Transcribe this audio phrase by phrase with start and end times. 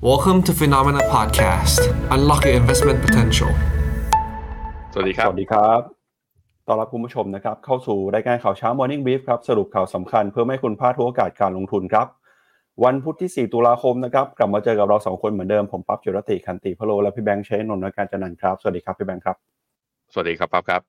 [0.00, 1.80] Welcome to Phenomena Podcast.
[2.14, 3.50] Unlock your investment potential.
[4.92, 5.80] สวัสดีครับ สวัสดีครับ
[6.66, 12.06] ต้อนรับคุณผู้ชมนะครับ เข้าสู่รายการข่าวเช้า Morning Brief ครับ สรุปข่าวสำคัญเพื่อไม่ให้คุณพลาดทุกโอกาสการลงทุนครับ
[12.84, 19.36] วันพุธที่ 4 ตุลาคมนะครับ กลับมาเจอกับเรา 2 คนเหมือนเดิม ผมปั๊บจุรติคันติพะโล และพี่แบงค์เชนนนท์การจันนันท์ครับ สวัสดีครับพี่แบงค์ครับ
[20.12, 20.82] สวัสดีครับปั๊บครับ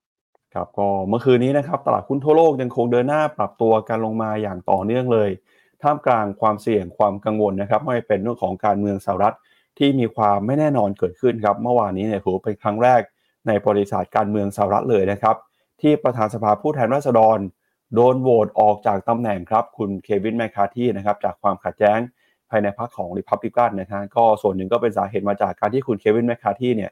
[0.54, 5.30] ครับ ก็เมื่อคืนนี้นะครับ ตลาดหุ้นทั่วโลกยังคงเดินหน้าปรับตัวการลงมาอย่างต่อเนื่องเลย
[5.84, 9.36] ท่ามกลางความเสี่ยงความกังวลนะครับไม่เป็นเรื่องของการเมืองสหรัฐ
[9.78, 13.02] ที่มีความไม่แน่นอนเกิดขึ้นครับเมื่อวานนี้เนี่ยถือเป็นครั้งแรก
[13.48, 15.36] ในประวัติศาสตร์การเมืองสหรัฐเลยนะครับ
[15.82, 17.40] ที่ประธานสภาผู้แทนราษฎร
[17.96, 22.00] โดนโหวตออกจากตำแหน่งครับ คุณเควินแมคคาร์ธีนะครับจากความขัดแย้ง
[22.50, 26.92] ภายในพรรคของริพับลิกันนะฮะก็ส่วนหนึ่งก็เป็นสาเหตุมาจากการที่คุณเควินแมคคาร์ธีเนี่ย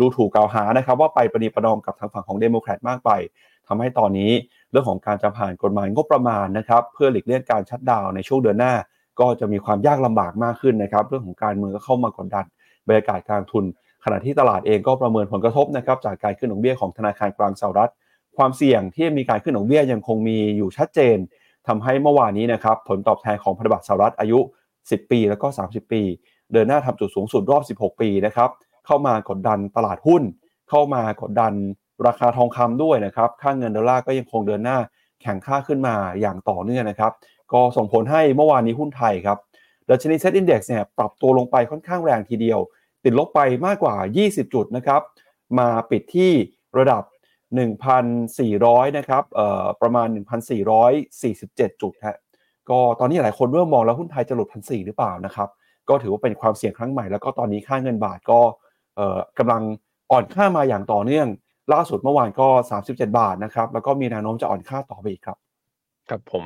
[0.00, 3.10] ดูถูกกล่าวหานะครับว่าไปประนีประนอมกับทางฝั่งของเดโมแครตมากไป
[3.68, 4.32] ทำให้ตอนนี้
[4.70, 8.74] เรื่องของการจะผ่านกฎหมายงบประมาณนะครับเพื่อหลีกเลี่ยงการชัดดาวในช่วงเดือนหน้า
[9.20, 12.44] ก็จะมีความยากลำบากมากขึ้นนะครับเรื่องของการเมืองก็เข้ามากดดัน
[12.86, 13.64] บรรยากาศการทุน
[14.04, 17.90] ขณะที่ตลาดเองก็ประเมินผลกระทบนะครับจากการขึ้นดอกเบี้ยของธนาคารกลางสหรัฐ
[18.36, 21.16] ความเสี่ยงที่มีการขึ้นดอกเบี้ยยังคงมีอยู่ชัดเจน
[21.66, 24.38] ทำให้เมื่อวานนี้นะครับผลตอบแทนของพันธบัตรสหรัฐอายุ
[24.74, 26.02] 10 ปีแล้วก็ 30 ปี
[26.52, 28.50] เดินหน้าทำจุดสูงสุดรอบ 16 ปีนะครับ
[28.86, 30.22] เข้ามากดดันตลาดหุ้น
[30.70, 31.52] เข้ามากดดัน
[32.06, 34.78] ราคาทองคำด้วยนะครับ ค่าเงินดอลลาร์ก็ยังคงเดินหน้า
[35.22, 37.12] แข็งค่าขึ้นมาอย่างต่อเนื่องนะครับ
[37.52, 39.38] ก็ส่งผลให้เมื่อวานนี้หุ้นไทยครับ
[39.90, 42.58] ดัชนี SET Index เนี่ยปรับตัวลงไปค่อนข้างแรงทีเดียว
[43.04, 43.94] ติดลบไปมากกว่า
[44.24, 45.00] 20 จุดนะครับ
[45.58, 46.32] มาปิดที่
[46.78, 47.02] ระดับ
[48.00, 50.08] 1,400 นะครับเอ่อประมาณ
[50.94, 52.16] 1,447 จุดฮะ
[52.70, 55.48] ก็ตอนนี้หลายคนเริ่มมองแล้วหุ้นไทยจะหลุด1,400หรือเปล่านะครับ
[55.88, 58.40] ก็ถือว่าเป็นความเสี่ยงครั้งใหม่แล้วก็ตอนนี้ค่าเงินบาทก็
[58.96, 59.62] เอ่อกำลัง
[60.10, 61.28] อ่อนค่ามาอย่างต่อเนื่อง
[61.72, 62.48] ล่าสุดเมื่อวานก็
[62.80, 65.38] 37 บาทนะครับแล้วก็มีแนวโน้มจะอ่อนค่าต่อไปอีกครับ
[66.08, 66.44] ครับผม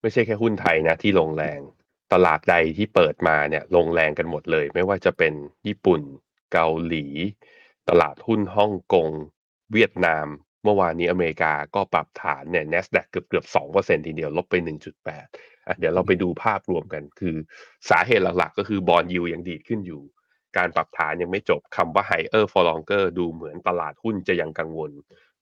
[0.00, 1.60] ไม่ใช่แค่หุ้นไทยนะที่ลงแรง
[2.12, 5.34] ตลาดใดที่เปิดมาเนี่ยลงแรงกันหมดเลย ไม่ว่าจะเป็น
[5.66, 6.00] ญี่ปุ่น
[6.52, 7.06] เกาหลี
[7.88, 9.08] ตลาดหุ้นฮ่องกง
[9.72, 10.26] เวียดนาม
[10.64, 14.54] เมื่อวานนี้อเมริกาก็ปรับฐานเนี่ย NASDAQ เกือบเกือบสองเปอร์เซ็นทีเดียวลบไป
[15.06, 17.36] 1.8อะเดี๋ยวเราไปดูภาพรวมกัน คือ
[17.90, 20.02] สาเหตุหลักๆ ก็คือบอลยูยังดีดขึ้นอยู่
[20.56, 24.90] การปรับฐานยังไม่จบคำว่า higher for longer ดูเหมือนตลาดหุ้นจะยังกังวล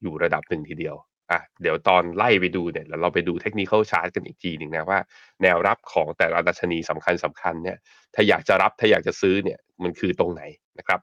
[0.02, 0.96] อยู่ระดับหนึ่งทีเดียว
[1.30, 4.98] อะเดี๋ยวตอนไล่ไปดูเนี่ยแล้วเราไปดูเทคนิค l ชาร์ตกันอีกทีหนึ่งนะว่า
[5.42, 7.76] แนวรับของแต่ละดัชนีสำคัญสำคัญเนี่ย
[8.14, 10.42] ถ้าอยากจะรับถ้าอยากจะซื้อเนี่ยมันคือตรงไหน
[10.78, 11.00] นะครับ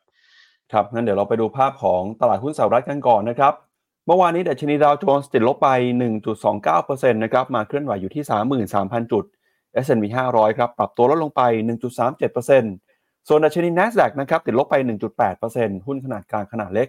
[0.71, 3.53] ครับงั้นเดี๋ยวเราไปดูภาพของตลาดหุ้นสหรัฐกันก่อนนะครับ
[4.05, 5.69] เมื่อวานนี้ดัชนีดาวโจนส์ติดลบไป
[6.45, 8.23] 1.29%นะครับมาเคลื่อนไหวอยู่ที่
[8.67, 9.23] 33,000 จุด
[9.85, 11.41] S&P 500 ครับปรับตัวลดลงไป
[12.37, 12.86] 1.37%
[13.29, 14.75] ส่วนดัชนี NASDAQ นะครับติดลบไป
[15.31, 16.87] 1.8%หุ้นขนาดกลางขนาดเล็ก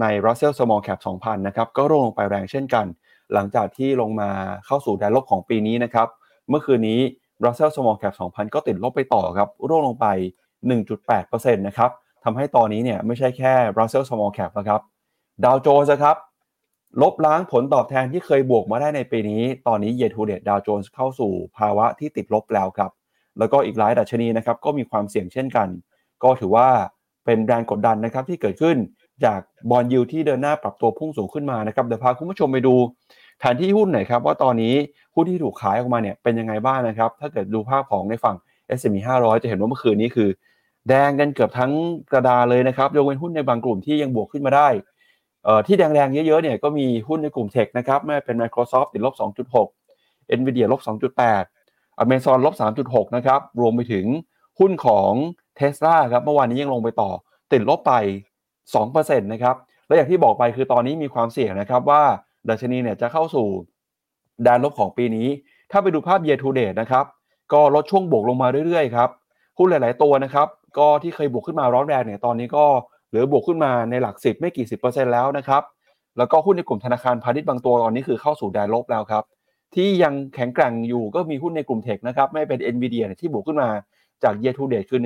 [0.00, 2.86] ใน Russell Small Cap 2,000 นะครับ ก็ร่วงลงไปแรงเช่นกัน
[3.32, 4.30] หลังจากที่ลงมา
[4.66, 6.08] เข้าสู่แดนลบของปีนี้นะครับ
[6.48, 7.00] เมื่อคืนนี้
[7.44, 10.06] Russell Small Cap 2,000 ก็ติดลบไปต่อครับ ร่วงลงไป
[10.86, 11.90] 1.8%นะครับ
[12.24, 14.80] ทำให้ตอนนี้เนี่ยไม่ใช่แค่ Russell Small Cap นะครับ
[15.44, 16.16] ดาวโจนส์ครับ
[17.02, 22.90] ลบล้างผลตอบแทนที่เคยบวกมาได้ในปีนี้ ตอนนี้เย to date ดาวโจนส์เข้าสู่ภาวะที่ติดลบแล้วครับ
[23.38, 25.68] แล้วก็อีกหลายดัชนีนะครับก็มีความเสี่ยงเช่นกัน
[26.22, 26.68] ก็ถือว่า
[27.24, 28.76] เป็นแรงกดดันนะครับที่เกิดขึ้น
[29.24, 32.74] จากบอลยูที่เดินหน้าปรับตัวพุ่งสูงขึ้นมานะครับเดี๋ยวพาคุณผู้ชมไปดู
[33.38, 34.74] แผนที่หุ้นหน่อยครับว่าตอนนี้
[35.14, 38.36] หุ้นที่ถูกขายออกมาเนี่ยเป็นยังไงบ้างนะครับ ถ้าเกิดดูภาพของในฝั่ง
[38.78, 40.28] S&P 500 จะเห็นว่าเมื่อคืนนี้คือ
[40.88, 41.72] แดงกันเกือบทั้ง
[42.12, 44.68] กระดาเลยนะครับยกเว้นหุ้นในบางกลุ่มที่ยังบวกขึ้นมาได้
[45.44, 49.14] เอ่อที่แดงๆเยอะๆเนี่ยก็มีหุ้นในกลุ่มเทคนะครับไม่ว่าเป็น Microsoft ติดลบ
[49.76, 50.80] 2.6 Nvidia ลบ
[51.24, 51.55] 2.8
[52.02, 54.06] Amazon ลบ 3.6 นะครับ รวมไปถึง
[54.58, 55.10] หุ้นของ
[55.58, 57.10] Tesla ครับ เมื่อวานนี้ยังลงไปต่อ
[57.52, 57.92] ติดลบไป
[58.60, 62.02] 2%นะครับ และอย่างที่บอกไปคือตอนนี้มีความเสี่ยงนะครับว่า
[62.48, 63.46] ดัชนีเนี่ยจะเข้าสู่
[64.42, 65.28] แดนลบของปีนี้
[65.70, 67.04] ถ้าไปดูภาพ year to date นะครับ
[67.52, 69.10] ก็ลดช่วงบวกลงมาเรื่อยๆครับ
[69.58, 72.64] หุ้นหลาย ๆ ตัวนะครับ ก็ที่เคยบวกขึ้นมาร้อนแรงเนี่ย ตอนนี้ก็
[73.08, 75.62] เหลือบวกขึ้นมาในหลักสิบไม่กี่สิบเปอร์เซ็นต์แล้วนะครับ
[76.18, 79.24] แล้วก็หุ้นในกลุ่มธนาคารพาณิชย์บางตัวตอนนี้คือเข้าสู่แดนลบแล้วครับ
[79.74, 83.68] ที่ยังแข็งแกร่งอยู่ก็มีหุ้นในกลุ่มเทคนะครับไม่เป็น NVIDIA เดียที่บวกขึ้นมา
[84.24, 85.00] จาก year to date คือ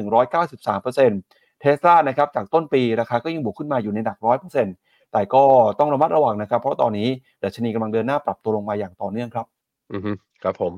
[0.79, 4.19] 193% Tesla นะครับจากต้นปีราคาก็ยังบวกขึ้นมาอยู่ในหลัก
[4.67, 5.43] 100%แต่ก็
[5.79, 7.09] ต้องระมัดระวังนะครับ เพราะตอนนี้
[7.43, 9.47] ดัชนีกำลังเดินหน้าปรับตัวลงมาอย่างต่อเนื่องครับ
[9.93, 10.13] อือฮึ
[10.43, 10.73] ครับผม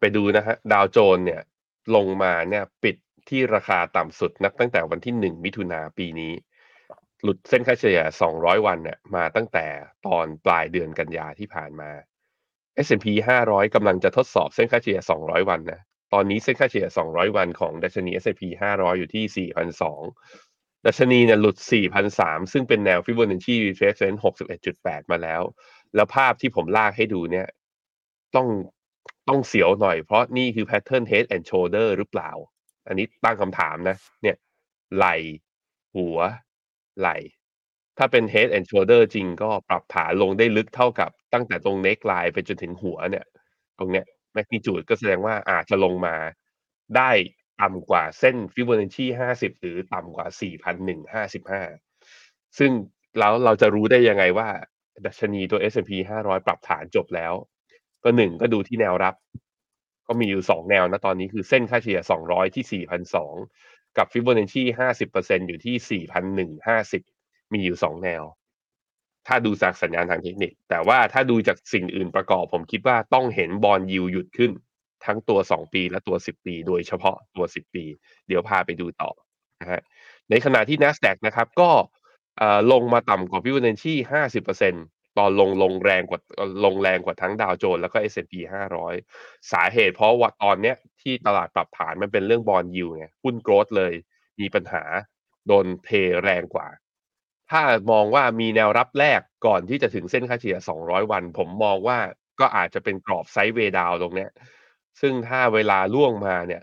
[0.00, 1.40] ไปดูนะฮะดาวโจนเนี่ย
[1.96, 2.96] ลงมาเนี่ยปิด
[3.28, 6.32] ที่ราคาต่ำสุดนับตั้งแต่วันที่หนึ่งมิถุนาปีนี้
[7.22, 8.02] หลุดเส้นค่าเฉลี่ย
[8.34, 9.66] 200 วันเนี่ยมาตั้งแต่
[10.06, 11.90] ตอนปลายเดือนกันยาที่ผ่านมา
[12.86, 13.06] S&P
[13.44, 15.80] 500 กำลังจะทดสอบเส้นค่าเฉลี่ย 200 วันนะ
[16.12, 19.48] ตอนนี้เส้นค่าเฉลี่ย 200 วันของดัชนี S&P 500 อยู่ที่
[20.06, 21.56] 4,200ดัชนีเนี่ยหลุด
[22.04, 24.18] 4,003 ซึ่งเป็นแนว Fibonacci retracement
[24.64, 25.42] 61.8 มาแล้ว
[25.94, 27.46] แล้วภาพที่ผมลากให้ดูเนี่ย
[28.36, 28.48] ต้อง
[29.28, 32.30] ต้องเสียวหน่อยเพราะนี่คือ pattern head and shoulder หรือเปล่า
[32.88, 34.36] อันนี้ตั้งคำถามนะ เนี่ย
[34.96, 35.06] ไหล
[35.96, 36.18] หัว
[37.00, 37.08] ไหล
[37.98, 43.26] ถ้าเป็น Head and Shoulder จริง ก็ปรับฐานลงได้ลึกเท่ากับตั้งแต่ตรง neckline ไปจนถึงหัวเนี่ย
[43.78, 44.06] ตรงเนี้ย
[44.36, 46.16] magnitude ก็แสดงว่าอาจจะลงมา
[46.96, 47.10] ได้
[47.62, 50.26] ต่ำกว่าเส้น Fibonacci 50 หรือต่ำกว่า
[51.02, 52.70] 4,155 ซึ่ง
[53.18, 54.48] แล้วเราจะรู้ได้ยังไงว่า
[55.06, 55.90] ดัชนีตัว S&P
[56.22, 57.32] 500 ปรับฐานจบแล้ว
[58.04, 59.14] ก็1ก็ดูที่แนวรับ
[60.06, 62.84] ก็มีอยู่2แนวนะตอนนี้คือเส้นค่าเฉลี่ย 200 ที่
[63.46, 64.62] 4,200กับ Fibonacci
[65.08, 67.02] 50%อยู่ที่ 4,150
[67.52, 68.24] มีอยู่2แนว
[69.26, 74.52] ถ้าดูจากสัญญาณทางเทคนิค แต่ว่าถ้าดูจากสิ่งอื่นประกอบ ผมคิดว่าต้องเห็นบอนด์ยิลด์หยุดขึ้น
[75.04, 77.84] ทั้งตัว 2 ปีและตัว 10 ปี โดยเฉพาะตัว 10 ปี
[78.28, 79.10] เดี๋ยวพาไปดูต่อ
[79.60, 79.80] นะฮะ
[80.30, 81.70] ในขณะที่ NASDAQ นะครับ ก็
[82.72, 83.94] ลงมาต่ำกว่า Fibonacci
[84.56, 86.20] 50%ตอนลงลงแรงกว่า
[86.64, 88.34] ลงแรงกว่าทั้งดาวโจนส์แล้วก็ S&P
[88.92, 93.92] 500 สาเหตุเพราะว่าตอนเนี้ยที่ตลาดปรับฐานมันเป็นเรื่องบอนด์ยิลด์ไงหุ้น Growth เลย
[94.40, 94.82] มีปัญหา
[95.46, 95.90] โดนเท
[96.22, 96.68] แรงกว่า
[97.52, 101.98] ถ้ามองว่ามีแนวรับแรกก่อนที่จะถึงเส้นค่าเฉลี่ย 200 วัน ผมมองว่า
[102.40, 104.30] ก็อาจจะเป็นกรอบ Sideway Down ตรงเนี้ย
[105.00, 106.62] ซึ่งถ้าเวลาล่วงมาเนี่ย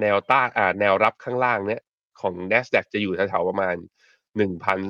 [0.00, 1.80] แนวต้านอ่าแนวรับข้างล่างเนี้ย
[2.20, 3.76] ของ NASDAQ จะอยู่แถวๆประมาณ
[4.36, 4.80] 1,000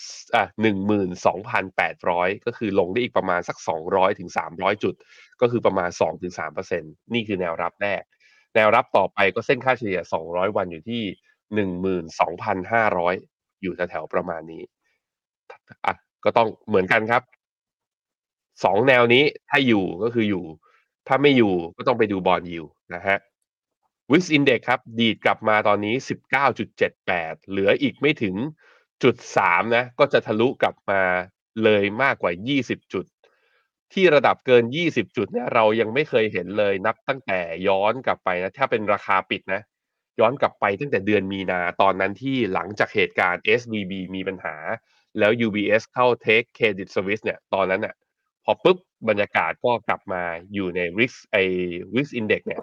[0.00, 0.02] ส
[0.34, 4.94] อ่า12,800 ก็คือลงได้อีกประมาณสัก 200-300 จุด
[5.40, 8.02] ก็คือประมาณ 2-3%นี่คือแนวรับแรก
[8.54, 10.00] แนวรับต่อไปก็เส้นค่าเฉลี่ย
[10.30, 11.02] 200 วันอยู่ที่
[11.54, 13.14] 12,500
[13.62, 14.62] อยู่แถวๆประมาณนี้
[15.84, 17.22] อ่าก็ต้องเหมือนกันครับ
[18.16, 20.44] 2แนวนี้ถ้าอยู่ก็คืออยู่
[21.08, 23.20] ถ้าไม่อยู่ก็ต้องไปดูบอนด์ยิลด์นะครับ
[24.12, 25.94] VIX Index ครับ ดีดกลับมาตอนนี้
[26.70, 28.34] 19.78 เหลืออีกไม่ถึง
[29.02, 31.02] จุด3นะ ก็จะทะลุกลับมา
[31.64, 32.32] เลยมากกว่า
[32.62, 33.04] 20 จุด
[33.92, 39.62] ที่ระดับเกิน 20 จุดเนี่ยเรายังไม่เคยเห็นเลยนับตั้งแต่ย้อนกลับไปนะ ถ้าเป็นราคาปิดนะ
[40.20, 44.56] ย้อนกลับไปตั้งแต่เดือนมีนาตอนนั้นที่หลังจากเหตุการณ์ SVB มีปัญหา
[45.18, 47.94] แล้ว UBS เข้า Take Credit Suisse เนี่ยตอนนั้นน่ะ
[48.44, 48.78] พอปุ๊บ
[49.08, 50.22] บรรยากาศก็กลับมา
[50.54, 51.42] อยู่ใน VIX ไอ้
[51.94, 52.62] VIX Index เนี่ย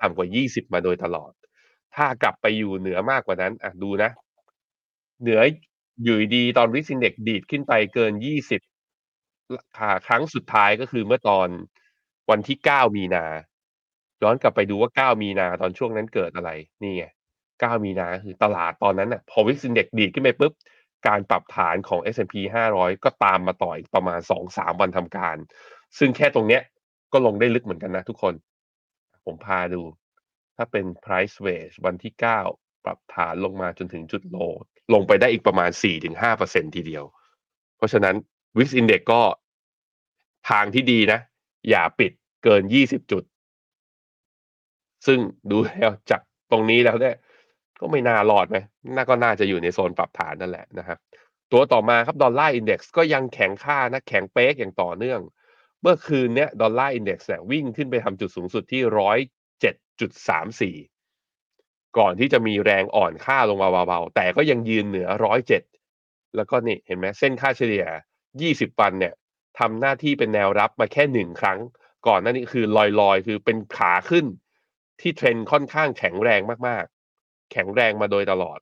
[0.00, 1.30] ต่ำกว่า 20 มาโดยตลอด
[1.94, 4.10] ถ้ากลับไปอยู่เหนือมากกว่านั้นอะดูนะ
[5.22, 5.40] เหนือ
[6.02, 8.12] อยู่ดีตอน VIX Index ดีดขึ้นไปเกิน
[8.94, 11.48] 20ครั้งสุดท้ายก็คือเมื่อตอน
[12.30, 13.24] วันที่ 9 มีนา
[14.22, 16.50] ย้อนกลับไปดูว่า 9 มีนาตอนช่วงนั้นเกิดอะไร
[16.82, 17.04] นี่ไง
[17.44, 20.52] 9 มีนาคือตลาดตอนนั้นน่ะ พอ VIX Index ดีดขึ้นไปปุ๊บ
[21.06, 22.34] การปรับฐานของ S&P
[22.72, 24.20] 500 ก็ตามมาต่ออีกประมาณ
[24.50, 25.36] 2-3 วันทำการ
[25.98, 26.62] ซึ่งแค่ตรงเนี้ย
[27.12, 28.34] ก็ลงได้ลึกเหมือนกันนะทุกคน
[29.24, 29.82] ผมพาดู
[30.56, 32.12] ถ้าเป็น Price Range วันที่
[32.48, 34.54] 9 ปรับฐานลงมาจนถึงจุด Low
[34.94, 35.70] ลงไปได้อีกประมาณ
[36.22, 37.04] 4-5%ทีเดียว
[37.76, 38.14] เพราะฉะนั้น
[38.58, 39.22] VIX Index ก็
[40.50, 41.20] ทางที่ดีนะ
[41.68, 42.12] อย่าปิด
[42.44, 43.24] เกิน 20 จุด
[45.06, 45.18] ซึ่ง
[45.50, 46.20] ดูแล้วจาก
[46.50, 47.16] ตรงนี้แล้วเนี่ย
[47.80, 48.56] ก็ไม่น่ารอดไหม
[48.96, 50.98] น่าก็น่าจะอยู่ในโซนปรับฐานนั่นแหละนะครับ
[51.52, 55.20] ตัวต่อมาครับ Dollar Index ก็ยังแข็งค่านะแข็งเป๊กอย่างต่อเนื่อง
[55.82, 58.82] เมื่อคืนเนี้ย Dollar Index เนี่ยวิ่งขึ้นไปทำจุดสูงสุดที่
[60.78, 65.08] 107.34ก่อนที่จะมีแรงอ่อนค่าลงมาเบาๆ แต่ก็ยังยืนเหนือ
[65.72, 67.86] 107แล้วก็นี่เห็นไหมเส้นค่าเฉลี่ย
[68.32, 69.14] 20วันเนี่ย
[69.58, 71.58] ทำหน้าที่เป็นแนวรับมาแค่1ครั้ง
[72.06, 72.64] ก่อนหน้านี้คือ
[73.00, 74.26] ลอยๆ คือเป็นขาขึ้น
[75.00, 76.84] ที่เทรนค่อนข้างแข็งแรงมาก
[77.52, 78.58] แข็งแรงมาโดยตลอด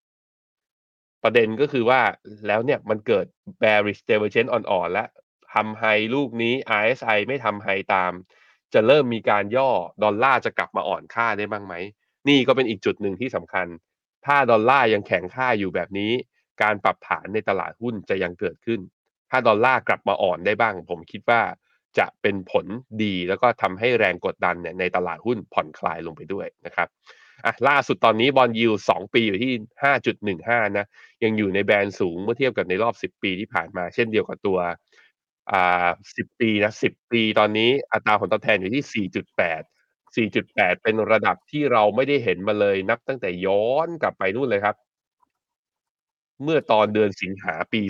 [1.22, 2.00] ประเด็นก็คือว่า
[2.46, 3.26] แล้วเนี่ยมันเกิด
[3.62, 5.08] bearish divergence อ่อนๆแล้ว
[5.52, 8.12] ทำ High ลูกนี้ RSI ไม่ทำ High ตาม
[8.74, 9.70] จะเริ่มมีการย่อ
[10.04, 11.74] ดอลลาร์จะกลับมาอ่อนค่าได้บ้างไหม
[12.28, 13.66] นี่ก็เป็นอีกจุดหนึ่งที่สำคัญ
[14.26, 16.12] ถ้าดอลลาร์ยังแข็งค่าอยู่แบบนี้
[16.62, 18.80] การปรับฐานในตลาดหุ้นจะยังเกิดขึ้น
[19.30, 21.40] ถ้าดอลลาร์กลับมาอ่อนได้บ้าง ผมคิดว่า
[21.98, 22.66] จะเป็นผล
[23.02, 26.88] ดีแล้วก็ทำให้แรงกดดันเนี่ยในตลาดหุ้นผ่อนคลายลงไปด้วยนะครับ
[27.44, 29.52] อะล่าสุดตอนนี้ Bond Yield 2ปีอยู่ที่
[30.14, 30.86] 5.15นะ
[31.24, 34.58] ยังอยู่ในแบรนด์สูงเมื่อเทียบกับในรอบ10ปีที่ผ่านมา เช่นเดียวกับตัว
[35.52, 39.62] อ่า10ปีนะ10ปีตอนนี้อัตราผลตอบแทนอยู่ที่4.8
[40.16, 44.76] 4.8เป็นระดับที่เราไม่ได้เห็นมาเลยนับตั้งแต่ย้อนกลับไปนู่นเลยครับ
[46.42, 47.80] เมื่อตอนเดือนสิงหาปี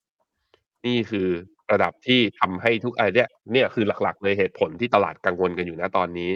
[0.00, 1.28] 2007นี่คือ
[1.72, 6.30] ระดับที่ทำให้ทุกอันเนี้ยเนี่ยคือหลักๆเลยเหตุผลที่ตลาดกังวลกันอยู่ณตอนนี้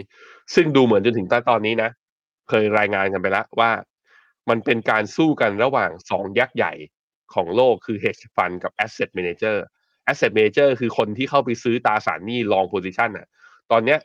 [0.55, 1.89] ซึ่งดูเหมือนจนถึงตอนนี้นะ
[2.49, 3.71] เคยรายงานกันไปแล้วว่า
[4.49, 6.73] มันเป็นการสู้กันระหว่าง2ยักษ์ใหญ่
[7.33, 9.57] ของโลกคือ Hedge Fund กับ Asset Manager
[10.11, 13.27] Asset Manager คือคนที่เข้าไปซื้อตราสารหนี้ Long Position น่ะ
[13.71, 13.99] ตอนเนี้ย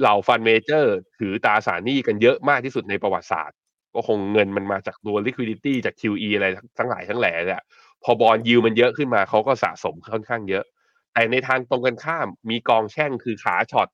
[0.00, 0.84] เหล่า Fund Manager
[1.18, 3.56] ถือตราสารหนี้กันเยอะมากที่สุดในประวัติศาสตร์
[3.94, 6.46] ก็คงเงินมันมาจากตัว Liquidity จาก QE อะไร
[6.78, 7.62] ทั้งหลายทั้งแหล่เนี่ย
[8.02, 10.64] พอ Bond Yield มันเยอะขึ้นมาเขาก็สะสมค่อนข้างเยอะ
[11.12, 13.88] แต่ในทางตรงกันข้ามมีกองแช่งคือขา short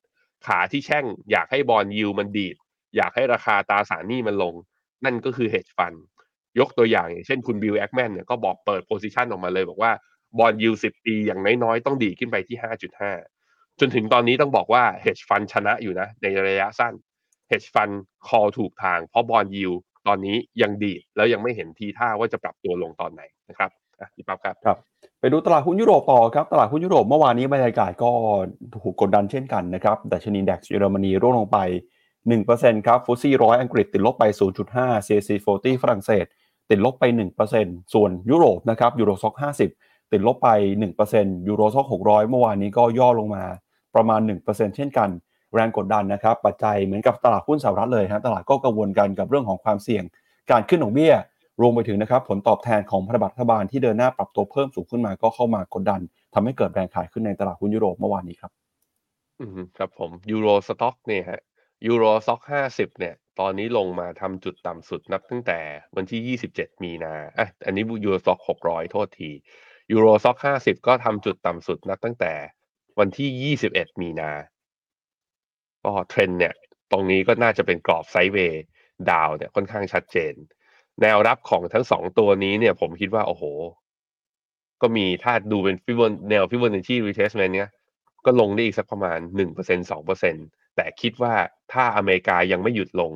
[0.47, 2.57] ขาที่แช่ง อยากให้ Bond Yield มันดีด
[2.97, 4.55] อยากให้ราคาตราสารหนี้มันลง
[5.05, 5.99] นั่นก็คือ hedge fund
[6.61, 9.93] ยกตัวอย่างอย่างเช่นคุณ Bill Ackman เนี่ยก็บอกเปิด position ออกมาเลยบอกว่า
[10.39, 12.57] บอลยูสิบปีอย่างน้อยๆ ต้องดีขึ้นไปที่
[13.19, 16.93] 5.5 จนถึงตอนนี้ต้องบอกว่า hedge fund ชนะอยู่นะ ในระยะสั้น
[17.51, 17.95] hedge fund
[18.27, 19.73] call ถูกทาง เพราะบอลยู
[20.07, 23.71] ตอนนี้ยังดีแล้วยังไม่เห็นทีท่าว่าจะปรับตัวลงตอนไหนนะครับ
[24.01, 24.79] อะพี่ปั๊บครับครับ
[25.21, 28.11] ไปดูตลาดหุ้นยุโรปต่อครับ ตลาดหุ้นยุโรปเมื่อวานนี้บรรยากาศก็
[28.83, 31.59] ถูกกดดันเช่นกันนะครับดัชนีดัคเยอรมนีร่วงลงไป
[32.31, 34.25] 1%ครับฟุตซี่ร้อยอังกฤษติดลบไป
[34.67, 36.25] 0.5 CAC 40 ฝรั่งเศส
[36.71, 37.05] ติดลบไป
[37.49, 39.35] 1%ส่วนยุโรปนะครับ Euro Stoxx
[39.75, 40.49] 50 ติดลบไป
[41.01, 43.45] 1% Euro Stoxx 600 เมื่อวานนี้ก็ย่อลงมา
[43.95, 45.09] ประมาณ 1%เช่นกัน
[45.55, 50.05] แรงกดดันนะครับ ปัจจัยเหมือนกับตลาดหุ้นสหรัฐเลยฮะตลาดก็กังวลกันกับเรื่องของความเสี่ยง
[50.51, 51.15] การขึ้นดอกเบี้ย
[51.61, 56.01] รวมไปถึงนะครับผลตอบแทนของพันธบัตรรัฐบาลที่เดินหน้าปรับตัวเพิ่มสูงขึ้นมาก็เข้ามากดดัน
[56.35, 58.53] ทำให้เกิดแรงขายขึ้นในตลาดหุ้นยุโรปเมื่อวานนี้ครับ
[59.41, 61.41] อืมครับผม Euro Stoxx เนี่ยฮะ
[61.87, 65.61] Euro Stoxx ห้าสิบเนี่ย ตอนนี้ลงมาทำจุดต่ำสุดนับตั้งแต่
[65.97, 69.31] วันที่ยี่สิบเจ็ดมีนาอะอันนี้ Euro Stoxx หกร้อยโทษที
[69.93, 72.33] Euro Stoxx ห้าสิบก็ทำจุดต่ำสุดนับตั้งแต่
[72.99, 74.33] วันที่ยี่สิบเอ็ดมีนา
[75.85, 76.55] ก็เทรนเนี่ย
[76.93, 80.35] ตรงนี้ก็น่าจะเป็นกรอบ sideway down เนี่ยค่อนข้างชัดเจน
[81.01, 83.45] แนวรับของทั้งสองตัวนี้เนี่ย ผมคิดว่าโอ้โห
[84.83, 87.71] ก็มีถ้าดูเป็น Fibo แนว Fibonacci Retracement เนี่ย
[88.25, 91.35] ก็ลงได้อีกสักประมาณหนึ่งเปอร์เซ็นสองเปอร์เซ็นต์ แต่คิดว่า
[91.73, 93.13] ถ้าอเมริกายังไม่หยุดลง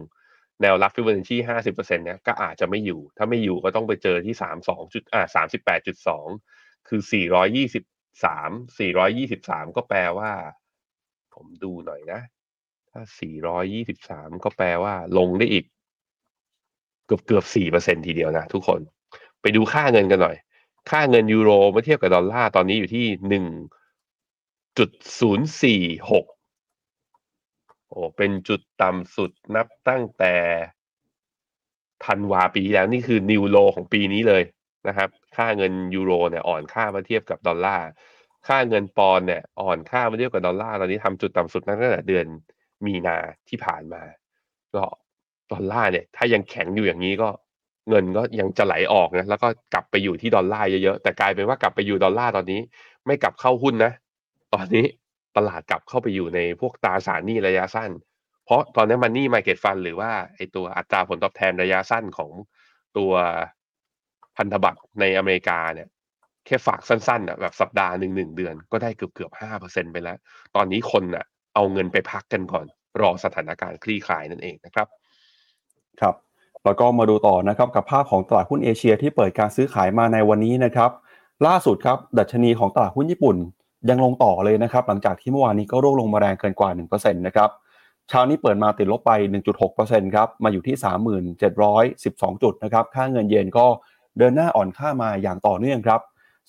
[0.63, 6.27] แนวรับฟิวเนชีห้าสิบเปอร์เซ็นต์เนี่ยก็อาจจะไม่อยู่ ถ้าไม่อยู่ก็ต้องไปเจอที่สามสองจุดอ่าสามสิบแปดจุดสอง
[6.89, 7.85] คือสี่ร้อยยี่สิบ
[8.25, 10.31] สามสี่ร้อยยี่สิบสามก็แปลว่า
[11.35, 12.21] ผมดูหน่อยนะ
[12.91, 15.65] ถ้าสี่ร้อยยี่สิบสามก็แปลว่าลงได้อีก
[17.07, 18.81] เกือบเกือบสี่เปอร์เซ็นทีเดียวนะทุกคน
[19.41, 20.37] ไปดูค่าเงินกันหน่อย
[20.91, 23.45] ค่าเงินยูโรเมื่อเทียบกับดอลลาร์ตอนนี้อยู่ที่หนึ่ง
[24.79, 26.25] จุดศูนย์สี่หก
[27.89, 30.35] โอ้เป็นจุดต่ำสุดนับตั้งแต่
[32.05, 34.43] ธันวาปีแล้วนี่คือ new low ของปีนี้เลย
[34.89, 37.87] นะครับ ค่าเงินยูโรเนี่ยอ่อนค่ามาเทียบกับดอลลาร์
[38.49, 42.27] ค่าเงินปอนด์เนี่ยอ่อนค่ามาเทียบกับดอลลาร์ตอนนี้ทำจุดต่ำสุดตั้งแต่เดือน
[42.87, 43.17] มีนา
[43.49, 44.03] ที่ผ่านมา
[44.75, 44.85] ก็
[45.53, 47.29] ดอลลาร์เนี่ย ถ้ายังแข็งอยู่อย่างนี้ก็
[47.89, 52.61] เงินก็ยังจะไหลออกนะแล้วก็กลับไปอยู่ที่ดอลลาร์เยอะๆแต่กลายเป็นว่ากลับไปอยู่ดอลลาร์ตอนนี้
[53.07, 53.93] ไม่กลับเข้าหุ้นนะ
[54.55, 54.85] ตอนนี้
[55.37, 57.91] ตลาดกลับเข้าไปอยู่ในพวกตราสารหนี้ระยะสั้น
[58.45, 62.31] เพราะตอนนี้มันนี่มาเก็ตฟันหรือว่าไอตัวอัตราผลตอบแทนระยะสั้นของ
[62.97, 63.13] ตัว
[64.37, 65.89] พันธบัตรในอเมริกาเนี่ย
[66.47, 70.19] แค่ฝากสั้นๆอะแบบสัปดาห์หนึ่งหนึ่งเดือนก็ได้เกือบเกือบห้าเปอร์เซ็นไปแล้ว
[70.57, 71.25] ตอนนี้คนอะ
[71.55, 72.67] เอาเงินไปพักกันก่อน
[73.01, 74.87] รอสถานการณ์คลี่คลายนั่นเองนะครับ
[76.01, 76.15] ครับ
[76.65, 80.91] แล้วก็มาดูต่อนะครับกับภาพของตลาดหุ้นเอเชียที่เปิดการซื้อขายมาในวันนี้นะครับ
[81.47, 83.37] ล่าสุดครับ ดัชนีของตลาดหุ้นญี่ปุ่น
[83.91, 87.51] ยังลงต่อเลยนะครับ หลังจากที่เมื่อวานนี้ก็ร่วงลงมาแรงเกินกว่า 1%นะครับ
[88.09, 89.13] เช้านี้เปิดมาติดลบไป
[89.65, 90.77] 1.6%ครับ มาอยู่ที่
[91.97, 93.67] 3712 จุดนะครับ ค่าเงินเยนก็
[94.19, 96.01] เดินหน้าอ่อนค่ามาอย่างต่อเนื่องครับ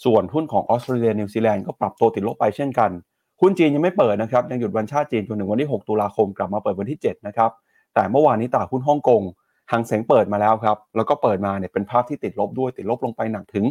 [0.06, 2.92] ส่วนหุ้นของออสเตรเลียนิวซีแลนด์ก็ปรับตัวติดลบไปเช่นกัน
[3.42, 7.52] หุ้นจีนยังไม่เปิดนะครับ ยังหยุดวันชาติจีนจนถึงวันที่ 6 ตุลาคมกลับมาเปิดวันที่ 7 นะครับ
[7.94, 9.22] แต่เมื่อวานนี้ตลาดหุ้นฮ่องกง
[9.72, 13.66] หังเสงเปิดมาแล้วครับ แล้วก็เปิดมาเนี่ยเป็นภาพที่ติดลบด้วย ติดลบลงไปหนักถึง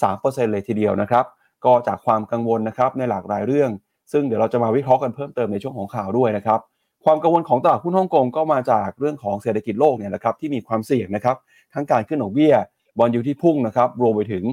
[0.00, 1.24] 3%เลยทีเดียวนะครับ
[1.64, 3.70] ก็จากความกังวลนะครับในหลากหลายเรื่อง
[4.12, 6.60] ซึ่งเดี๋ยวเราจะมาวิเคราะห์กันเพิ่มเติมในช่วงของข่าวด้วยนะครับ
[7.04, 11.36] ความกังวลของตลาดหุ้นฮ่องกงก็มาจากเรื่องของเศรษฐกิจโลกเนี่ยนะครับที่มีความเสี่ยงนะครับ
[11.74, 12.54] ทั้งการขึ้นดอกเบี้ย
[12.98, 14.44] บอลยูที่พุ่งนะครับรวมไปถึง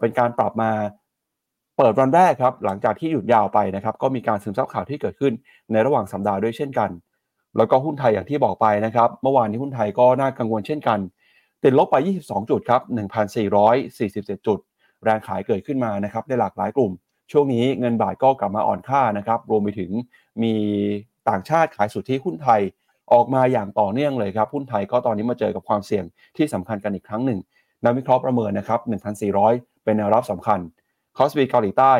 [0.00, 0.70] เป็นการปรับมา
[1.78, 5.32] เปิดวันแรกครับหลังจากที่หยุดยาวไปนะครับก็มีการซึมซับข่าวที่เกิดขึ้น
[5.72, 6.90] ในระหว่างสัปดาห์ด้วยเช่นกัน
[7.56, 10.98] แล้วก็หุ้นไทยอย่างที่บอกไปนะครับเมื่อวานนี้หุ้นไทยก็น่ากังวลเช่นกัน
[11.64, 12.80] ติดลบไป 22 จุดครับ
[13.44, 14.58] 1,447 จุด
[15.04, 16.92] แรงขายเกิดขึ้นมานะครับในหลากหลายกลุ่ม
[17.32, 19.90] ช่วงนี้เงินบาทก็กลับมาอ่อนค่านะครับรวมไปถึง
[20.42, 20.54] มี
[21.28, 22.60] ต่างชาติขายสุทธิหุ้นไทย
[23.12, 26.04] ออกมาอย่างต่อเนื่องเลยครับหุ้นไทยก็ตอนนี้มาเจอกับความเสี่ยง
[26.36, 27.38] ที่สำคัญกันอีกครั้งหนึ่ง
[27.84, 28.80] นักวิเคราะห์ประเมินนะครับ
[29.32, 30.58] 1,400 เป็นแนวรับสำคัญ
[31.16, 31.94] คอสบีเกาหลีใต้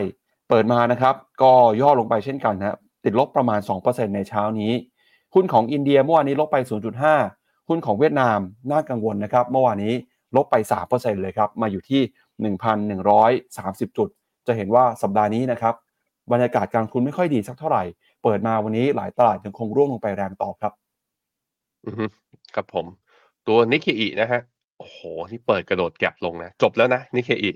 [0.49, 4.73] เปิดมานะครับก็ย่อลงไปเช่นกันนะติดลบประมาณ 2%ในเช้านี้
[5.35, 6.57] หุ้นของอินเดียเมื่อวานนี้ลบไป
[7.13, 8.39] 0.5 หุ้นของเวียดนาม
[8.71, 9.95] น่ากังวลนะครับ เมื่อวานนี้
[10.37, 10.57] ลบไป
[10.89, 12.01] 3%เลยครับ มาอยู่ที่
[12.43, 14.09] 1,130 จุด
[14.47, 15.75] จะเห็นว่าสัปดาห์นี้นะครับ
[16.33, 17.83] บรรยากาศการลงทุนไม่ค่อยดีสักเท่าไหร่
[18.23, 20.73] เปิดมาวันนี้หลายตลาดยังคงร่วงลงไปแรงต่อครับ
[21.87, 22.05] อือฮึ
[22.55, 22.87] ครับผม
[23.47, 24.41] ตัวนิกเคอินะฮะ
[24.79, 24.99] โอ้โห
[25.31, 27.51] นี่เปิดกระโดด gap ลงนะ จบแล้วนะนิกเคอิ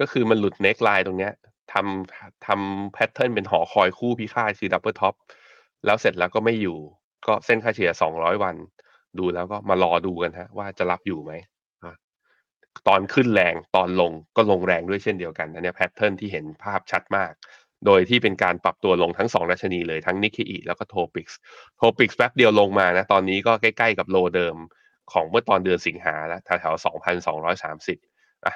[0.00, 1.32] ก็คือมันหลุด neckline ตรงเนี้ย
[1.72, 5.14] ทำทำ pattern เป็นหอคอยคู่พิฆาตคือ double top
[5.84, 6.78] แล้วเสร็จแล้วก็ไม่อยู่
[7.26, 8.56] ก็เส้นค่าเฉลี่ย200 วัน
[9.18, 11.32] ดูแล้วก็มารอดูกันฮะ ว่าจะรับอยู่ไหม
[12.88, 17.32] ตอนขึ้นแรงตอนลงก็ลงแรงด้วยเช่นเดียวกันอันเนี้ pattern ที่เห็นภาพชัดมาก
[17.86, 21.38] โดยที่เป็นการปรับตัวลงทั้งสองดัชนีเลยทั้งนิกเกอีแล้วก็ Topix
[21.76, 24.56] Topix แป๊บเดียวลงมานะตอนนี้ก็ใกล้ๆกับ low เดิม
[25.12, 27.98] ของเมื่อตอนเดือนสิงหาแล้วแถวๆสองพันสองร้อยสามสิบ
[28.46, 28.54] อะ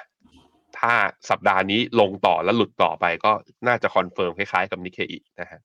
[0.77, 0.93] ถ้า
[1.29, 3.31] สัปดาห์นี้ลงต่อแล้วหลุดต่อไปก็
[3.67, 5.59] น่าจะ confirm คล้ายๆกับนิกเกอีนะฮะ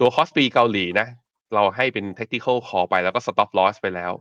[0.00, 1.06] ตัวคอสปีเกาหลีนะ
[1.54, 4.12] เราให้เป็น tactical call ไปแล้วก็ stop loss ไปแล้ว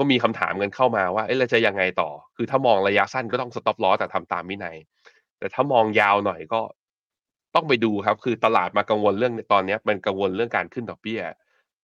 [0.00, 4.76] ก็มีคำถามกันเข้ามาว่าเอ๊ะเราจะยังไงต่อ คือถ้ามองระยะสั้นก็ต้อง stop loss แต่ทำตามวินัย
[5.38, 6.60] แต่ถ้ามองยาวหน่อยก็
[7.54, 11.20] ต้องไปดูครับ คือตลาดมากังวลเรื่องตอนนี้มันกังวลเรื่องการขึ้นดอกเบี้ย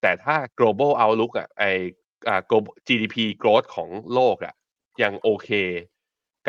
[0.01, 1.63] แต่ถ้า global outlook อะไอ
[2.27, 2.41] อ่า
[2.87, 4.53] GDP growth ของโลกอะ
[5.03, 5.49] ยังโอเค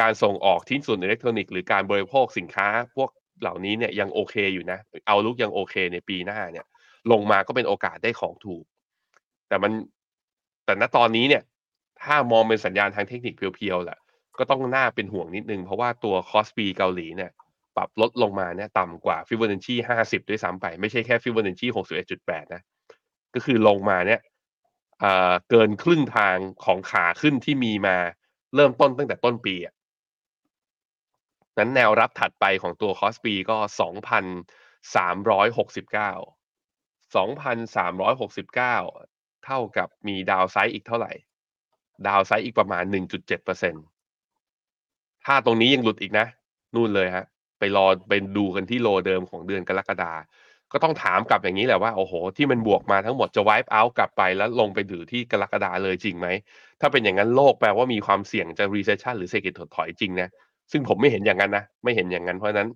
[0.00, 3.10] การส่งออกทิ้นส่วนอิเล็กทรอนิกส์หรือการบริโภคสินค้า พวก
[3.40, 6.66] เหล่านี้เนี่ยยังโอเคอยู่นะ outlook ยังโอเคในปีหน้าเนี่ย
[7.12, 8.64] ลงมาก็เป็นโอกาสได้ของถูก
[9.48, 9.72] แต่มัน
[10.64, 11.42] แต่ณตอนนี้เนี่ย
[12.02, 13.98] ถ้ามองเป็นสัญญาณทางเทคนิคเพียวๆแหละ
[14.38, 17.30] ก็ต้องน่าเป็นห่วงนิดนึง เพราะว่าตัวคอสปีเกาหลีเนี่ย
[17.76, 22.62] ปรับลดลงมาเนี่ยต่ำกว่าฟิวเบ b o n ชชีห้าสิบด้วยซ้ำไป ไม่ใช่แค่ฟิวเบ b o n ชชีหกสิบเอ็ดจุดแปดนะ
[23.34, 24.20] ก็คือลงมาเนี่ย
[25.50, 27.96] เกินครึ่งทางของขาขึ้นที่มีมา
[28.54, 29.74] เริ่มต้นตั้งแต่ต้นปีอะ
[31.58, 34.24] นั้นแนวรับถัดไปของตัวคอสปีก็สองพัน
[34.96, 36.12] สามร้อยหกสิบเก้า
[37.14, 41.12] 2,369เท่ากับมี downside อีกเท่าไหร่
[42.06, 42.84] ดาวไซด์อีกประมาณ
[43.24, 46.26] 1.7%ถ้าตรงนี้ยังหลุดอีกนะ
[46.74, 47.24] นู่นเลยฮะ
[47.58, 50.12] ไปรอไปดูกันที่โลเดิมของเดือนกรกฎา
[50.72, 56.28] ก็ต้องถามกลับอย่างนี้แหละว่า โอ้โห ที่มันบวกมาทั้งหมดจะ wipe out กลับไปแล้วลงไปดูที่กรกฎาเลยจริงไหม
[56.80, 60.28] ถ้าเป็นอย่างนั้นโลกแปลว่ามีความเสี่ยงจะ recession หรือเศรษฐกิจถดถอยจริงนะ
[60.72, 62.68] ซึ่งผมไม่เห็นอย่างนั้นนะ ไม่เห็นอย่างนั้นเพราะนั้น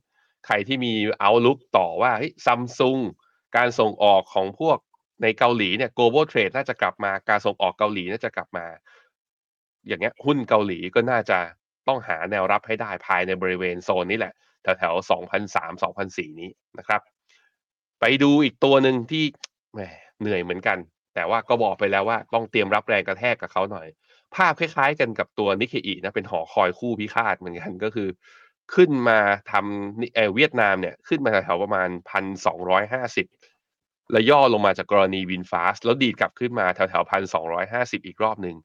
[0.47, 2.12] ใครที่มี outlook ต่อว่า
[2.47, 2.99] ซัมซุง
[3.57, 4.79] การส่งออกของพวก
[5.23, 8.67] ในเกาหลีเนี่ย global trade น่าจะกลับมา การส่งออกเกาหลีน่าจะกลับมา
[9.86, 11.38] อย่างเงี้ยหุ้นเกาหลีก็น่าจะ
[11.88, 14.94] ต้องหาแนวรับให้ได้ภายในบริเวณโซนนี้แหละ แถวแถว
[15.46, 17.00] 2003 2004 นี้นะครับ
[18.00, 19.24] ไปดูอีกตัวหนึ่งที่
[19.74, 19.80] แหม
[20.20, 20.78] เหนื่อยเหมือนกัน
[21.14, 23.88] แต่ว่าก็บอกไปแล้วว่าต้องเตรียมรับแรงกระแทกกับเขาหน่อย
[24.34, 28.08] ภาพคล้ายๆกันกับตัวนิเคอีนะเป็นหอคอยคู่พิฆาตเหมือนกันก็คือ
[28.74, 29.18] ขึ้นมา
[29.52, 33.26] ทำเอเวียดนามเนี่ยขึ้นมาแถวประมาณพันสองร้อยห้าสิบ
[34.12, 38.56] แล้วย่อลงมาจากกรณี VinFast แล้วดีดกลับขึ้นมาแถวแถวพันสองร้อยห้าสิบอีกรอบหนึ่ง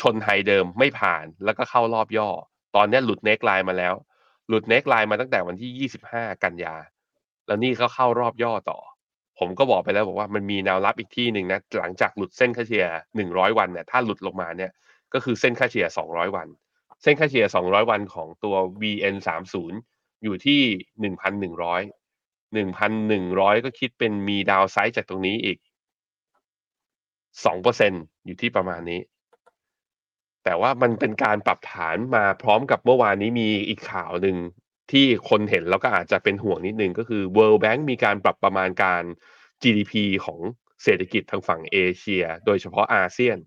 [0.00, 2.28] ชน high เดิมไม่ผ่านแล้วก็เข้ารอบย่อ
[2.76, 3.94] ตอนนี้หลุด neckline มาแล้ว
[4.48, 6.74] หลุด neckline มาตั้งแต่วันที่ยี่สิบห้ากันยา
[7.46, 8.78] แล้วนี่เขาเข้ารอบย่อต่อ
[9.38, 14.70] ผมก็บอกไปแล้วบอกว่ามันมีแนวรับอีกที่หนึ่งนะหลังจากหลุดเส้นค่าเฉลี่ยหนึ่งร้อยวันเนี่ยถ้าหลุดลงมาเนี่ย
[15.14, 16.48] ก็คือเส้นค่าเฉลี่ยสองร้อยวัน
[17.02, 19.54] เส้นค่าเฉลี่ย200 วันของตัว VN30
[20.24, 20.60] อยู่ที่
[21.00, 25.58] 1,100 1,100 ก็คิดเป็นมีดาวไซด์จากตรงนี้อีก
[27.46, 29.00] 2%อยู่ที่ประมาณนี้
[30.48, 34.36] แต่ว่ามันเป็นการปรับฐานมาพร้อมกับเมื่อวานนี้มีอีกข่าวหนึ่ง
[34.92, 39.02] ที่คนเห็นแล้วก็อาจจะเป็นห่วงนิดนึงก็คือ World Bank มีการปรับประมาณการ
[39.62, 39.92] GDP
[40.24, 40.40] ของ
[40.82, 43.38] เศรษฐกิจทางฝั่งเอเชีย โดยเฉพาะอาเซียน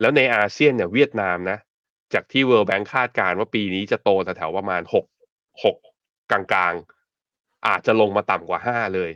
[0.00, 1.58] แล้วในอาเซียนเนี่ยเวียดนามนะ
[2.14, 5.06] จากที่ World Bank คาดการณ์ว่าปีนี้จะโตแถวๆประมาณหก
[5.64, 5.76] หก
[6.30, 9.10] กลางๆ อาจจะลงมาต่ำกว่าห้าเลย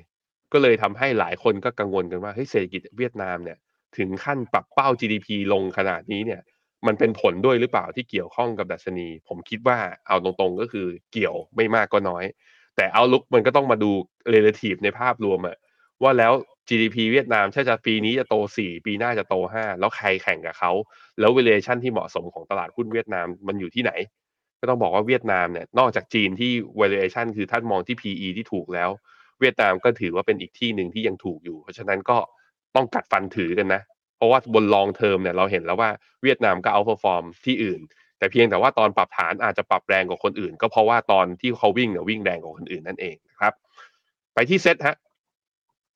[0.52, 3.58] ก็เลยทำให้หลายคนก็กังวลกันว่าเฮ้ยเศรษฐกิจเวียดนามเนี่ย
[3.96, 6.42] ถึงขั้นปรับเป้า GDP ลงขนาดนี้เนี่ย
[6.86, 12.24] มันเป็นผลด้วยหรือเปล่าที่เกี่ยวข้องกับดัชนี ผมคิดว่าเอาตรงๆก็คือเกี่ยวไม่มากก็น้อย
[12.76, 13.90] แต่เอาลุกมันก็ต้องมาดู
[14.34, 15.56] relative ในภาพรวมอะ
[16.02, 16.32] ว่าแล้ว
[16.68, 20.72] GDP เวียดนามถ้าจะปีนี้จะโต 4 ปีหน้าจะโต 5 แล้วใครแข่งกับเขา
[21.18, 23.92] แล้ว valuation ที่เหมาะสมของตลาดหุ้นเวียดนามมันอยู่ที่ไหน
[24.60, 28.90] ก็ต้องบอกว่าเวียดนามเนี่ยนอกจากจีนที่ valuation คือท่านมองที่ PE ที่ถูกแล้ว
[29.40, 32.18] เวียดนามก็ถือว่าเป็นอีกที่หนึ่งที่ยังถูกอยู่ เพราะฉะนั้นก็
[32.74, 33.82] ต้องกัดฟันถือกันนะ
[34.18, 35.90] เพราะว่าบน long term เนี่ยเราเห็นแล้วว่า
[36.22, 37.80] เวียดนามก็ outperform ที่อื่น
[38.18, 43.52] แต่เพียงแต่ว่าตอนปรับฐานอาจจะปรับแรงกว่าคนอื่น ก็เพราะว่าตอนที่เขาวิ่งเนี่ยวิ่งแรงกว่าคนอื่นนั่นเองนะครับ
[44.34, 44.96] ไปที่เซตฮะ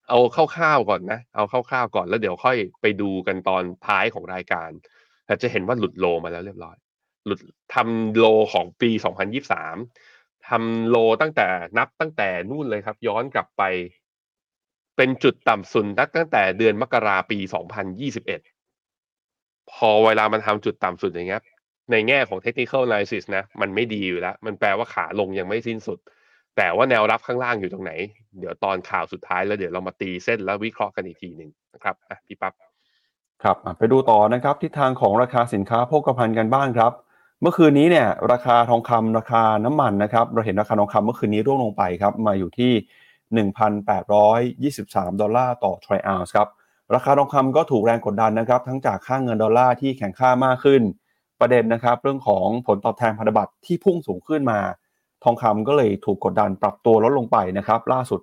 [0.09, 0.19] เอา
[0.55, 4.69] คร่าวๆก่อนนะ เอาคร่าวๆก่อนแล้วเดี๋ยวค่อยไปดูกันตอนท้ายของรายการ
[5.25, 6.75] แต่จะเห็นว่าหลุดโลมาแล้วเรียบร้อย
[7.25, 7.39] หลุด
[7.73, 8.89] ทำโลของปี
[9.69, 13.63] 2023ทำโลตั้งแต่นับตั้งแต่นู่นเลยครับ ย้อนกลับไป
[14.97, 17.37] เป็นจุดต่ำสุดตั้งแต่เดือนมกราปี
[18.73, 21.41] 2021 พอเวลามันทำจุดต่ำสุดอย่างเงี้ย
[21.91, 25.99] ในแง่ของ technical analysis นะ มันไม่ดีอยู่แล้ว มันแปลว่าขาลงยังไม่สิ้นสุด
[26.57, 27.91] แต่ว่าแนวรับข้างล่างอยู่ตรงไหน
[28.39, 32.53] เดี๋ยวตอนข่าวสุดท้ายแล้วเดี๋ยวเรามาตีเส้นแล้ววิเคราะห์กันอีกทีหนึ่งนะครับอะพี่ปับ๊บ
[33.43, 36.91] ครับไปดูต่อนะครับทิศทางของราคาสินค้าโภคภัณฑ์กันบ้างครับ
[37.41, 42.71] เมื่อคืนนี้เนี่ยราคาทองคำราคาน้ำมันนะครับ เราเห็นราคาทองคำเมื่อคืนนี้ร่วงลงไปครับ มาอยู่ที่
[43.33, 46.49] 1,823 ดอลลาร์ต่อทริอัลส์ครับ
[46.95, 50.81] ราคาทองคำก็ถูกแรงกดดันนะครับ ทั้งจากค่างเงินดอลลาร์ที่แข็งค่ามากขึ้น
[51.39, 54.59] ประเด็นนะครับ เรื่องของผลตอบแทนพันธบัตรที่พุ่งสูงขึ้นมา
[55.23, 58.19] ทองคำก็เลยถูกกดดันปรับตัวลดลงไปนะครับ ล่าสุด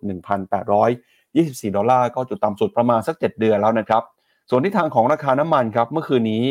[0.66, 4.02] 1,824 ดอลลาร์ก็จุดต่ำสุดประมาณสัก 7 เดือนแล้วนะครับ
[4.50, 6.44] ส่วนที่ทางของราคาน้ำมันครับ เมื่อคืนนี้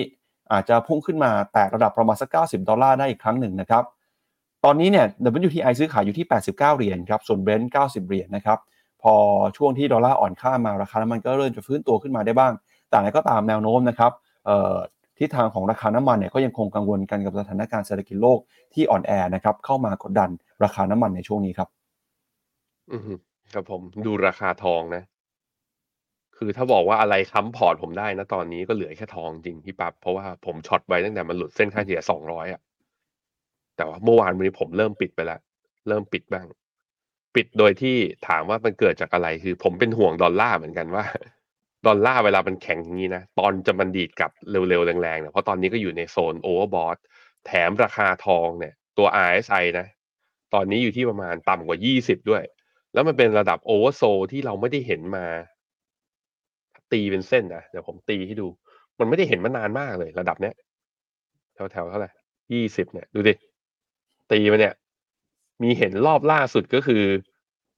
[0.52, 3.84] อาจจะพุ่งขึ้นมาแตะระดับประมาณสัก 90 ดอลลาร์ได้อีกครั้งหนึ่งนะครับ
[4.66, 5.06] ตอนนี้เนี่ย
[5.48, 8.60] WTI ซื้อขายอยู่ที่ 89 เหรียญครับ ส่วน Brent 90 เหรียญนะครับ
[9.04, 9.14] พอ
[9.58, 12.54] ช่วงที่ดอลลาร์อ่อนค่ามาราคาน้ำมันก็เริ่มจะฟื้นตัวขึ้นมาได้บ้าง
[12.90, 14.12] แต่อะไรก็ตามแนวโน้มนะครับ
[15.20, 18.40] ทิศทางของราคาน้ำมันเนี่ยก็ยังคงกังวลกันกับสถานการณ์เศรษฐกิจโลก
[18.74, 20.30] ที่อ่อนแอนะครับเข้ามากดดัน
[20.64, 21.70] ราคาน้ำมันในช่วงนี้ครับ
[22.94, 23.02] อือ
[23.54, 25.04] ครับผมดูราคาทองนะ
[26.38, 32.62] คือถ้าบอกว่าอะไรค้ำพอร์ตผมได้นะตอนนี้ก็เหลือแค่ทองจริงพี่ปั๊บเพราะว่าผม short ไว้ตั้งแต่มันหลุดเส้นค่าเฉลี่ยสองร้อยอะ
[33.80, 35.40] แต่ว่าเมื่อวานวันนี้ผมเริ่มปิดไปแล้ว
[35.88, 36.46] เริ่มปิดบ้าง
[37.36, 41.06] ปิดโดยที่ถามว่ามันเกิดจากอะไรคือ ผมเป็นห่วงดอลลาร์เหมือนกันว่า
[41.88, 44.32] ดอลลาร์เวลามันแข็งอย่างนี้นะ ตอนจะมันดีดกลับ
[44.70, 46.98] เร็วๆแรงๆเนี่ยเพราะตอนนี้ก็อยู่ในโซน overbought
[47.46, 49.88] แถมราคาทองเนี่ย ตัว RSI นะ
[50.54, 52.44] ตอนนี้อยู่ที่ประมาณต่ำกว่า 20 ด้วย
[52.94, 55.26] แล้วมันเป็นระดับ oversold ที่เราไม่ได้เห็นมา
[56.92, 58.48] ตีเป็นเส้นนะเดี๋ยวผมตีให้ดู
[59.00, 60.56] มันไม่ได้เห็นมานานมากเลย ระดับเนี้ย
[61.56, 62.10] แถวๆเท่าไหร่
[62.54, 63.34] ยี่สิบเนี่ย ดูดิ
[64.32, 64.76] ตีมาเนี่ย
[65.64, 67.04] มีเห็นรอบล่าสุดก็คือ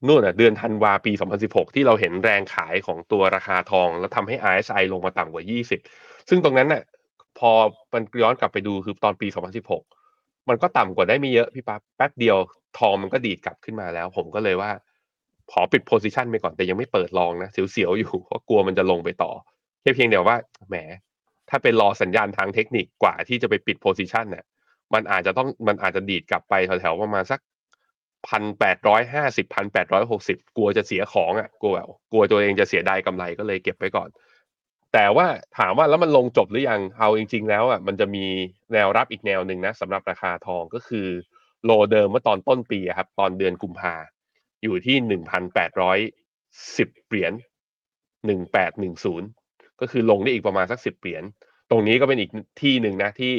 [0.07, 1.11] นู่นอะเดือนธันวาปี
[1.43, 5.43] 2016 ที่เราเห็นแรงขายของตัวราคาทอง แล้วทำให้ RSI ลงมาต่ำกว่า
[5.85, 6.83] 20 ซึ่งตรงนั้นน่ะ
[7.39, 7.51] พอ
[7.93, 9.27] มันย้อนกลับไปดูคือตอนปี
[9.87, 12.37] 2016 มันก็ต่ำกว่าได้ไม่เยอะพี่ปั๊บแป๊บเดียว
[12.79, 14.71] ทองมันก็ดีดกลับขึ้นมาแล้ว ผมก็เลยว่า
[15.51, 19.31] ขอปิด position ไปก่อนแต่ยังไม่เปิด long นะ เสียวๆ อยู่เพราะกลัวมันจะลงไปต่อ
[19.81, 20.37] แค่เพียงเดียวว่า
[20.69, 20.75] แหม
[21.49, 24.45] ถ้าเป็นรอสัญญาณทางเทคนิคกว่าที่จะไปปิด position เนี่ย
[24.93, 27.39] มันอาจจะต้องมันอาจจะดีดกลับไปแถวๆประมาณสัก
[28.27, 31.75] พันแปดร้อยห้าสิบพันแปดร้อยหกสิบกลัวจะเสียของอะกลัว
[32.11, 34.09] กลัวตัวเองจะเสียดายกำไรก็เลยเก็บไปก่อน
[34.93, 35.27] แต่ว่า
[35.57, 38.25] ถามว่าแล้วมันลงจบหรือยังเอาจริง ๆ แล้วอะมันจะมี
[38.73, 41.07] แนวรับอีกแนวหนึ่งนะสำหรับราคาทองก็คือ
[41.65, 43.95] โลเดิมเมื่อตอนต้นปีครับ ตอนเดือนกุมภา
[44.63, 45.99] อยู่ที่หนึ่งพันแปดร้อย
[46.77, 47.33] สิบเหรียญ
[48.25, 49.27] หนึ่งแปดหนึ่งศูนย์
[49.81, 51.23] ก็คือลงได้อีกประมาณสักสิบเหรียญ
[51.69, 53.33] ตรงนี้ก็เป็นอีกที่หนึ่งนะที่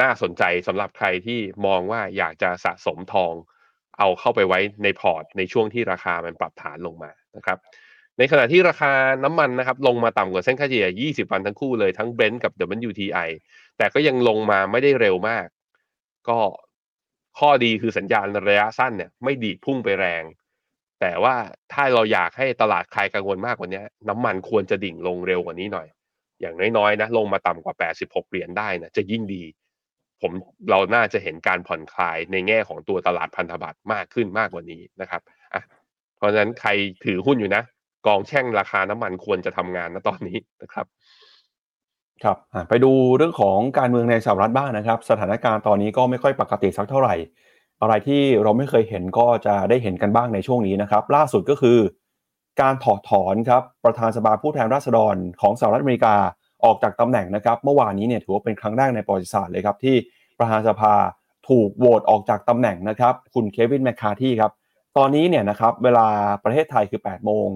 [0.00, 3.34] น่าสนใจสำหรับใครที่มองว่าอยากจะสะสมทอง
[3.98, 7.58] เอาเข้าไปไว้ในพอร์ต ในช่วงที่ราคามันปรับฐานลงมานะครับ
[8.18, 8.92] ในขณะที่ราคา
[9.24, 12.52] น้ำมันนะครับ ลงมาต่ำกว่าเส้นค่าเฉลี่ย 20 วันทั้งคู่เลยทั้ง Brent กับ
[12.88, 13.28] WTI
[13.78, 15.46] แต่ก็ยังลงมาไม่ได้เร็วมาก
[16.28, 16.38] ก็
[17.38, 20.24] ข้อดีคือสัญญาณระยะสั้นเนี่ยไม่ดีพุ่งไปแรง
[21.00, 21.34] แต่ว่า
[21.72, 25.86] ถ้าเราอยากให้ตลาดคลายกังวลมากกว่านี้น้ำมันควรจะดิ่งลงเร็วกว่านี้หน่อย
[26.40, 29.42] อย่างน้อยๆนะลงมาต่ำกว่า 86 เหรียญได้นะจะยิ่งดี
[30.22, 30.32] ผม
[30.70, 35.22] เราน่าจะเห็นการผ่อนคลายในแง่ของตัวตลาดพันธบัตรมากขึ้นมากกว่านี้นะครับ
[35.54, 35.62] อะ
[36.16, 36.70] เพราะฉะนั้นใคร
[37.04, 37.62] ถือหุ้นอยู่นะ
[38.06, 40.86] กองแช่งราคาน้ำมันควรจะทำงานนะตอนนี้นะครับ
[42.24, 42.36] ครับ
[42.68, 47.14] ไปดูเรื่องของการเมืองในสหรัฐบ้างนะครับ สถานการณ์ตอนนี้ก็ไม่ค่อยปกติสักเท่าไหร่
[47.80, 51.78] อะไรที่เราไม่เคยเห็นก็จะได้เห็นกันบ้างในช่วงนี้นะครับ ล่าสุดก็คือ
[52.60, 56.16] การถอดถอนครับประธานสภาผู้แทนราษฎรของสหรัฐอเมริกา
[56.64, 59.96] ออกจากตำแหน่งนะครับ เมื่อวานนี้เนี่ยถือว่าเป็นครั้งแรกในประวัติศาสตร์เลยครับที่
[60.38, 60.94] ประธานสภา
[61.48, 64.52] ถูกโหวตออกจากตำแหน่งนะครับ คุณเควินแมคคาที่ครับ
[64.96, 66.06] ตอนนี้เนี่ยนะครับเวลา
[66.44, 67.48] ประเทศไทยคือ 8 โมง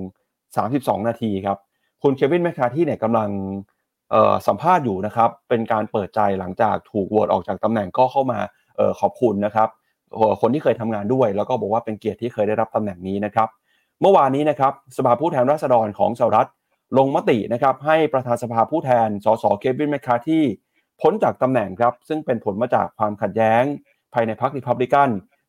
[0.51, 1.59] 32 นาทีครับ
[2.03, 3.31] คุณเควินแมคคาที่เนี่ยกำลัง
[4.47, 8.39] สัมภาษณ์อยู่นะครับ เป็นการเปิดใจหลังจากถูกโหวตออกจากตำแหน่งก็เข้ามา
[8.79, 9.69] ออขอบคุณนะครับ
[10.41, 13.49] คนที่เคยทำงานด้วย แล้วก็บอกว่าเป็นเกียรติที่เคยได้รับตำแหน่งนี้นะครับ
[14.01, 16.49] เมื่อวานนี้นะครับสภาผู้แทนราษฎรของสหรัฐ
[16.96, 20.43] ลงมตินะครับให้ประธานสภาผู้แทน สสเควินแมคคาร์ธี
[21.01, 23.62] พ้นจากตำแหน่งครับ ซึ่งเป็นผลมาจากความขัดแย้ง
[24.14, 25.09] ภายในพรรคริพับลิกัน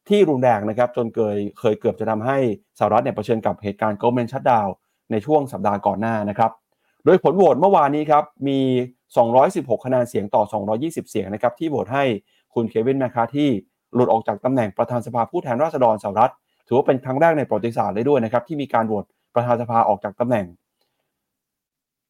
[0.09, 2.37] ที่รุนแรงนะครับจนเคยเคยเกือบจะทำให้
[2.79, 4.67] สหรัฐเนี่ยเผชิญกับเหตุการณ์ government shutdown
[5.11, 6.51] ในช่วงสัปดาห์ก่อนหน้านะครับ
[7.05, 8.59] โดยผลโหวตเมื่อวานนี้ครับมี
[9.23, 10.43] 216 คะแนนเสียงต่อ
[10.77, 12.03] 220 เสียงนะครับที่โหวตให้
[12.53, 13.49] คุณเควินแมคคาร์ธี
[13.93, 16.31] หลุดออกจากตำแหน่งประธานสภาผู้แทนราษฎรสหรัฐ
[16.67, 20.45] ถือว่าเป็นครั้งแรกในประวัติศาสตร์เลยด้วยนะครับที่มีการโหวตประธานสภาออกจากตำแหน่ง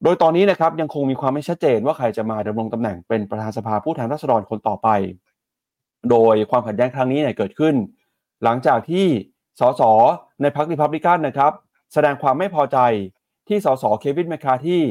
[0.03, 4.89] โดยตอนนี้นะครับยังคงมีความไม่ชัดเจนว่าใครจะมาดำรงตำแหน่งเป็นประธานสภาผู้แทนราษฎรคนต่อไป
[6.09, 7.75] โดยความขัดแย้งครั้งนี้เนี่ยเกิดขึ้น
[8.43, 9.05] หลังจากที่
[9.59, 9.81] สส
[10.41, 11.51] ในพรรคริพับลิกันนะครับ
[11.93, 12.77] แสดงความไม่พอใจ
[13.47, 14.81] ที่สสเควินแมคคาร์ธี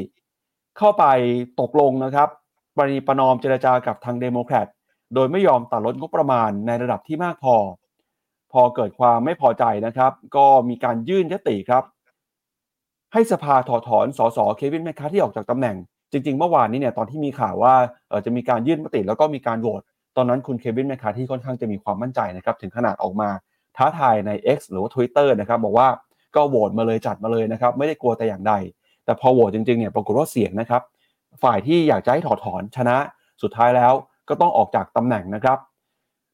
[0.78, 1.04] เข้าไป
[1.60, 2.28] ตกลงนะครับ
[2.76, 4.66] ประนีประนอมเจรจากับทางเดโมแครต
[5.14, 7.56] โดยไม่ยอมตัดลดงบประมาณในระดับที่มากพอ
[8.52, 11.84] พอเกิดความไม่พอใจนะครับ ก็มีการยื่นญัตติครับ
[13.12, 15.76] ให้สภาถอดถอนสสเควินแมคคาร์ธีออกจากตำแหน่ง
[16.12, 17.74] จริง ๆ เมื่อวานนี้เนี่ยตอนที่มีข่าวว่า
[18.24, 19.82] จะมีการยื่นมติแล้วก็มีการโหวต
[20.16, 23.28] ตอนนั้นคุณเควินแมคคาร์ธีค่อนข้างจะมีความมั่นใจนะครับถึงขนาดออกมา
[23.76, 25.88] ท้าทายใน X หรือว่า Twitter นะครับบอกว่า
[26.34, 28.54] ก็โหวตมาเลยจัดมาเลยนะครับไม่ได้กลัวแต่อย่างใด
[29.04, 30.82] แต่พอโหวตจริงๆเนี่ยปรากฏว่าเสียงนะครับ
[31.42, 32.96] ฝ่ายที่อยากจะให้ถอดถอนชนะ
[33.42, 33.92] สุดท้ายแล้ว
[34.28, 35.58] ก็ต้องออกจากตำแหน่งนะครับ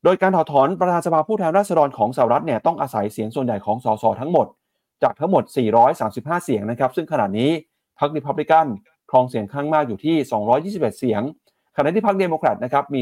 [0.04, 4.46] โดยการถอดถอนประธานสภาผู้แทนราษฎรของสหรัฐเนี่ยต้องอาศัยเสียงส่วนใหญ่ของสสทั้งหมด
[5.04, 5.44] จากทั้งหมด
[5.94, 7.50] 435 เสียงนะครับ ซึ่งขณะนี้
[7.98, 8.66] พรรคริพับลิกัน
[9.10, 10.16] ครองเสียงข้างมากอยู่ที่
[10.74, 11.22] 221 เสียง
[11.76, 13.00] ขณะที่พรรคเดโมแครตนะครับมี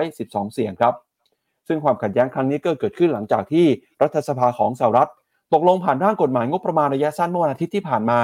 [0.00, 0.94] 212 เสียงครับ
[1.68, 3.66] ซึ่งความขัดแย้งครั้งนี้ก็เกิดขึ้นหลังจากที่
[4.02, 5.10] รัฐสภาของสหรัฐ
[5.54, 8.20] ตกลงผ่านร่างกฎหมายงบประมาณระยะสั้นเมื่อวันอาทิตย์ที่ผ่านมา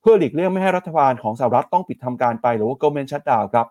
[0.00, 3.66] เพื่อหลีกเลี่ยงไม่ให้รัฐบาลของสหรัฐต้องปิดทำการไปหรือว่า government shutdown ครับ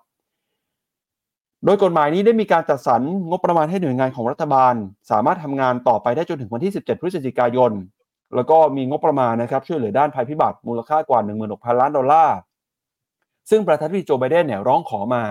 [1.65, 4.73] โดยกฎหมายนี้ได้มีการจัดสรรงบประมาณให้หน่วยงานของรัฐบาล
[5.11, 7.71] สามารถทำงานต่อไปได้จนถึงวันที่ 17 พฤศจิกายน
[8.35, 12.37] แล้วก็มีงบประมาณนะครับช่วยเหลือด้านภัยพิบัติมูลค่ากว่า 16,000 ล้านดอลลาร์
[13.49, 15.23] ซึ่งประธานาธิบดีโจไบเดนเนี่ยร้องขอมา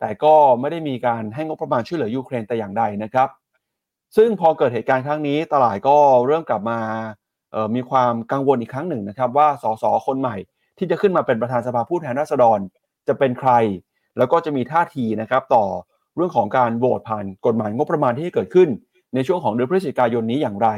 [0.00, 3.28] แต่ก็ไม่ได้มีการให้งบประมาณช่วยเหลือยูเครนแต่อย่างใดนะครับ
[4.16, 6.78] ซึ่งพอเกิดเหตุการณ์ครั้งนี้ตลาดก็เริ่มกลับมา
[7.74, 10.36] มีความกังวลอีกครั้งหนึ่งนะครับว่าสสคนใหม่
[10.78, 12.58] ที่จะขึ้นมาเป็นประธานสภาผู้แทนราษฎร
[13.08, 13.50] จะเป็นใคร
[14.18, 15.64] แล้วก็จะมีท่าทีนะครับต่อ
[16.16, 18.68] เรื่องของการโหวตผ่านกฎหมายงบประมาณที่เกิดขึ้น
[19.14, 20.68] ในช่วงของเดือนพฤศจิกายนนี้อย่างไร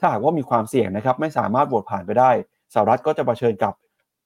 [0.00, 2.30] ถ้าหากว่ามีความเสี่ยงนะครับไม่สามารถโหวตผ่านไปได้
[2.74, 3.72] สหรัฐก็จะเผชิญกับ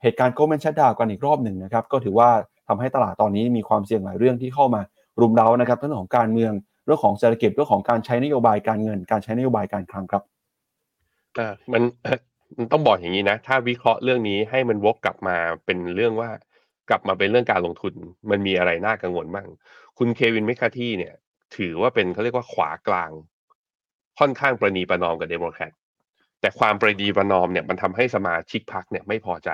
[0.02, 2.30] เหตุการณ์โกลเมนชัดดาวกันอีกรอบหนึ่งนะครับก็ถือว่า
[2.68, 4.80] ทำให้ตลาดตอนนี้มีความเสี่ยงหลายเรื่องที่เข้ามา
[5.20, 6.52] รุมเร้านะครับเรื่องของการเมือง
[6.86, 10.22] เรื่องของเศรษฐกิจเรื่องของการใช้นโยบายการเงิน การใช้นโยบายการคลังครับ
[11.38, 11.82] อ่ามัน
[12.56, 16.30] มันต้องบอกอย่างนี้นะ ถ้าวิเคราะห์เรื่องนี้ให้มันวกกลับมาเป็นเรื่องว่า
[16.90, 17.94] กลับมาเป็นเรื่องการลงทุน
[18.30, 19.48] มันมีอะไรน่ากังวลบ้าง
[19.98, 21.14] คุณเควินแมคคาร์ธีเนี่ย
[21.56, 23.10] ถือว่าเป็นเขาเรียกว่าขวากลาง
[24.18, 25.72] ค่อนข้างประนีประนอมกับเดโมแครต
[26.40, 29.50] แต่ความประนีประนอมเนี่ยมันทำให้สมาชิกพรรคเนี่ยไม่พอใจ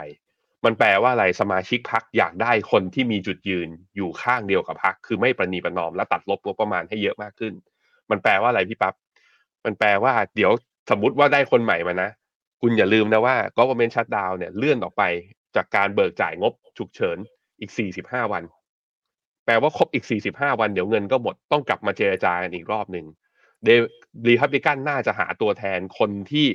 [0.65, 7.55] มันแปลว่าอะไรสมาชิกพรรคอยากได้คนที่มีจุดยืนอยู่ข้างเดียวกับพรรคคือไม่ประนีประนอมและตัดลบงบประมาณให้เยอะมากขึ้น
[8.11, 8.95] มันแปลว่าอะไรพี่ปับ๊บ
[9.65, 10.53] มันแปลว่าเดี๋ยว
[10.91, 12.11] สมมติว่าได้คนใหม่มานะ
[12.61, 15.03] คุณอย่าลืมนะว่า government shutdown เนี่ยเลื่อนออกไป
[15.57, 17.19] จากการเบิกจ่ายงบฉุกเฉิน
[17.61, 18.43] อีก 45 วัน
[19.45, 23.07] แปลว่าครบอีก 45 วันเดี๋ยวเงินก็หมดต้องกลับมาเจรจากันอีกรอบหนึ่ง
[23.65, 23.69] เด
[24.29, 26.47] รีพับลิกันน่าจะหาตัวแทนคนที่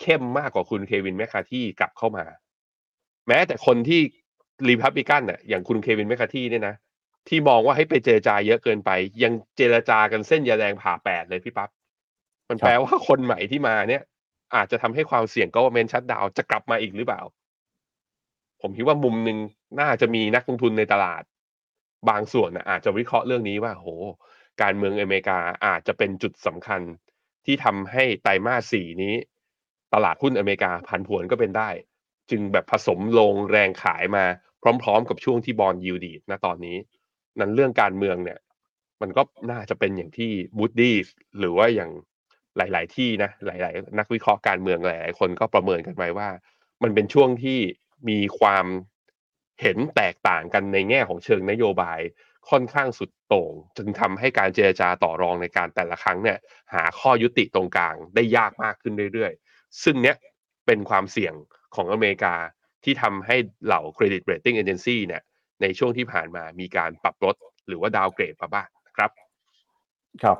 [0.00, 2.24] เข้มมากกว่าคุณเควินแมคคาที่กลับเข้ามา
[3.28, 4.00] แม้แต่คนที่
[4.68, 6.74] รีพับลิกันเนี่ยอย่างคุณเควินแมคคาที่เนี่ยนะ
[7.28, 8.90] ที่มองว่าให้ไปเจรจาเยอะเกินไป
[9.22, 11.70] ยังเจรจากันเส้นยาแดงผ่าแปดเลยพี่ปับ๊บ
[12.48, 14.02] มันแปลว่าคนใหม่ที่มาเนี่ย
[14.54, 17.22] อาจจะทำให้ความเสี่ยงก็ว่าเมนชัดดาวจะกลับมาอีกหรือเปล่า
[18.60, 19.38] ผมคิดว่ามุมหนึ่ง
[19.80, 21.22] น่าจะมีนักลงทุนในตลาด
[22.08, 23.88] บางส่วนนะอาจจะวิเคราะห์เรื่องนี้ว่า โห
[24.62, 26.80] การเมืองอเมริกาอาจจะเป็นจุดสำคัญ
[27.44, 29.14] ที่ทำให้ไตรมาสสี่นี้
[29.94, 31.70] ตลาดหุ้นอเมริกาผันผวนก็เป็นได้
[32.30, 34.24] จึงแบบผสมลงแรงขายมา
[34.82, 36.76] พร้อม ๆ กับช่วงที่ bond yield ณตอนนี้
[37.40, 38.38] นั้นเรื่องการเมืองเนี่ย
[39.00, 40.96] มันก็น่าจะเป็นอย่างที่มูดี้ส์
[41.38, 41.90] หรือว่าอย่าง
[42.56, 46.28] หลาย ๆ ที่นะหลาย ๆ นักวิเคราะห์การเมืองหลายๆคนก็ประเมินกันไว้ว่า
[46.82, 47.58] มันเป็นช่วงที่
[48.08, 48.66] มีความ
[49.62, 52.00] เห็นแตกต่างกันในแง่ของเชิงนโยบาย
[52.50, 56.38] ค่อนข้างสุดโต่งจึงทำให้การเจรจาต่อรองในการแต่ละครั้งเนี่ย
[56.74, 60.16] หาข้อยุติตรงกลางได้ยากมากขึ้นเรื่อยๆ ซึ่งเนี้ย
[60.66, 61.34] เป็นความเสี่ยง
[61.74, 62.34] ของอเมริกา
[62.84, 65.22] ที่ทำให้เหล่า credit rating agency เนี่ย
[65.62, 67.34] ในช่วงที่ผ่านมามีการปรับลด
[67.68, 69.10] หรือว่า downgrade มาบ้างนะครับ
[70.22, 70.38] ครับ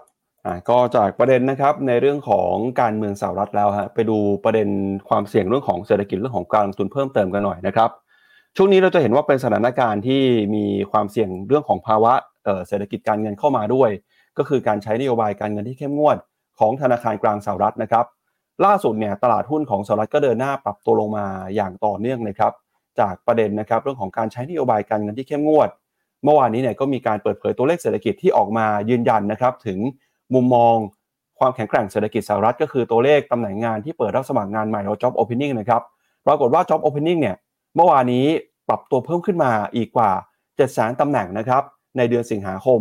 [0.68, 4.68] ก็จากประเด็นนะครับในเรื่องของการเมืองสหรัฐแล้วฮะไปดูประเด็น
[5.08, 7.90] ความเสี่ยงเรื่องของเศรษฐกิจเรื่องของการลงทุนเพิ่มเติมกันหน่อยนะครับ
[8.58, 10.22] ช่วงนี้เราจะเห็นว่าเป็นสถานการณ์ที่
[10.54, 12.12] มีความเสี่ยงเรื่องของภาวะ
[12.68, 13.90] เศรษฐกิจการเงินเข้ามาด้วย
[14.38, 16.16] ก็คือการใช้นโยบายการเงินที่เข้มงวด
[16.58, 18.04] ของธนาคารกลางสหรัฐนะครับ
[18.64, 22.52] ล่าสุดเนี่ยตลาดหุ้นของสหรัฐก็เดินหน้าปรับตัวลงมาอย่างต่อเนื่องเลยครับ
[23.00, 25.68] จากประเด็นนะครับเรื่องของการใช้นโยบายการเงินที่เข้มงวด
[26.24, 29.78] เมื่อวานนี้เนี่ยก็มีการเปิดเผยตัวเลขเศรษฐกิจที่ออกมายืนยันนะครับ ถึง
[30.34, 30.74] มุมมอง
[31.38, 35.82] ความแข็งแกร่งเศรษฐกิจสหรัฐ ก็คือตัวเลขตำแหน่งงานที่เปิดรับสมัครงานใหม่เรา job opening นะครับ
[36.26, 37.36] ปรากฏว่า job opening เนี่ย
[37.76, 38.26] เมื่อวานนี้
[38.68, 40.10] ปรับตัวเพิ่มขึ้นมาอีกกว่า
[40.40, 41.62] 7 0 0 0 0ตำแหน่งนะครับ
[41.96, 42.80] ในเดือนสิงหาคม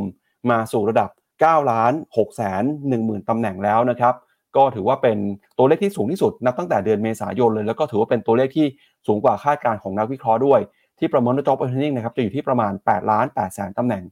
[0.50, 1.10] มาสู่ระดับ
[1.42, 4.16] 9ล้าน6แสน1หมื่นตำแหน่งแล้วนะครับ
[4.56, 5.18] ก็ถือว่าเป็น
[5.58, 8.68] ตัวเลขที่สูงที่สุดนับตั้งแต่เดือนเมษายนเลย แล้วก็ถือว่าเป็นตัวเลขที่
[9.08, 10.60] สูงกว่าคาดการณ์ของนักวิเคราะห์ด้วย
[11.00, 14.04] ที่ประเมินว่า job opening นะครับจะอยู่ที่ประมาณ8ล้าน8แสนตำแหน่ง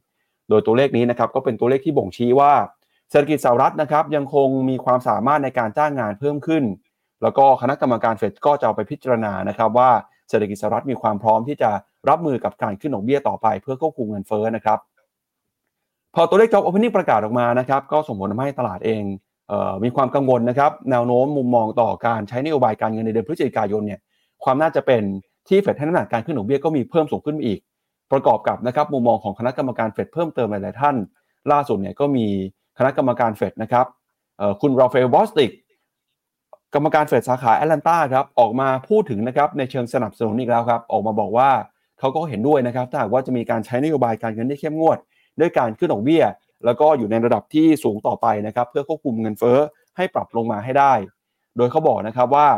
[0.48, 2.52] โดยตัวเลขนี้นะครับก็เป็นตัวเลขที่บ่งชี้ว่า
[3.10, 6.64] เศรษฐกิจสหรัฐนะครับยังคงมีความสามารถในการจ้างงานเพิ่มขึ้น
[7.22, 9.90] แล้วก็คณะกรรมการเฟดก็จะเอาไปพิจารณานะครับว่า
[10.28, 11.70] เศรษฐกิจสหรัฐมีความพร้อมที่จะ
[12.08, 14.78] รับมือกับการขึ้นดอกเบี้ยต่อไป เพื่อควบคุมเงินเฟ้อนะครับ
[16.14, 19.02] พอตัวเลข job opening ประกาศออกมานะครับ ก็ส่งผลทำให้ตลาดเอง
[19.48, 24.00] เออมีความกังวลนะครับ แนวโน้มมุมมองต่อการใช้นโยบายการเงินในเดือนพฤศจิกายนเนี่ย
[24.44, 25.02] ความน่าจะเป็น
[25.48, 27.58] ที่เฟดให้น้ำหนักการขึ้นดอกเบี้ยก็มีเพิ่มสูงขึ้นอีก
[28.12, 30.96] ประกอบกับนะครับมุมมองของคณะกรรมการเฟดเพิ่มเติมหลายๆท่าน
[31.52, 32.26] ล่าสุดเนี่ยก็มี
[32.78, 33.86] คณะกรรมการเฟดนะครับ
[34.60, 35.50] คุณราฟาเอลบอสติก
[36.74, 41.50] กรรมการเฟดสาขาแอตแลนตาครับออกมาพูดถึงนะครับในเชิงสนับสนุนอีกแล้วครับออกมาบอกว่า
[41.98, 44.98] เขาก็เห็นด้วยนะครับถ้าหากว่าจะมีการใช้นโยบายการเงินที่เข้มงวด
[45.40, 46.24] ด้วยการขึ้นดอกเบี้ย
[46.64, 49.58] แล้วก็อยู่ในระดับที่สูงต่อไปนะครับเพื่อควบคุมเงินเฟ้อ
[49.96, 50.92] ให้ปรับลงมาให้ได้
[51.56, 52.48] โดยเขาบอกนะครับว่า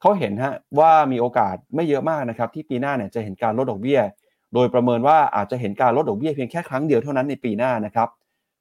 [0.00, 4.00] เขาเห็นฮะว่ามีโอกาสไม่เยอะมากนะครับที่ปีหน้าเนี่ยจะเห็นการลดดอกเบี้ย
[4.54, 8.08] โดยประเมินว่าอาจจะเห็นการลดดอกเบี้ยเพียงแค่ครั้งเดียวเท่านั้นในปีหน้านะครับ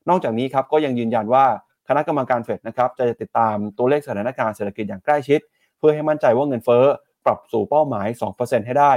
[0.09, 1.45] นอกจากนี้ครับก็ยังยืนยันว่า
[1.87, 5.39] คณะกรรมการเฟดนะครับจะติดตามตัวเลขสถานการณ์เศรษฐกิจอย่างใกล้ชิด
[5.77, 6.83] เพื่อให้มั่นใจว่าเงินเฟ้อ
[7.25, 8.93] ปรับสู่เป้าหมาย 2%ให้ได้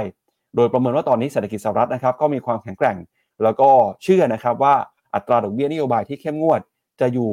[0.55, 2.97] โดยประเมินว่าตอนนี้เศรษฐกิจสหรัฐนะครับก็มีความแข็งแกร่ง
[3.43, 3.69] แล้วก็
[4.03, 4.75] เชื่อนะครับว่า
[5.15, 6.61] อัตราดอกเบี้ยนโยบายที่เข้มงวด
[7.01, 7.31] จะอยู่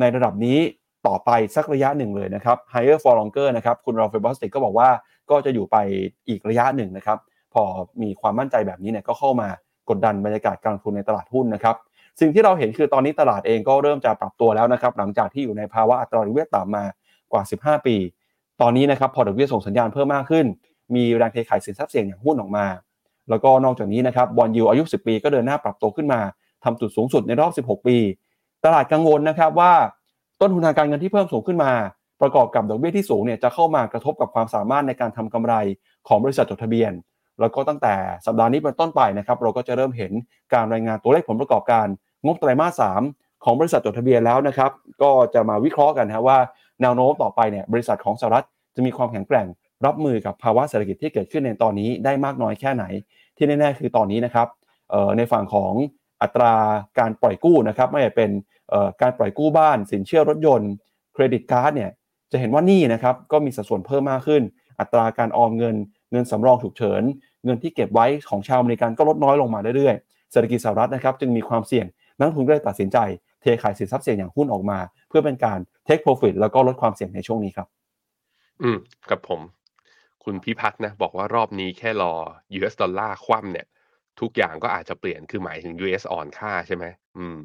[0.00, 0.58] ในระดับนี้
[1.06, 4.88] ต่อไปสักระยะหนึ่งเลยนะครับ higher for longer นะครับคุณราฟาเอลบอสติกก็บอกว่า
[5.30, 5.76] ก็จะอยู่ไป
[6.28, 7.18] อีกระยะหนึ่งนะครับ
[7.54, 7.62] พอ
[8.02, 9.48] มีความมั่นใจแบบนี้เนี่ยก็เข้ามา
[9.88, 11.76] กดดันบรรยากาศการลงทุนในตลาดหุ้นนะครับ
[12.20, 16.84] สิ่งที่เราเห็นคือตอนนี้ตลาดเองก็เริ่มจะปรับตัวแล้วนะครับหลังจากที่อยู่ในภาวะอัตราดอกเบี้ยต่ำมา
[17.32, 17.96] กว่า 15 ปี
[18.60, 20.46] ตอนนี้นะครับพอดอกเบี้ยส่งสัญญาณเพิ่มมากขึ้น
[20.94, 22.66] มีแรงเทขายสินทรัพย์เสี่ยงอย่างหุ้นออกมา
[23.30, 26.20] แล้วก็นอกจากนี้นะครับบอลยูอายุ 10 ปีก็เดินหน้าปรับตัวขึ้นมา
[26.64, 27.96] ทำจุดสูงสุดในรอบ 16 ปี
[28.64, 29.72] ตลาดกังวลนะครับว่า
[30.40, 31.72] ต้นทุนทางการเงินที่เพิ่มสูงขึ้นมา
[32.20, 35.54] ประกอบกับดอกเบี้ยที่สูงเนี่ยจะเข้ามากระทบกับความสามารถในการทำกำไร
[36.08, 36.92] ของบริษัทจดทะเบียน
[37.40, 37.94] แล้วก็ตั้งแต่
[38.26, 40.12] สัปดาห์นี้เป็นต้นไปนะครับเราก็จะเริ่มเห็น
[40.54, 41.86] การรายงานตัวเลขผลประกอบการ
[42.24, 44.70] งบไตรมาส 3 ของบริษัทจดทะเบียนแล้วนะครับ
[45.02, 46.38] ก็จะมาวิเคราะห์กันนะว่า
[46.82, 48.44] แนวโน้มต่อไปเนี่ยบริษัทของสหรัฐ
[48.76, 49.46] จะมีความแข็งแกร่ง
[49.86, 52.84] รับมือกับภาวะเศรษฐกิจที่เกิดขึ้นในตอนนี้ได้มากน้อยแค่ไหน
[53.36, 54.48] ที่แน่ๆคือตอนนี้นะครับ
[55.16, 55.72] ในฝั่งของ
[56.22, 56.54] อัตรา
[56.98, 58.30] การปล่อยกู้นะครับไม่ว่าเป็น
[59.02, 60.72] การปล่อยกู้บ้าน สินเชื่อรถยนต์
[61.14, 61.90] credit card เนี่ย
[62.32, 64.42] จะเห็นว่านี่นะครับก็มีสัดส่วนเพิ่มมากขึ้น
[64.80, 65.76] อัตราการออมเงิน
[66.12, 67.02] เงินสำรองฉุกเฉิน
[67.44, 71.86] เงินที่เก็บไว้ของชาวอเมริกันก็ลดน้อยลงมาเรื่อยๆเศรษฐกิจสหรัฐนะครับจึงมีความเสี่ยง
[72.18, 72.98] นักลงทุนก็เลยตัดสินใจ
[73.40, 77.68] เทขายสินทรัพย์เสี่ยงอย่างหุ้นออกมา เพื่อเป็นการ take profit แล้วก็ลดความเสี่ยงในช่วงนี้ครับ
[78.62, 78.78] อืม
[79.10, 79.40] กับผม
[80.24, 82.12] คุณพิพัฒน์นะบอกว่ารอบนี้แค่รอ
[82.58, 83.66] US ดอลลาร์คว่ำเนี่ย
[84.20, 86.84] ทุกอย่างก็อาจจะเปลี่ยนคือหมายถึง US อ่อนค่าใช่ไหม
[87.18, 87.38] อืม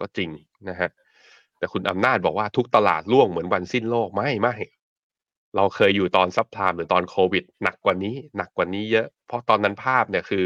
[0.00, 0.30] ก็จริง
[0.68, 0.90] นะฮะ
[1.58, 4.54] แต่คุณอำนาจบอกว่าทุกตลาดร่วงเหมือนวันสิ้นโลกไม่ไม่
[5.56, 10.44] เราเคยอยู่ตอน subprime หรือตอนโควิด หนักกว่านี้ หนักกว่านี้เยอะ เพราะตอนนั้นภาพเนี่ยคือ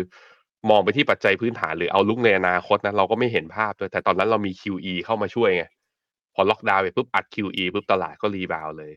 [0.70, 5.64] มองไปที่ปัจจัยพื้นฐานหรือ outlook ในอนาคตนะเราก็ไม่เห็นภาพด้วยแต่ตอนนั้นเรามี QE เข้ามาช่วยไง
[6.34, 8.92] พอล็อกดาวน์ไปปุ๊บอัด QE ปุ๊บตลาดก็ rebound เลย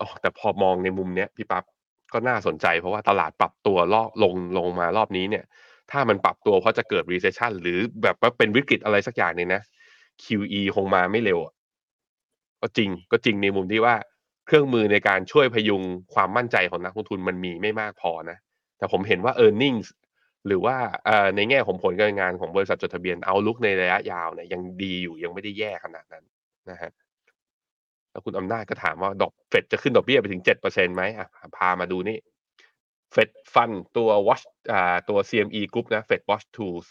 [0.00, 1.64] อ๋อแต่พอมองในมุมเนี้ยพี่ปั๊บ
[2.12, 5.44] ก็น่าสนใจ เพราะว่าตลาดปรับตัวรอบลงลงมารอบนี้เนี่ย
[5.90, 9.62] ถ้ามันปรับตัวเพราะจะเกิด recession หรือแบบว่าเป็นวิกฤตอะไรสักอย่างหนึ่งนะ
[10.24, 11.38] QE คงมาไม่เร็ว
[12.60, 13.94] ก็จริงก็จริงในมุมที่ว่า
[14.46, 15.82] เครื่องมือในการช่วยพยุง
[16.14, 18.38] ความมั่นใจของนักลงทุนมันมีไม่มากพอนะ
[18.78, 19.82] แต่ผมเห็นว่า e a r n i n g
[20.46, 20.76] หรือว่า
[21.36, 26.24] ในแง่ของผลการงานของบริษัทจดทะเบียนเอาลุกในระยะยาวเนี่ยยังดีอยู่ยังไม่ได้แย่ขนาดนั้น
[26.70, 26.90] นะฮะ
[28.10, 32.18] แล้วคุณอำนาจก็ถามว่าดอกเฟดจะขึ้นดอกเบี้ยไปถึงเจ็ดเปอร์เซ็นต์ไหมอะพามาดูนี่
[33.12, 36.86] เฟดฟันตัว watch อ่าตัว CME Group นะ Fed Watch Tools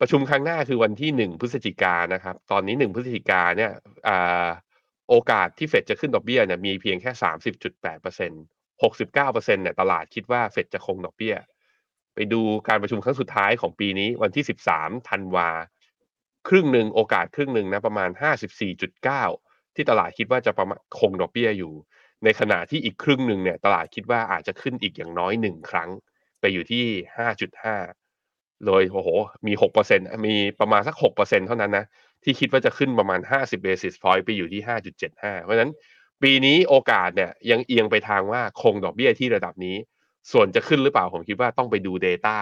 [0.00, 3.70] ประชุมครั้งหน้าคือวันที่หนึ่งพฤศจิกานะครับ ตอนนี้หนึ่งพฤศจิกาเนี่ย
[4.08, 4.48] อ่า
[5.10, 8.32] โอกาสที่เฟดจะขึ้นดอกเบี้ยเนี่ยมีเพียงแค่สามสิบจุดแปดเปอร์เซ็น
[8.82, 11.34] หกสิบเก้าเปอร์เซ็นเนี่ยตลาดคิดว่าเฟดจะคงดอกเบี้ย
[12.14, 15.48] ไปดูการประชุมครั้งสุดท้ายของปีนี้วันที่สิบสามธันวา
[16.48, 19.24] ครึ่งหนึ่งโอกาสครึ่งหนึ่งนะประมาณห้าสิบสี่จุดเก้า
[19.74, 21.72] ที่ตลาดคิดว่าจะประมาณคงดอกเบี้ยอยู่
[22.24, 25.90] ในขณะที่อีกครึ่งหนึ่งเนี่ยตลาดคิดว่าอาจจะขึ้นอีกอย่างน้อยหนึ่งครั้ง
[26.40, 26.84] ไปอยู่ที่
[27.16, 27.76] ห้าจุดห้า
[28.66, 29.08] โดยโอ้โห
[29.46, 31.84] มีหกเปอร์เซ็นมีประมาณสักหกเปอร์เซ็นเท่านั้นนะ
[32.24, 34.94] ที่คิดว่าจะขึ้นประมาณห้าสิบเบสิสพอยต์ไปอยู่ที่ห้าจุด
[35.44, 35.72] เพราะฉะนั้น
[36.22, 39.76] ปีนี้โอกาสเนี่ยยังเอียงไปทางว่าคงดอกเบี้ยที่ระดับนี้
[40.32, 42.36] ส่วนจะขึ้นหรือเปล่าผมคิดว่าต้องไปดู Data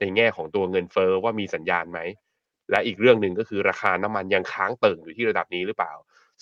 [0.00, 1.98] ในแง่ของตัวเงินเฟอ้อว่ามีสัญญาณไหม
[2.70, 5.92] และอีกเรื่องหนึ่งก็คือราคาน้ำมันยังค้างเติ่งอยู่ที่ระดับนี้หรือเปล่า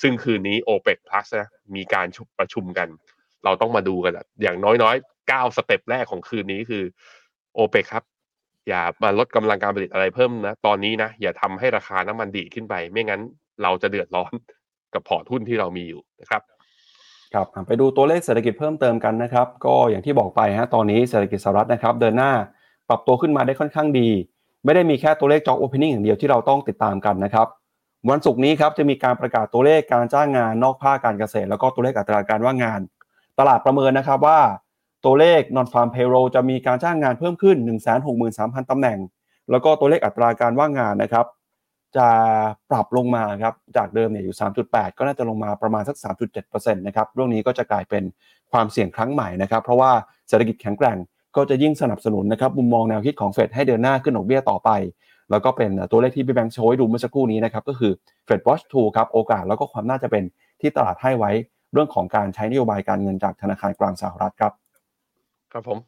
[0.03, 2.07] ซึ่งคืนนี้ OPEC Plus นะมีการ
[2.39, 2.89] ประชุมกัน
[3.45, 6.85] เราต้องมาดูกัน อย่างน้อยๆก้าว step แรกของคืนนี้คือ
[7.59, 8.05] OPEC ครับ
[8.69, 13.21] อย่ามาลดกำลังการผลิตอะไรเพิ่มนะ ตอนนี้นะ อย่าทำให้ราคาน้ำมันดีขึ้นไป ไม่งั้น
[13.63, 14.33] เราจะเดือดร้อน
[14.95, 16.43] กับพอร์ตหุ้นที่เรามีอยู่นะครับ
[17.35, 22.33] ครับไปดูตัวเลขเศรษฐกิจเพิ่มเติมกันนะครับ ก็อย่างที่บอกไปฮะตอนนี้เศรษฐกิจสหรัฐนะครับเดินหน้า
[22.89, 24.09] ปรับตัวขึ้นมาได้ค่อนข้างดี
[24.65, 27.47] ไม่ได้มีแค่ตัวเลข Job Opening อย่างเดียวที่เราต้องติดตามกันนะครับ
[28.11, 32.81] วันศุกร์นี้ครับจะมีการประกาศตัวเลขการจ้างงานนอกภาคการเกษตร แล้วก็ตัวเลขอัตราการว่างงาน
[33.39, 34.41] ตลาดประเมินนะครับว่า
[35.05, 37.57] ตัวเลข non farm payroll จะมีการจ้างงานเพิ่มขึ้น
[38.15, 38.99] 163,000 ตำแหน่ง
[39.51, 41.27] แล้วก็ตัวเลขอัตราการว่างงานนะครับ
[41.97, 42.09] จะ
[42.71, 44.37] ปรับลงมาครับ จากเดิมเนี่ยอยู่
[44.67, 45.97] 3.8 ก็น่าจะลงมาประมาณสัก
[46.43, 48.03] 3.7%นะครับ เรื่องนี้ก็จะกลายเป็น
[48.53, 49.93] ความเสี่ยงครั้งใหม่นะครับ เพราะว่า
[50.29, 50.99] เศรษฐกิจแข็งแกร่ง
[51.37, 54.71] ก็จะยิ่งสนับสนุนนะครับมุมมองแนวคิดของเฟดให้เดินหน้าขึ้นดอกเบี้ยต่อไป
[55.31, 57.93] แล้วก็เป็นตัวเลขที่พี่แบงค์โชว์ให้ดูเมื่อสักครู่นี้นะครับก็คือ
[58.25, 60.25] เฟด Watch 2ครับโอกาสแล้วก็ความน่าจะเป็น
[60.61, 61.31] ที่ตลาดให้ไว้
[61.73, 64.53] เรื่องของการใช้นโยบายการเงินจากธนาคารกลางสหรัฐครับ
[65.53, 65.79] ครับผม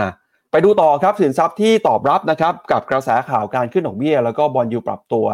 [0.00, 0.10] อะ
[0.50, 5.26] ไปดูต่อครับสินทรัพย์ที่ตอบรับนะครับกับกระแสข่าวการขึ้นดอกเบี้ย แล้วก็ bond yield ปรับตัว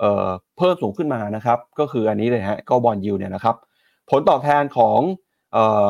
[0.00, 0.28] เอ่อ
[0.58, 3.56] เพิ่มสูงขึ้นมานะครับก็คืออันนี้เลยฮะก็ bond yield เนี่ยนะครับ
[4.10, 4.98] ผลตอบแทนของ
[5.52, 5.86] เอ่อ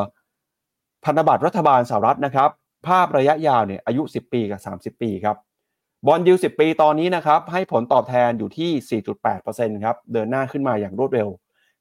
[1.05, 2.49] พันธบัตรรัฐบาลสหรัฐนะครับ
[2.87, 5.37] ภาพระยะยาวเนี่ยอายุ 10 ปีกับ 30 ปีครับ
[6.07, 9.01] บอลยู10ปีตอนนี้นะครับให้ผลตอบแทนอยู่ที่
[9.43, 11.29] 4.8%ครับเดินหน้าขึ้นมาอย่างรวดเร็ว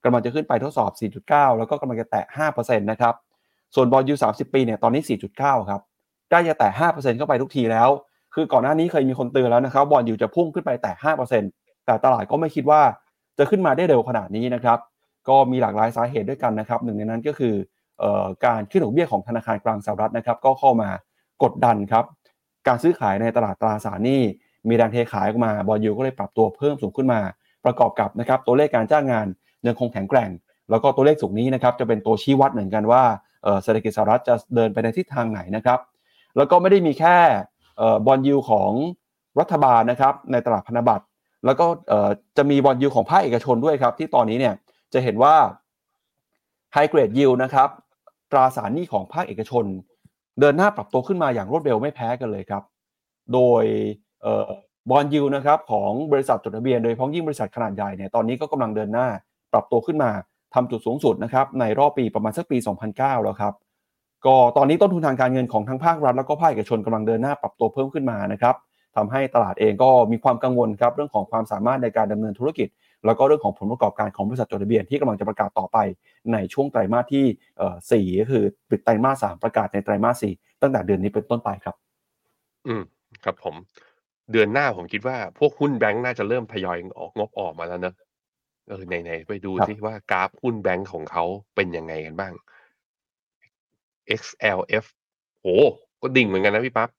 [0.04, 0.90] กำลังจะขึ้นไปทดสอบ
[1.24, 3.14] 4.9 แล้วก็กำลังจะแตะ 5%นะครับ
[3.76, 5.02] ส่วนบอลยู30ปีเนี่ยตอนนี้
[5.36, 5.80] 4.9ครับ
[6.30, 7.88] ใกล้จะแตะ5%เข้าไปทุกทีแล้ว
[8.34, 10.92] คือก่อนหน้านี้เคยมีคนเตือนแล้วนะครับบอลยูจะพุ่งขึ้นไปแตะ
[11.40, 12.80] 5%แต่ตลาดก็ไม่คิดว่า
[13.38, 14.78] จะขึ้นมาได้เร็วขนาดนี้นะครับ
[15.28, 17.54] ก็มีหลากหลายสาเหตุด้วยกันนะครับหนึ่งในนั้นก็คือ
[18.02, 20.90] ออการขึ้นดอกเบี้ยของธนาคารกลางสหรัฐนะครับ ก็เข้ามา
[21.42, 22.04] กดดันครับ
[22.66, 24.20] การซื้อขายในตลาดตราสารหนี้
[24.68, 27.20] มีแรงเทขายออกมาบอลยูก็เลยปรับตัวเพิ่มสูงขึ้นมา
[27.64, 29.26] ประกอบกับนะครับตัวเลขการจ้างงาน
[29.66, 30.30] ยังคงแข็งแกร่ง
[30.70, 33.02] แล้วก็ตัวเลขสูงนี้นะครับจะเป็นตัวชี้วัดเหมือนกันว่า
[33.62, 35.80] เศรษฐกิจสหรัฐจะเดินไปในทิศทางไหนนะครับ
[36.36, 37.16] แล้วก็ไม่ได้มีแค่
[38.06, 38.70] บอลยูของ
[39.40, 41.04] รัฐบาลนะครับในตลาดพันธบัตร
[41.44, 41.66] แล้วก็
[42.36, 44.54] จะมีบอลยูของภาคเอกชนด้วยครับ ที่ตอนนี้เนี่ย
[44.92, 45.34] จะเห็นว่า
[46.72, 47.68] ไฮเกรดยิวนะครับ
[48.32, 49.64] ตราสารหนี้ของภาคเอกชน
[50.40, 52.62] เดินหน้าปรับตัวขึ้นมาอย่างรวดเร็วไม่แพ้กันเลยครับ
[53.32, 53.64] โดย
[54.90, 59.06] บอลยูนะครับของบริษัทจดทะเบียนโดยพ้องยิ่งบริษัทขนาดใหญ่เนี่ยตอนนี้ก็กำลังเดินหน้า
[59.52, 60.10] ปรับตัวขึ้นมา
[60.54, 62.58] ทำจุดสูงสุดนะครับในรอบปีประมาณสักปี
[62.90, 63.54] 2009 แล้วครับ
[64.26, 68.54] ก็ตอนนี้ต้นทุนทางการเงินของทั้งภาครัฐแล้วก็ภาคเอกชนกำลังเดินหน้าปรับตัวเพิ่มขึ้นมานะครับ
[68.96, 72.68] ทำให้ตลาดเองก็มีความกังวลครับเรื่องของความสามารถในการดำเนินธุรกิจ
[73.06, 75.78] แล้วก็เรื่องของผลประกอบการของบริษัทจดทะเบียนที่กำลังจะประกาศต่อไป
[76.32, 77.24] ในช่วงไตรมาสที่
[77.92, 80.32] สี่ก็คือปิดไตรมาสสามประกาศในไตรมาสสี่
[80.62, 81.76] ตั้งแต่เดือนนี้เป็นต้นไปครับ
[82.66, 82.82] อืม
[83.24, 83.54] ครับผม
[84.32, 87.94] เดือนหน้าผมคิดว่าพวกหุ้นแบงค์น่าจะเริ่มทยอยออกงบออกมาแล้วเนอะ
[88.68, 92.32] เออไหนๆไปดูซิว่ากราฟหุ้นแบงค์ของเขาเป็นยังไงกันบ้าง
[94.20, 94.84] XLF
[95.42, 95.58] โอ้
[96.02, 96.90] ก็ดิ่งเหมือนกันนะพี่ปั๊บ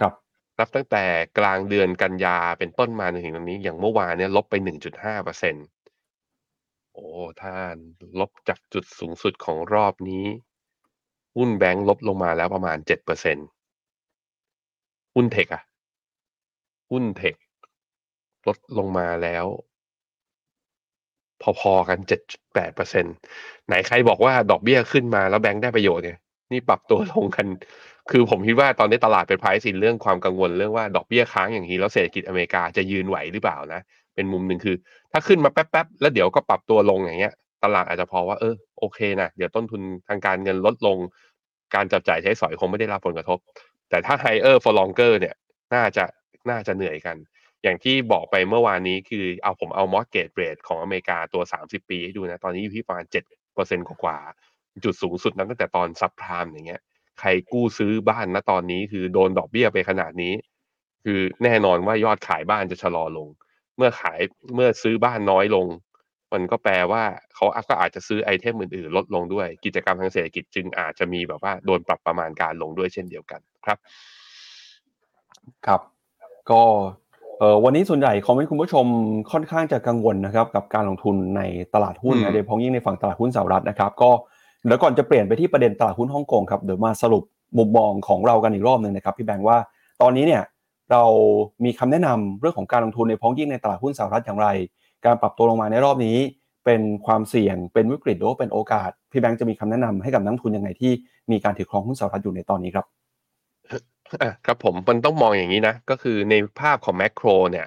[0.00, 0.12] ครับ
[0.58, 1.04] นับตั้งแต่
[1.38, 4.54] กลางเดือนกันยาเป็นต้นมาจนถึงตรงนี้ อย่างเมื่อวานเนี่ยลบไป
[4.90, 5.54] 1.5เปอร์เซ็น
[6.94, 7.06] โอ้
[7.42, 7.76] ท่าน
[8.20, 10.24] ลบจากจุดสูงสุดของรอบนี้
[11.36, 13.38] หุ้นแบงค์ลบลงมาแล้วประมาณ7เปอร์เซ็น
[15.14, 15.62] หุ้นเทคอะ
[16.90, 17.34] หุ้นเทค
[18.46, 19.46] ลดลงมาแล้ว
[21.60, 23.04] พอๆกัน7.8เปอร์เซ็น
[23.66, 26.18] ไหนใครบอกว่าดอกเบี้ยขึ้นมาแล้วแบงค์ได้ประโยชน์เนี่ย
[26.52, 27.46] นี่ปรับตัวลงกัน
[28.10, 33.80] คือผมคิดว่าตอนนี้ตลาดเป็นไพรซินเรื่องความกังวลเรื่องว่าดอกเบี้ยค้างอย่างนี้แล้วเศรษฐกิจอเมริกาจะยืนไหวหรือเปล่านะ
[34.14, 34.76] เป็นมุมหนึ่งคือ
[35.12, 37.34] ถ้าขึ้นมาแป๊บๆแล้วเดี๋ยวก็ปรับตัวลงอย่างเงี้ย
[37.64, 40.98] ตลาดอาจจะพอว่าเออโอเคนะเดี๋ยวต้นทุนทางการเงินลดลง
[41.74, 43.38] การจับจ่ายใช้สอยคงไม่ได้รับผลกระทบ
[43.90, 45.34] แต่ถ้า higher for longer เนี่ย
[45.74, 46.04] น่าจะ
[46.50, 47.16] น่าจะเหนื่อยกัน
[47.62, 54.18] อย่างที่บอกไปเมื่อวานนี้คือเอาผมเอา mortgage rate ของอเมริกาตัว 30 ปีให้ดูนะ ตอนนี้อยู่ที่ประมาณ7%กว่า
[54.84, 56.82] จุดสูงสุดนั้นตั้งแต่ตอนซับพรามอย่างเงี้ย
[57.20, 60.34] ใครกู้ซื้อบ้านณตอนนี้คือโดนดอกเบี้ยไปขนาดนี้
[61.04, 63.28] คือแน่นอนว่ายอดขายบ้านจะชะลอลง
[63.76, 64.20] เมื่อขาย
[64.54, 65.66] เมื่อซื้อบ้านน้อยลง
[66.32, 67.02] มันก็แปลว่า
[67.34, 73.78] เขาก็อาจจะซื้อไอเทมอื่นๆ ลดลงด้วย กิจกรรมทางเศรษฐกิจจึงอาจจะมีแบบว่าโดนปรับประมาณการลงด้วยเช่นเดียวกันครับ
[75.66, 75.80] ครับ
[76.50, 76.62] ก็
[77.64, 78.86] วันนี้ส่วนใหญ่คอมเมนต์คุณผู้ชม
[79.32, 81.42] ค่อนข้างจะกังวลนะครับกับการลงทุนใน
[81.74, 84.10] ตลาดหุ้นนะโดยเฉพาะยิ่งในฝั่งตลาดหุ้นสหรัฐนะครับ ก็
[84.66, 87.22] เดี๋ยวก่อนจะเปลี่ยนไปที่ประเด็นตลาดหุ้นฮ่องกงครับเดี๋ยวมาสรุป
[87.58, 89.58] มุมมองของเรากันอีกรอบหนึ่งนะครับพี่แบงค์ว่า
[90.02, 90.42] ตอนนี้เนี่ย
[90.92, 91.02] เรา
[91.64, 94.48] มีคำแนะนำเรื่องของการลงทุนในพ้องยิ่งในตลาดหุ้นสหรัฐอย่างไร
[95.04, 96.16] การปรับตัวลงมาในรอบนี้
[96.64, 100.92] เป็นความเสี่ยงเป็นวิกฤตหรือว่าเป็นโอกาสพี่แบงค์จะมีคำแนะนำให้กับนักทุนยังไงที่
[101.30, 102.86] มีการถือครองหุ้นสหรัฐอยู่ในตอนนี้ครับ
[104.22, 107.66] อะครับผมมันต้องมองอย่างนี้นะ ก็คือในภาพของแมกโรเนี่ย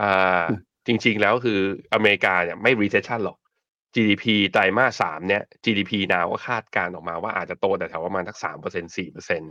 [0.00, 0.42] อ่า
[0.86, 1.60] จริง ๆ แล้วคือ
[1.94, 3.38] อเมริกาเนี่ยไม่ recession หรอก
[3.94, 9.42] GDP ไตรมาสสามเนี่ย GDP นาวก็คาดการออกมาว่าอาจจะโตแต่แถวประมาณสักสามเปอร์เซ็นสี่เปอร์เซ็น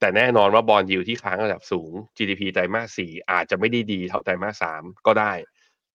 [0.00, 5.32] แต่แน่นอนว่า bond yield ที่ค้างระดับสูง GDP ไตรมาสสี่อาจจะไม่ได้ดีเท่าไตรมาสสามก็ได้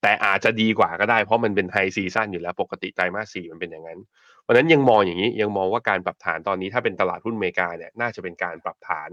[0.02, 4.00] แต่อาจจะดีกว่าก็ได้เพราะมันเป็น high season อยู่แล้วปกติไตรมาสสี่มันเป็นอย่างนั้น
[4.42, 9.10] เพราะนั้นยังมองอย่างนี้ยังมองว่าการปรับฐานตอนนี้ถ้าเป็นตลาดหุ้นอเมริกาเนี่ยน่าจะเป็นการปรับฐาน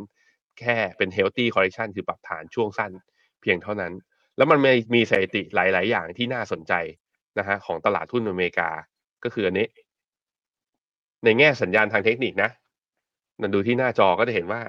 [0.60, 2.92] แค่เป็น healthy correction คือปรับฐานช่วงสั้น
[3.40, 3.92] เพียงเท่านั้น
[4.36, 6.72] แล้วมันมีมีสถิติหลาย ๆ อย่างที่น่าสนใจ
[7.38, 8.70] นะฮะของตลาดหุ้นอเมริกา
[9.24, 9.68] ก็คืออันนี้
[11.24, 12.50] ในแง่สัญญาณทางเทคนิคนะ
[13.40, 14.62] นันดูที่หน้าจอก็จะเห็นว่า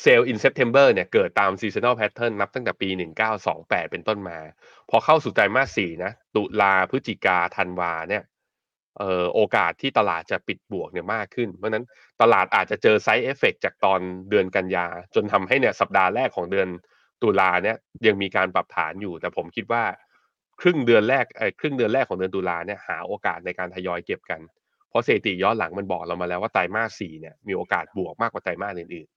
[0.00, 2.88] เซลล์ in September เนี่ยเกิดตาม seasonal pattern นับตั้งแต่ปี
[3.40, 4.38] 1928 เป็นต้นมา
[4.90, 8.22] พอเข้าสู่ไตรมาสสี่นะ ตุลาพฤศจิกาธันวาเนี่ย
[9.34, 11.84] โอกาสที่ตลาดจะปิดบวกเนี่ยมากขึ้น เพราะนั้น
[12.22, 16.68] ตลาดอาจจะเจอไซ d ์เอฟเฟกจากตอนเดือนกันยา จนทำให้เนี่ยสัปดาห์แรกของเดือน
[17.22, 17.76] ตุลาเนี่ย
[18.06, 19.84] ยังมีการปรับฐานอยู่ แต่ผมคิดว่า
[20.60, 24.40] ครึ่งเดือนแรกไอ้ครึ่งเดือนแรกของเดือนตุลาเนี่ยหาโอกาสในการทยอยเก็บกัน
[24.88, 29.08] เพราะสถิติย้อนหลังมันบอกเรามาแล้วว่าไตรมาสสี่เนี่ยมีโอกาสบวกมากกว่าไตรมาสอื่น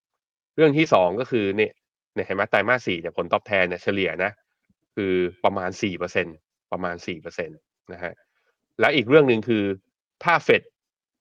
[0.00, 1.72] ๆ เรื่องที่สองก็คือเนี่ย
[2.14, 4.32] เนี่ยเห็นไหมไตรมาสสี่เนี่ยผลตอบแทนเนี่ยเฉลี่ยนะ
[4.96, 5.12] คือ
[5.44, 6.26] ประมาณสี่เปอร์เซ็น
[6.72, 7.54] ประมาณสี่เปอร์เซ็นต
[7.92, 8.12] นะฮะ
[8.82, 9.64] และอีกเรื่องหนึ่งคือ
[10.24, 10.62] ถ้าเฟด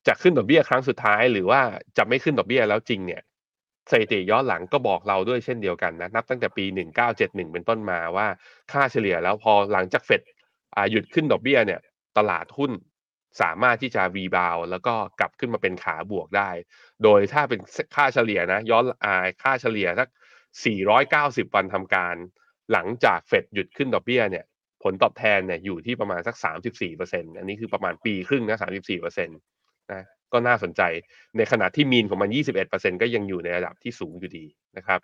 [0.08, 1.62] จะขึ้นดอกเบี้ยครั้งสุดท้าย หรือว่า
[1.98, 3.22] จะไม่ขึ้นดอกเบี้ยแล้วจริงเนี่ย
[3.92, 6.66] สถิติย้อนหลังก็บอกเราด้วยเช่นเดียวกันนะนับตั้งแต่ปี
[7.10, 8.28] 1971 เป็นต้นมาว่า
[8.72, 10.22] ค่าเฉลี่ยแล้วพอหลังจากเฟด
[10.92, 11.80] หยุดขึ้นดอกเบี้ยเนี่ย
[12.18, 12.72] ตลาดหุ้น
[13.42, 16.50] สามารถที่จะรีบาวแล้วก็กลับขึ้นมาเป็นขาบวกได้
[17.04, 17.60] โดยถ้าเป็น
[17.96, 20.10] ค่าเฉลี่ยนะย้อนอาค่าเฉลี่ยสัก
[20.82, 22.16] 490 วันทำการ
[22.72, 24.46] หลังจากเฟดหยุดขึ้นดอกเบี้ยเนี่ย
[24.84, 26.36] ผลตอบแทนเนี่ยอยู่ที่ประมาณสัก
[26.88, 30.04] 34%อันนี้คือประมาณปีครึ่งนะ34%นะ
[30.34, 30.82] ก็น่าสนใจ
[31.38, 32.30] ในขณะที่มีนของมัน
[32.66, 34.46] 21%ก็ยังอยู่ในระดับที่สูงอยู่ดี
[34.78, 35.00] นะครับ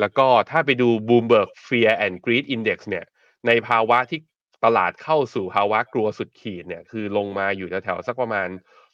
[0.00, 3.04] แล้วก็ถ้าไปดู Bloomberg Fear and Greed Index เนี่ย
[3.46, 4.20] ในภาวะที่
[4.64, 8.48] ตลาดเข้าสู่ภาวะกลัวสุดขีดเนี่ยคือลงมาอยู่แถวๆสักประมาณ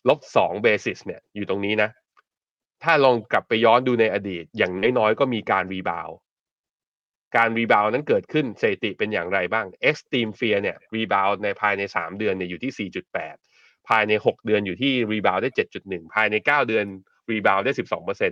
[0.08, 1.90] ลบสอง basis เนี่ยอยู่ตรงนี้นะ
[2.82, 6.08] ถ้าลองกลับไปย้อนดูในอดีต อย่างน้อยๆก็มีการ rebound
[7.36, 12.90] การ rebound นั้นเกิดขึ้นสถิติเป็นอย่างไรบ้าง Extreme Fear เนี่ยรีบาวในภายใน 3 เดือนเนี่ยอยู่ที่
[13.38, 15.50] 4.8 ภายใน 6 เดือนอยู่ที่ rebound ได้
[15.82, 16.86] 7.1 ภายใน 9 เดือน
[17.30, 17.72] rebound ได้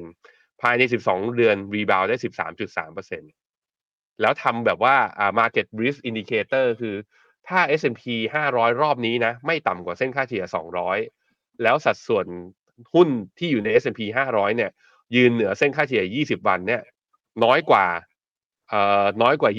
[0.01, 2.17] 12%ภายใน 12 เดือน rebound ได้
[3.39, 6.97] 13.3%แล้วทำแบบว่าอ่า market risk indicator คือ
[7.49, 8.03] ถ้า S&P
[8.45, 10.45] 500 รอบนี้นะ ไม่ต่ำกว่าเส้นค่าเฉลี่ย
[11.03, 12.27] 200 แล้วสัดส่วน
[12.95, 14.01] หุ้นที่อยู่ใน S&P
[14.33, 14.71] 500 เนี่ย
[15.17, 16.83] ยืนเหนือเส้นค่าเฉลี่ย 20 วันเนี่ย
[17.45, 17.87] น้อยกว่า
[19.23, 19.53] น้อยกว่า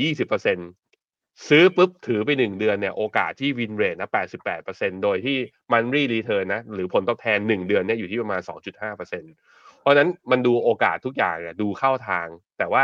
[0.69, 4.09] 20%ซื้อปุ๊บถือไป 1 เดือนเนี่ยโอกาสที่วินเรทนะ
[4.55, 5.37] 88%โดยที่
[5.73, 8.41] มันรีรีเทิร์นนะหรือผลตอบแทน 1 เดือนเนี่ยอยู่ที่ประมาณ
[8.89, 12.27] 2.5%เพราะนั้นมันดูโอกาสทุกอย่างดูเข้าทาง
[12.57, 12.83] แต่ว่า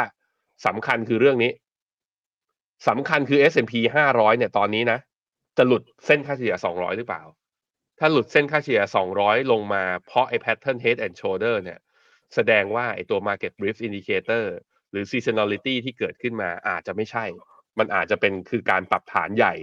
[0.65, 1.51] สำคัญคือเรื่องนี้
[2.87, 3.73] สำคัญคือ S&P
[4.11, 4.99] 500 เนี่ยตอนนี้นะ
[5.57, 7.23] จะหลุดเส้นค่าเฉลี่ย 200 หรือเปล่า
[7.99, 8.81] ถ้าหลุดเส้นค่าเฉลี่ย
[9.15, 11.79] 200 ลงมาเพราะไอ้ pattern head and shoulder เนี่ย
[12.35, 14.45] แสดงว่าไอ้ตัว market risk indicator
[14.93, 17.25] หรือ seasonality ที่เกิดขึ้นมาอาจจะไม่ใช่
[17.79, 19.53] มันอาจจะเป็นคือการปรับฐานใหญ่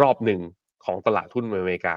[0.00, 0.40] รอบหนึ่ง
[0.84, 1.96] ของตลาดหุ้นอเมริกา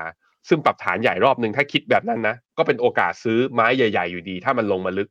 [0.50, 5.10] ซึ่งปรับฐานใหญ่รอบหนึ่งถ้าคิดแบบนั้นนะ ก็เป็นโอกาสซื้อไม้ใหญ่ ๆ อยู่ดี ถ้ามันลงมาลึก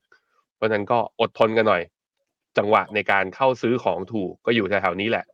[0.56, 1.82] เพราะนั้นก็อดทนกันหน่อย
[2.58, 5.24] จังหวะในการเข้าซื้อของถูกก็อยู่แถวๆนี้แหละ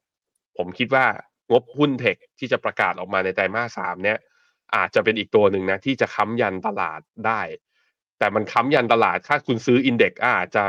[0.56, 1.06] ผมคิดว่า
[1.50, 4.18] งบหุ้นเทคที่จะประกาศออกมาในไตรมาสสามเนี่ย
[4.76, 7.40] อาจจะเป็นอีกตัวหนึ่งนะ ที่จะค้ำยันตลาดได้
[8.18, 10.64] แต่มันค้ำยันตลาดถ้าคุณซื้ออินเด็กอาจจะ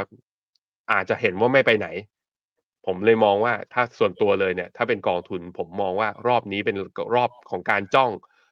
[0.92, 1.88] อาจจะเห็นว่าไม่ไปไหน
[2.86, 6.76] ผมเลยมองว่าถ้าส่วนตัวเลยเนี่ย ถ้าเป็นกองทุนผมมองว่ารอบนี้เป็น
[7.16, 8.12] รอบของการจ้อง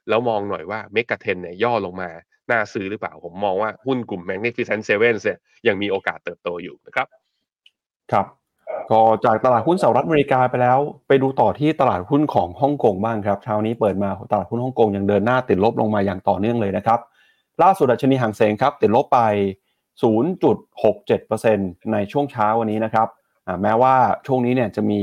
[0.10, 2.10] แล้วมองหน่อยว่าเมกะเทนเนี่ยย่อลงมา
[2.52, 7.08] น่าซื้อหรือเปล่า ผมมองว่าหุ้นกลุ่ม Magnificent Seven เนี่ยยังมีโอกาสเติบโตอยู่นะครับ
[8.12, 8.26] ครับ
[8.92, 17.00] ก็จากตลาดหุ้นสหรัฐอเมริกาไปแล้ว ไปดูต่อที่ตลาดหุ้นของฮ่องกงบ้างครับเช้านี้เปิดมาตลาดหุ้นฮ่องกงยังเดินหน้าติดลบลงมาอย่างต่อเนื่องเลยนะครับ
[17.64, 19.20] ล่าสุดดัชนีห่างเสงครับ ติดลบไป
[20.02, 23.08] 0.67%ในช่วงเช้าวันนี้นะครับ
[23.62, 23.96] แม้ว่า
[24.28, 25.02] ช่วงนี้เนี่ยจะมี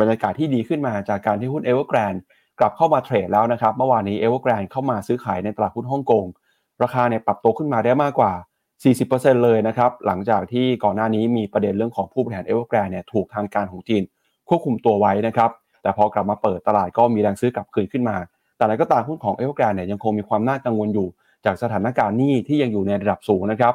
[0.00, 2.14] บรรยากาศที่ดีขึ้นมาจากการที่หุ้นเอเวอร์แกรน
[2.58, 6.24] กลับเข้ามาเทรดแล้วนะครับ เมื่อวานนี้เอเวอร์แกรนเข้ามาซื้อขายในตลาดหุ้นฮ่องกง
[6.82, 8.32] ราคาเนี่ยปรับตัวขึ้นมาได้มากกว่า
[8.88, 14.02] 40%เลยนะครับ หลังจากที่ก่อนหน้านี้มีประเด็นเรื่องของผู้บริหารเอเวอร์แกรนเนี่ยถูกทางการของจีน
[14.48, 15.50] ควบคุมตัวไว้นะครับ
[15.82, 18.16] แต่พอกลับมาเปิดตลาดก็มีแรงซื้อกลับคืนขึ้นมา
[18.56, 21.08] แต่อะไรก็ตามหุ้นของเอเวอร์แกรนเนี่ยยังคงมีความน่ากังวลอยู่
[21.44, 23.74] จากสถานการณ์หนี้ที่ยังอยู่ในระดับสูงนะครับ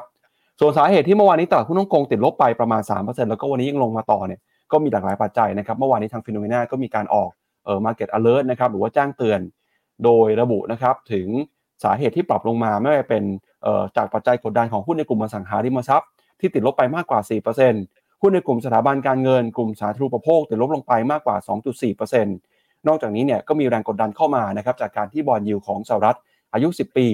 [0.60, 4.40] ส่วนสาเหตุที่เมื่อวานนี้ตลาดหุ้นฮ่องกงติดลบไปประมาณ 3%แล้วก็วันนี้ยังลงมาต่อเนี่ย
[4.72, 7.30] ก็มีหลากหลายปัจจัยนะครับเมื่อวานนี้ทางฟิโนเมนาก็มีการออก
[7.64, 9.40] เอ่อ market alert นะครับหรือว่าแจ้งเตือน
[10.04, 11.26] โดยระบุนะครับถึง
[11.84, 13.24] สาเหตุที่ปรับลงมาไม่ว่าเป็น
[13.96, 16.08] จากปัจจัยกดดันของหุ้นในกลุ่มอสังหาริมทรัพย์
[16.40, 17.20] ที่ติดลบไปมากกว่า
[17.70, 21.36] 4%หุ้นในกลุ่มสถาบันการเงิน กลุ่มสาธารณูปโภคติดลบลงไปมากกว่า
[22.12, 26.16] 2.4%นอกจากนี้เนี่ยก็มีแรงกดดันเข้ามานะครับจากการที่บอลยิวของสหรัฐ
[26.54, 27.06] อายุ 10 ปี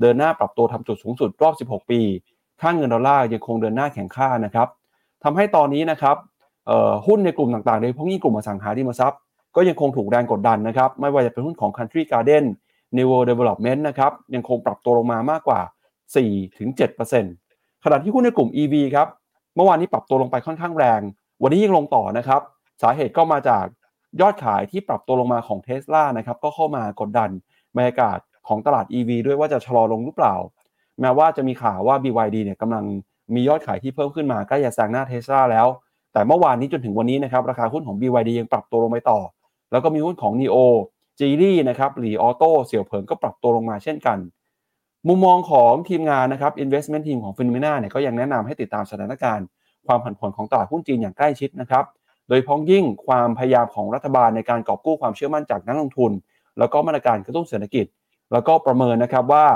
[0.00, 2.00] เดินหน้าปรับตัวทำจุดสูงสุดรอบ 16 ปี
[2.64, 4.68] ค่างเงินดอลลาร์ยังคงเดินหน้าแข็งค่านะครับ
[5.24, 6.16] ทำให้ตอนนี้นะครับ
[7.06, 9.20] หุ้นในกลุ่มต่างๆโดยเฉพาะยิ่งกลุ่มอสังหาริมทรัพย์
[9.56, 12.44] ก็ยังคงถูกแรงกดดันนะครับ ไม่ว่าจะเป็นหุ้นของ Country Garden
[12.96, 15.60] New World Development นะครับยังคงปรับตัวลงมามากกว่า
[16.52, 19.08] 4-7%ขณะที่หุ้นในกลุ่ม EV ครับ
[19.56, 21.00] เมื่อวานนี้ปรับตัวลงไปค่อนข้างแรง
[21.42, 22.40] วันนี้ยังลงต่อนะครับ
[22.82, 23.64] สาเหตุก็มาจาก
[24.20, 27.30] ยอดขายที่ปรับตัวลงมาของ t ท s l a นะครับก็เข้ามากดดัน
[27.76, 30.34] บรรยากาศของตลาด EV ด้วยว่าจะชะลอลงหรือเปล่า
[31.00, 32.84] แม้ว่าจะมีข่าวว่า BYD เนี่ยกำลัง
[33.34, 35.66] มียอดขายที่เพิ่มขึ้นมาใกล้จะแซงหน้าเทสลาแล้ว
[36.12, 39.20] แต่เมื่อวานนี้จนถึงวันนี้นะครับราคาหุ้นของ BYD ยังปรับตัวลงไปต่อ
[39.72, 40.56] แล้วก็มีหุ้นของ NIO
[41.18, 44.18] จีรี่นะครับหลีออโต้เสี่ยวเผิงก็ปรับตัวลงมาเช่นกัน
[45.08, 49.46] มุมมองของทีมงานนะครับ investment team ของฟินเมนาเนี่ยก็ยังแนะนำให้ติดตามสถานการณ์
[49.86, 51.84] ความผันผวนของตลาดหุ้นจีนอย่างใกล้ชิดนะครับ
[52.28, 56.12] โดยพ้องยิ่งความพยายามของรัฐบาลในการกอบกู้ความเชื่อมั่นจากนักลงทุน
[56.58, 57.86] แล้วก็มาตรการกระตุ้นเศรษฐกิจ
[58.32, 59.46] แล้วก็ประเมินนะครับว่า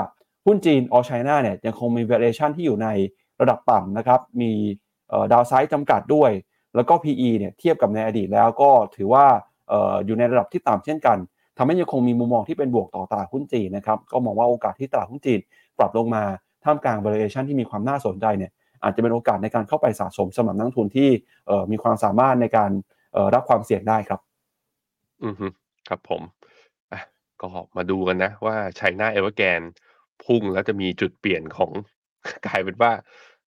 [0.49, 2.87] หุ้นจีนออชไชน่าเนี่ยยังคงมี valuation ที่อยู่ใน
[3.41, 4.51] ระดับต่ำนะครับ มี
[5.31, 6.31] ดาวไซด์จำกัดด้วย
[6.75, 9.25] แล้วก็ PE เนี่ยเทียบกับในอดีตแล้วก็ถือว่า
[9.71, 11.17] อออยู่ในระดับที่ต่ำเช่นกัน
[11.57, 15.39] ทำให้ยังคงมีมุมมองที่เป็นบวกต่อตลาดหุ้นจีนนะครับ ก็มองว่าโอกาสที่ตลาดหุ้นจีน
[15.79, 16.23] ปรับลงมา
[16.63, 18.51] ท่ามกลาง valuation ที่มีความน่าสนใจเนี่ย
[18.83, 21.09] อาจจะเป็นโอกาสในการเข้าไปสะสมสำหรับนักทุนที่
[21.71, 22.71] มีความสามารถในการ
[23.33, 24.19] รับความเสี่ยงได้ครับ
[25.23, 25.47] อือฮึ
[25.89, 26.21] ครับผม
[26.91, 27.01] อะ
[27.41, 27.47] ก็
[27.77, 29.61] มาดูกันนะว่า China Evergrande
[30.25, 31.71] พุ่งแล้วจะมีจุดเปลี่ยนของ
[32.47, 32.91] กลายเป็นว่า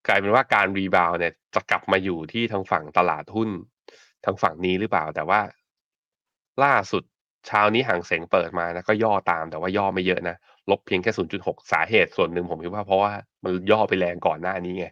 [0.09, 3.51] กลายเป็นว่าการ rebound เนี่ยจะกลับมาอยู่ที่ทางฝั่งตลาดหุ้น
[4.25, 5.41] ทางฝั่งนี้หรือเปล่า แต่ว่า
[6.65, 7.03] ล่าสุด
[7.47, 10.37] เช้านี้ฮั่งเส็งเปิดมานะก็ย่อตามแต่ว่าย่อไม่เยอะนะ
[10.71, 13.13] ลบเพียงแค่ 0.6 สาเหตุส่วนหนึ่งผมคิดว่าเพราะว่า
[13.45, 14.87] มันย่อไปแรงก่อนหน้านี้ไง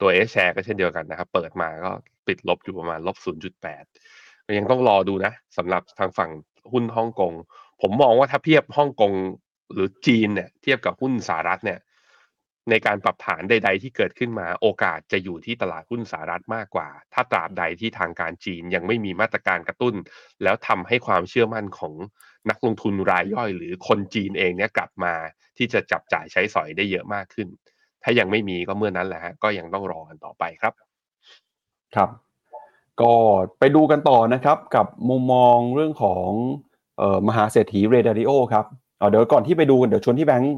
[0.00, 1.90] ตัวเอชแชร์ก็เช่นเดียวกันนะครับ เปิดมาก็
[2.26, 3.16] ปิดลบอยู่ประมาณลบ
[3.62, 6.30] 0.8 ก็ยังต้องรอดูนะสำหรับทางฝั่ง
[6.72, 7.32] หุ้นฮ่องกง
[7.82, 9.12] ผมมองว่าถ้าเทียบฮ่องกง
[9.72, 11.80] หรือจีนเนี่ยเทียบกับหุ้นสหรัฐเนี่ย
[12.70, 19.94] ในการปรับฐานใด ๆ ที่เกิดขึ้นมาโอกาสจะอยู่ที่ตลาดหุ้นสหรัฐมากกว่า ถ้าตราบใดที่ทางการจีนยังไม่มีมาตรการกระตุ้น
[20.42, 21.94] แล้วทำให้ความเชื่อมั่นของ
[22.50, 25.14] นักลงทุนรายย่อย หรือคนจีนเองเนี่ยกลับมา
[25.56, 27.48] ที่จะจับจ่ายใช้สอยได้เยอะมากขึ้น
[28.02, 30.72] ถ้ายังไม่มีก็เมื่อนั้นแหละฮะก็ยังต้องรอกันต่อไปครับ
[31.94, 32.10] ครับ
[33.00, 33.12] ก็
[33.58, 36.28] ไปดูกันต่อนะครับ กับมุมมองเรื่องของ
[37.28, 38.66] มหาเศรษฐีเรดาริโอครับ
[39.10, 40.54] เดี๋ยวก่อนที่ไปดูเดี๋ยวชวนที่แบงค์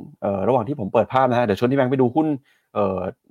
[0.48, 2.26] ระหว่างที่ผมเปิดภาพนะฮะเดี๋ยวชวนที่แบงค์ไปดูหุ้น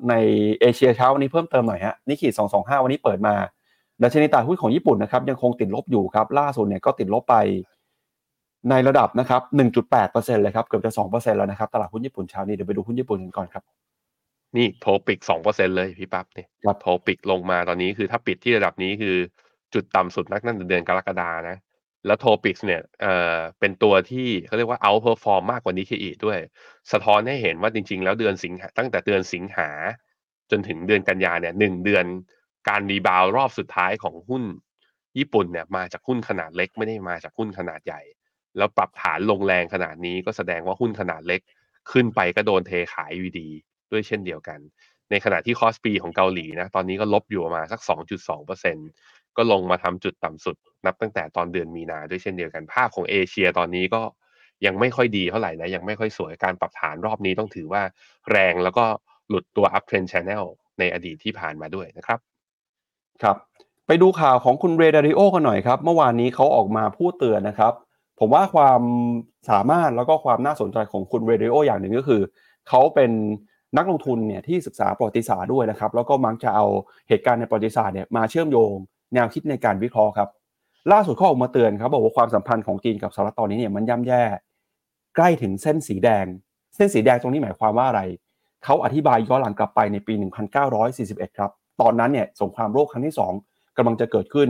[0.09, 0.13] ใน
[0.61, 3.35] เอเชียเช้าวันนี้เพิ่มเติมหน่อยฮะนิกขีด225วันนี้เปิดมา
[4.03, 7.35] ดัชนีตลาดหุ้นของญี่ปุ่นนะครับยังคงติดลบอยู่ครับล่าสุดเนี่ยก็ติดลบไป
[8.69, 9.41] ในระดับนะครับ
[9.91, 13.63] 1.8%เลยครับ เกือบจะ 2%แล้วนะครับ ตลาดหุ้นญี่ปุ่นเช้านี้ เดี๋ยวไปดูหุ้นญี่ปุ่นกันก่อนครับ
[14.55, 16.47] นี่ TOPIX สองเปอร์เซ็นเลยพี่ปั๊บเนี่ย
[16.81, 19.15] TOPIX ลงมาตอนนี้คือถ้าปิดที่ระดับนี้คือ
[19.73, 21.57] จุดต่ำสุดนับตั้งแต่เดือนกรกฎานะ
[22.05, 26.39] แล้ว TOPIX เนี่ยเอ่อเป็นตัวที่เขาเรียกว่า outperform มากกว่านิกเคอิด้วย
[26.91, 29.69] สะท้อนให้เห็นว่าจริง ๆ แล้วเดือนสิงหาตั้งแต่เดือนสิงหา
[30.51, 32.05] จนถึงเดือนกันยาเนี่ยหนึ่งเดือน
[32.69, 34.43] การ rebound รอบสุดท้ายของหุ้น
[35.17, 38.01] ญี่ปุ่นเนี่ยมาจากหุ้นขนาดเล็กไม่ได้มาจากหุ้นขนาดใหญ่
[38.57, 41.41] แล้วปรับฐานลงแรงขนาดนี้ก็แสดงว่าหุ้นขนาดเล็ก
[41.91, 43.49] ขึ้นไปก็โดนเทขายอยู่ดี
[43.91, 44.59] ด้วยเช่นเดียวกัน
[45.11, 48.89] ในขณะที่คอสปีของเกาหลีนะตอนนี้ก็ลบอยู่ประมาณสัก 2.2%
[49.37, 50.55] ก็ลงมาทำจุดต่ำสุด
[50.85, 54.01] นับตั้งแต่ตอนเดือนมีนาด้วยเช่นเดียวกันภาพของเอเชียตอนนี้ก็
[54.65, 57.81] ยังไม่ค่อยดีเท่าไหร่นะยังไม่ค่อยสวยการปรับฐานรอบนี้ต้องถือว่า
[58.31, 58.85] แรงแล้วก็
[59.29, 60.43] หลุดตัว uptrend channel
[60.79, 62.19] ในอดีตที่ผ่านมาด้วยนะครับ
[63.23, 63.37] ครับ
[63.87, 67.73] ไปดูข่าวของคุณเรดาริโอกันหน่อยครับ เมื่อวานนี้เขาออกมาพูดเตือนนะครับ
[68.19, 68.81] ผมว่าความ
[69.49, 72.21] สามารถแล้วก็ความน่าสนใจของคุณเรดาริโออย่างหนึ่งก็คือ
[72.69, 73.11] เขาเป็น
[73.77, 76.65] นักลงทุนเนี่ยที่ศึกษาประวัติศาสตร์ด้วยนะครับ แล้วก็มักจะเอา
[77.09, 78.71] เหตุการณ์ในประวัติศาสตร์เนี่ยมาเชื่อมโยง
[79.13, 80.29] แนวคิดในการวิเคราะห์ครับ
[80.91, 84.23] ล่าสุดเขาออกมาเตือนครับบอกว่าความสัมพันธ์ของจีนกับสหรัฐตอนนี้เนี่ยมันย่ำแย่
[85.15, 86.25] ใกล้ถึงเส้นสีแดง
[86.75, 88.01] เส้นสีแดงตรงนี้หมายความว่าอะไร
[88.63, 90.13] เขาอธิบายย้อนหลังกลับไปในปี
[90.75, 91.51] 1941 ครับ
[91.81, 94.49] ตอนนั้นเนี่ยสงครามโลกครั้งที่ 2กำลังจะเกิดขึ้น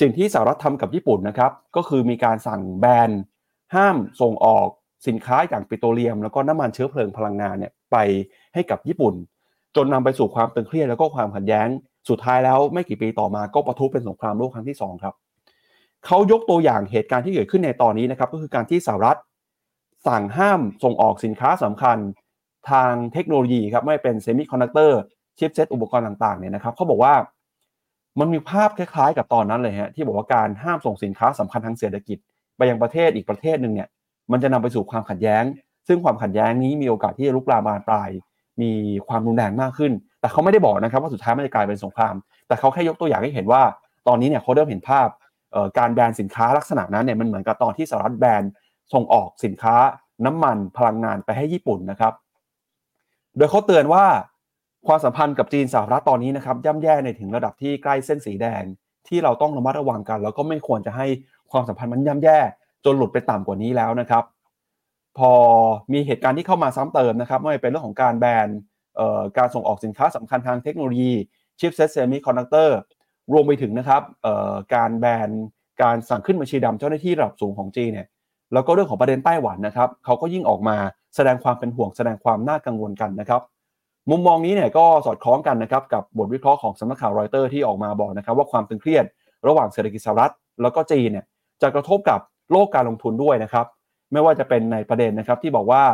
[0.00, 3.10] สิ่งที่สหรัฐทำกับญี่ปุ่นนะครับ ก็คือมีการสั่งแบน
[3.74, 4.68] ห้ามส่งออก
[5.06, 7.96] สินค้าอย่างปิโตรเลียม แล้วก็น้ำมันเชื้อเพลิงพลังงานเนี่ยไป
[8.54, 9.14] ให้กับญี่ปุ่น
[9.76, 11.68] จนนำไปสู่ความตึงเครียดแล้วก็ความขัดแย้ง
[12.08, 15.14] สุดท้ายแล้วไม่กี่ปีต่อมาก็ประทุเป็นสงครามโลกครั้งที่ 2 ครับ
[16.06, 19.18] เขายกตัวอย่างเหตุการณ์ที่เกิดขึ้นในตอนนี้นะครับก็คือการที่สหรัฐ
[20.06, 21.98] สั่งห้ามส่งออกสินค้าสำคัญ
[22.70, 25.00] ทางเทคโนโลยีครับไม่ว่าจะเป็นเซมิคอนดักเตอร์
[25.38, 27.14] ชิปเซตอุปกรณ์ต่างๆเนี่ยนะครับเขาบอกว่า
[28.20, 32.18] มันมีภาพคล้ายๆ กับตอนนั้นเลยฮะที่บอกว่าการห้ามส่งสินค้าสำคัญทางเศรษฐกิจ
[32.56, 33.88] ไปยังประเทศอีกประเทศหนึ่งเนี่ย
[34.32, 35.44] มันจะนำไปสู่ความขัดแย้ง
[35.88, 38.10] ซึ่งความขัดแย้งนี้มีโอกาสที่จะลุกลามบานปลาย
[38.62, 38.72] มี
[39.08, 39.92] ความรุนแรงมากขึ้น
[40.26, 42.14] แต่เขาไม่ได้บอกนะครับว่าสุดท้ายมันจะกลายเป็นสงคราม
[42.46, 43.62] แต่เขาแค่ยกตัวอย่างให้เห็นว่า
[44.08, 45.08] ตอนนี้เนี่ยเขาเริ่มเห็นภาพ
[45.78, 48.42] การแบนสินค้าลักษณะนั้นเนี่ยมันเหมือนกับตอนที่สหรัฐแบน
[48.92, 49.76] ส่งออกสินค้า
[50.26, 52.12] น้ำมันพลังงานไปให้ญี่ปุ่นนะครับ
[53.36, 54.04] โดยเขาเตือนว่า
[54.86, 58.62] ความสัมพันธ์กับจีนสหรัฐตอนนี้นะครับย่ำแย่ในถึงระดับที่ใกล้เส้นสีแดง
[59.08, 61.06] ที่เราต้องระมัดระวังกัน แล้วก็ไม่ควรจะให้
[61.50, 62.38] ความสัมพันธ์มันย่ำแย่
[62.84, 64.24] จนหลุดไปต่ำกว่านี้แล้วนะครับ
[65.18, 65.32] พอ
[65.92, 68.48] มีเหตุการณ์ที่เข้ามาซ้ำเติมนะครับไม่ว่าเป็นเรื่องของการแบน
[69.38, 71.12] การส่งออกสินค้าสำคัญทางเทคโนโลยี
[71.60, 72.78] ชิปเซตเซมิคอนดักเตอร์
[73.32, 74.02] รวมไปถึงนะครับ
[74.74, 75.30] การแบน
[75.82, 78.06] การสั่งขึ้นบัญชีดำเจ้าหน้าที่ระดับสูงของจีนเนี่ย
[78.52, 80.76] แล้วก็เรื่องของประเด็นไต้หวันนะครับเขาก็ยิ่งออกมา
[81.16, 83.42] แสดงความเป็นห่วงแสดงความน่ากังวลกันนะครับ
[84.10, 89.04] มุมมองนี้เนี่ยก็สอดคล้องกันนะครับกับบทวิเคราะห์ของสำนักข่าวรอยเตอร์ที่ออกมาบอกนะครับว่าความตึงเครียด
[89.46, 90.32] ระหว่างเศรษฐกิจสหรัฐ
[90.62, 91.24] แล้วก็จีนเนี่ย
[91.62, 92.20] จะกระทบกับ
[92.52, 93.66] โลกการลงทุนด้วยนะครับ
[94.12, 95.84] ไม่ว่าจะเป็นในประเด็นนะครับที่บอกว่า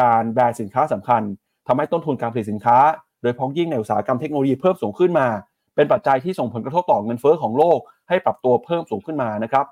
[0.00, 1.22] การแบนสินค้าสำคัญ
[1.66, 2.78] ทำให้ต้นทุนการผลิตสินค้า
[3.22, 5.28] โดยพ้องยิ่งในอุตสาหกรรมเทคโนโลยีเพิ่มสูงขึ้นมา
[5.74, 9.66] เป็นปัจจัยที่ส่งผลกระทบต่อเงินเฟ้อของโลก ให้ปรับตัวเพิ่มสูงขึ้นมานะครับ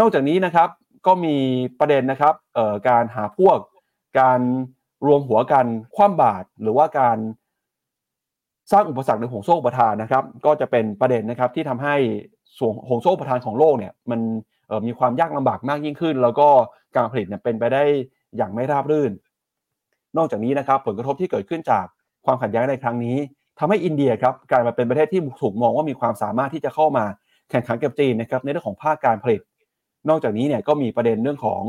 [0.00, 0.68] นอกจากนี้นะครับ
[1.06, 1.36] ก็มี
[1.80, 2.34] ประเด็นนะครับ
[2.88, 3.58] การหาพวก
[4.20, 4.40] การ
[5.06, 7.18] รวมหัวกันคว่ำบาตรหรือว่าการ
[8.72, 11.96] สร้างอุปสรรคในห่วงโซ่อุปทานนะครับ ก็จะเป็นประเด็นนะครับที่ทำให้
[12.58, 14.20] ส่วนห่วงโซ่อุปทานของโลกเนี่ยมัน
[14.86, 16.48] มีความยากลำบากมากยิ่งขึ้น แล้วก็
[16.94, 17.84] การผลิตเนี่ยเป็นไปได้
[18.36, 19.12] อย่างไม่ราบรื่น
[20.16, 21.84] นอกจากนี้นะครับผลกระทบที่เกิดขึ้นจาก
[22.26, 23.16] ความขัดแย้งในครั้งนี้
[23.58, 27.04] ทำให้อินเดียครับกลายมาเป็นประเทศที่ถูกมองว่ามีความสามารถที่จะเข้ามา
[27.50, 29.40] แข่งขันกับจีนนะครับในเรื่องของภาคการผลิต
[30.08, 31.62] นอกจากนี้เนี่ยก็มีประเด็นเรื่องของ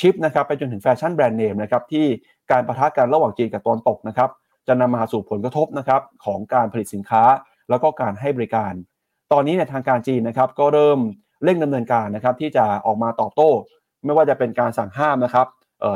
[0.00, 2.06] ชิปนะครับไปจนถึงแฟชั่นแบรนด์เนมนะครับที่
[2.50, 4.30] การประทะกันระหว่างจีนกับตอนตกนะครับ
[4.68, 7.22] จะนำมาสู่ผลกระทบนะครับของการผลิตสินค้า
[7.70, 8.72] แล้วก็การให้บริการ
[9.32, 10.98] ตอนนี้เนี่ยทางการจีนนะครับก็เริ่ม
[11.44, 13.50] เร่งดำเนินการนะครับที่จะออกมาตอบโต้
[14.04, 15.46] ไม่ว่าจะเป็นการสั่งห้ามนะครับ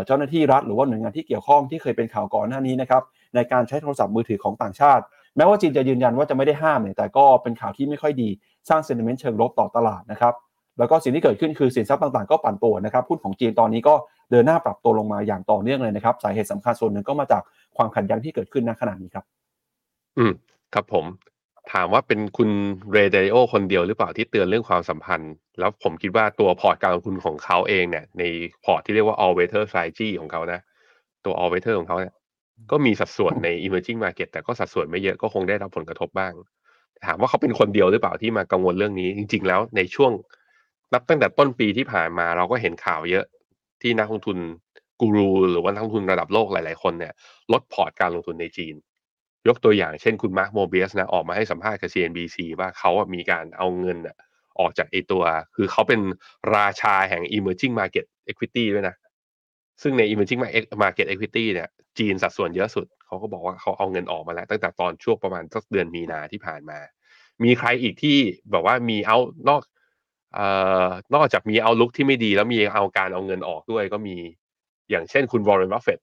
[0.06, 3.02] เจ้าหน้าที่รัฐหรือว่าหน่วยงานที่เกี่ยวข้องที่เคยเป็นข่าวก่อนหน้านี้นะครับ
[3.34, 5.02] ในการใช้โทรศัพท์มือถือของต่างชาติ
[5.36, 8.28] แม้ว่าจีนจะยืนยันว่าจะไม่ได้ห้ามเนี่ยแต่ก็เป็นข่าวที่ไม่ค่อยดี
[8.68, 10.34] สร้างเซนติเมนต์เชิงลบต่อตลาดนะครับ
[10.78, 13.94] แล้วก็สิ่งที่เกิดขึ้นคือสินทรัพย์ต่างๆก็ปั่นตัวนะครับหุ้นของจีนตอนนี้ก็
[14.30, 17.42] เดินหน้าปรับตัวลงมาอย่างต่อเนื่องเลยนะครับสาเหตุสำคัญส่วนหนึ่งก็มาจาก
[17.76, 19.24] ความขัดแย้งที่เกิดขึ้นณขณะนี้ครับ
[20.18, 20.32] อืม
[20.74, 21.04] ครับผม
[21.72, 22.50] ถามว่าเป็นคุณ
[22.92, 28.22] เรเดโอคนเดียวหรือเปล่าที่เตือนเรื่องความสัมพันธ์ แล้วผมคิดว่าตัวพอร์ตการลงทุนของเขาเองเนี่ย ใน
[28.64, 30.60] พอร์ตที่เรียกว่า all weather strategy ของเขานะ
[31.24, 32.14] ตัว all weather ของเขาเนี่ย
[32.70, 36.32] ก็มีสัดส่วนใน emerging market แต่ก็สัดส่วนไม่เยอะก็คงได้รับผลกระทบบ้าง
[37.06, 40.12] ถามว่าเขาเป็นคนเดียวหรือเปล่าที่มากังวลเรื่องนี้ จริง ๆ แล้วในช่วง
[40.94, 43.24] นับตั้งแต่ต้นปีที่ผ่านมาเราก็เห็นข่าวเยอะ
[43.82, 44.38] ที่นักลงทุน
[45.00, 47.12] กูรูหรือว่านักลงทุนระดับโลกหลาย ๆ คนเนี่ย
[47.52, 48.74] ลดพอร์ตการลงทุนในจีน
[49.48, 53.98] ยกตัวอย่างเช่นคุณมาร์คโมเบียสนะออกมาให้สัมภาษณ์กับ CNBC ว่าเขามีการเอาเงิน
[54.58, 55.22] ออกจากไอตัว
[55.54, 56.00] คือเขาเป็น
[56.56, 58.96] ราชาแห่ง emerging market equity ด้วยนะ
[59.82, 60.40] ซึ่งใน emerging
[60.82, 61.68] market equity เนี่ย
[61.98, 66.78] จีนสัดส่วนเยอะสุด เขาก็บอกว่าเขาเอาเงินออกมาแล้ว ตั้งแต่ตอนช่วงประมาณสักเดือนมีนาที่ผ่านมา
[67.44, 68.18] มีใครอีกที่
[68.50, 69.18] แบบว่ามีเอา
[69.48, 69.62] นอก
[70.34, 70.46] เอ่
[70.86, 74.16] อนอกจากมี outlook ที่ไม่ดีแล้วมีเอาการเอาเงินออกด้วยก็มี
[74.90, 75.98] อย่างเช่นคุณวอร์เรนบัฟเฟต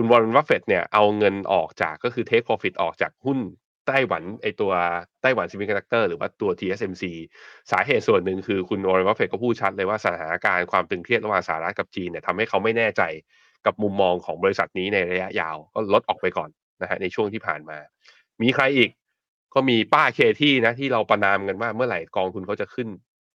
[0.00, 3.38] คุณวอร์เรนบัฟเฟตเนี่ยเอาเงินออกจากก็คือ take profit ออกจากหุ้น
[3.86, 4.72] ไต้หวันไอตัว
[5.22, 7.04] Taiwan Semiconductor หรือว่าตัว TSMC
[7.70, 13.02] สาเหตุส่วนหนึ่งคือคุณวอร์เรนบัฟเฟตก็พูดชัดเลยว่าสถานการณ์ความตึงเครียดระหว่างสหรัฐกับจีนเนี่ยทำให้เขาไม่แน่ใจ
[13.66, 16.50] กับมุมมองของบริษัทนี้ในระยะยาวก็ลดออกไปก่อน
[16.82, 17.78] นะฮะในช่วงที่ผ่านมา
[18.42, 18.90] มีใครอีก
[19.54, 22.88] ก็มีป้าเคที่นะที่เราประนามกันว่าเมื่อไหร่กองทุนเขาจะขึ้น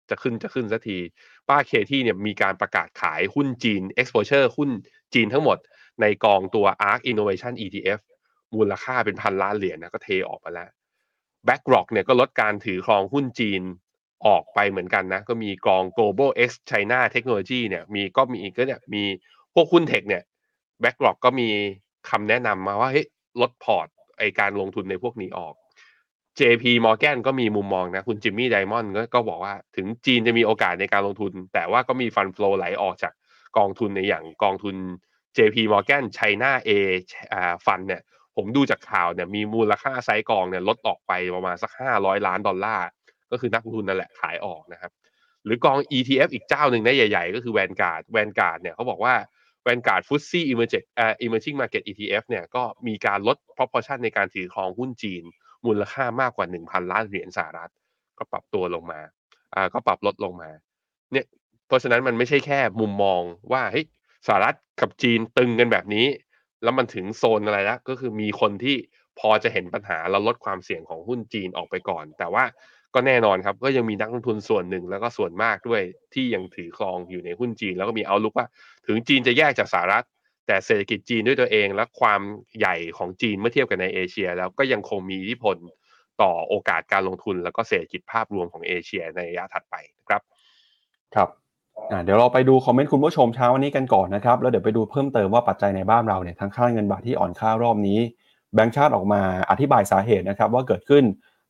[0.10, 0.98] จะขึ้นจะขึ้นสักที
[1.50, 4.70] ป้าเคที่เนี่ยมีการประกาศขายหุ้นจีน exposure หุ้น
[5.14, 5.58] จีนทั้งหมด
[6.02, 8.00] ในกองตัว ARK Innovation ETF
[8.56, 10.70] มูลค่าเป็นพันล้านเหรียญนะก็เทออกไปแล้ว
[11.48, 13.62] BlackRock เนี่ยก็ลดการถือครองหุ้นจีน
[14.28, 19.04] ออกไปเหมือนกันนะ ก็มีกอง Global X China Technology เนี่ยมีก็มีก็เนี่ยมี
[19.54, 20.24] พวกหุ้นเทคเนี่ย
[20.82, 21.50] BlackRock ก็มี
[22.10, 23.08] คำแนะนำมาว่าเฮ้ย
[23.42, 23.88] ลดพอร์ต
[24.20, 25.54] ไอการลงทุนในพวกนี้ออก
[26.40, 33.14] JP Morgan ก็มีมุมมองนะ คุณจิมมี่ไดมอนด์ก็บอกว่าถึงจีนจะมีโอกาสในการลงทุน แต่ว่าก็มี fund flow ไหลออกจาก
[33.58, 34.76] กองทุนในอย่างกองทุน
[35.38, 36.70] JP Morgan China A
[37.34, 38.02] อ่า fund เนี่ย
[38.36, 42.88] ผมดูจากข่าวเนี่ยมีมูลค่าไซส์กองเนี่ยลดออกไปประมาณสัก 500 ล้านดอลลาร์
[43.32, 44.92] ก็คือนักลงทุนนั่นแหละขายออกนะครับ
[45.46, 49.14] หรือกอง ETF อีกเจ้าหนึ่งได้ใหญ่ๆ ก็คือ Vanguard Vanguard เนี่ยเขาบอกว่า
[49.64, 55.24] Vanguard FTSE Emerge อ่า Emerging Market ETF เนี่ยก็มีการลด proportion ในการถือครองหุ้นจีน
[55.66, 57.72] มูลค่ามากกว่า 1,000 ล้านเหรียญสหรัฐ
[58.18, 59.00] ก็ปรับตัวลงมา
[59.56, 60.50] อ่าก็ปรับลดลงมา
[61.12, 61.26] เนี่ย
[61.68, 63.22] เพราะฉะนั้นมันไม่ใช่แค่มุมมอง
[63.52, 63.86] ว่าเฮ้ย
[64.28, 66.08] สหรัฐกับจีนตึงกันแบบนี้
[66.64, 68.76] แล้วมันถึงโซนอะไรแล้วก็คือมีคนที่
[69.20, 72.44] พอจะเห็นปัญหาแล้วลดความเสี่ยงของหุ้นจีนออกไปก่อน แต่ว่า
[72.96, 75.82] ก็แน่นอนครับ ก็ยังมีนักลงทุนส่วนหนึ่งแล้วก็ส่วนมากด้วย
[76.14, 78.48] ที่ยังถือครองอยู่ในหุ้นจีน แล้วก็มีเอาลุกว่า
[78.88, 80.06] ถึงจีนจะแยกจากสหรัฐ
[80.48, 82.22] แต่เศรษฐกิจจีนด้วยตัวเอง และความ
[82.60, 85.58] ใหญ่ของจีนเมื่อเทียบกับในเอเชีย แล้วก็ยังคงมีอิทธิพล
[86.22, 90.22] ต่อโอกาสการลงทุน แล้วก็เศรษฐกิจภาพรวมของเอเชียในระยะถัดไปนะครับ
[91.16, 91.30] ครับ
[92.04, 98.00] เดี๋ยวเราไปดูคอมเมนต์คุณผู้ชมเช้าวันนี้กันก่อนนะครับ แล้วเดี๋ยวไปดูเพิ่มเติมว่าปัจจัยในบ้านเราเนี่ยทั้งค่าเงินบาทที่อ่อนค่ารอบนี้
[98.54, 99.22] แบงก์ชาติออกมา
[99.52, 101.04] อธิบายสาเหตุนะครับว่าเกิดขึ้น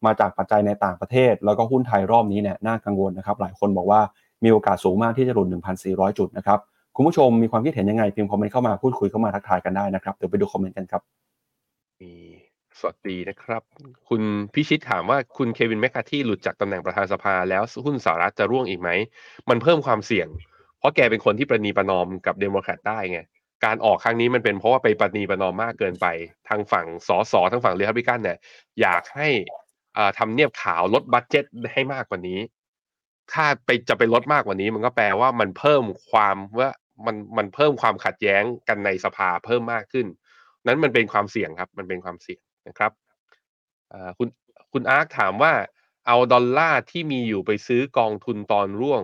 [0.05, 4.01] มาจากปัจจัยในต่างประเทศ แล้วก็หุ้นไทยรอบนี้เนี่ยน่ากังวลนะครับ หลายคนบอกว่า
[4.43, 5.47] มีโอกาสสูงมากที่จะหลุด
[5.84, 6.59] 1,400 จุดนะครับ
[6.95, 11.01] คุณผู้ชมมีความคิดเห็นยังไงพิมพ์คอมเมนต์เข้ามาพูดคุยเข้ามาทักทายกันได้นะครับ เดี๋ยวไปดูคอมเมนต์กันครับ
[12.01, 12.11] มี
[12.84, 13.63] สวัสดีนะครับ
[14.09, 14.21] คุณ
[14.53, 18.89] พิชิตถามว่าคุณเควินแมคคาร์ธีหลุดจากตำแหน่งประธานสภาแล้วหุ้นสหรัฐจะร่วงอีกไหม
[19.49, 20.27] มันเพิ่มความเสี่ยง
[20.79, 23.19] เพราะแกเป็นคนที่ประนีประนอมกับเดโมแครตได้ไง
[23.65, 26.07] การออกครั้งนี้มันเป็นเพราะว่าไปประนีประนอมมากเกินไป
[26.49, 28.38] ทางฝั่งสสทางฝั่งเรพับิกันเนี่ย
[28.82, 29.29] อยากให้
[30.17, 32.39] ทำเนียบขาวลดบัตเจ็ตให้มากกว่านี้
[33.34, 36.69] ถ้าไปจะไปลดมากกว่านี้ มันก็แปลว่ามันเพิ่มความว่า
[37.05, 40.07] มันมันเพิ่มความขัดแย้งกันในสภาเพิ่มมากขึ้น
[40.65, 42.91] นั้นมันเป็นความเสี่ยงครับ มันเป็นความเสี่ยง นะครับ
[44.18, 44.28] คุณ
[44.74, 45.53] คุณอาร์คถามว่า
[46.07, 49.03] เอาดอลลาร์ที่มีอยู่ไปซื้อกองทุนตอนร่วง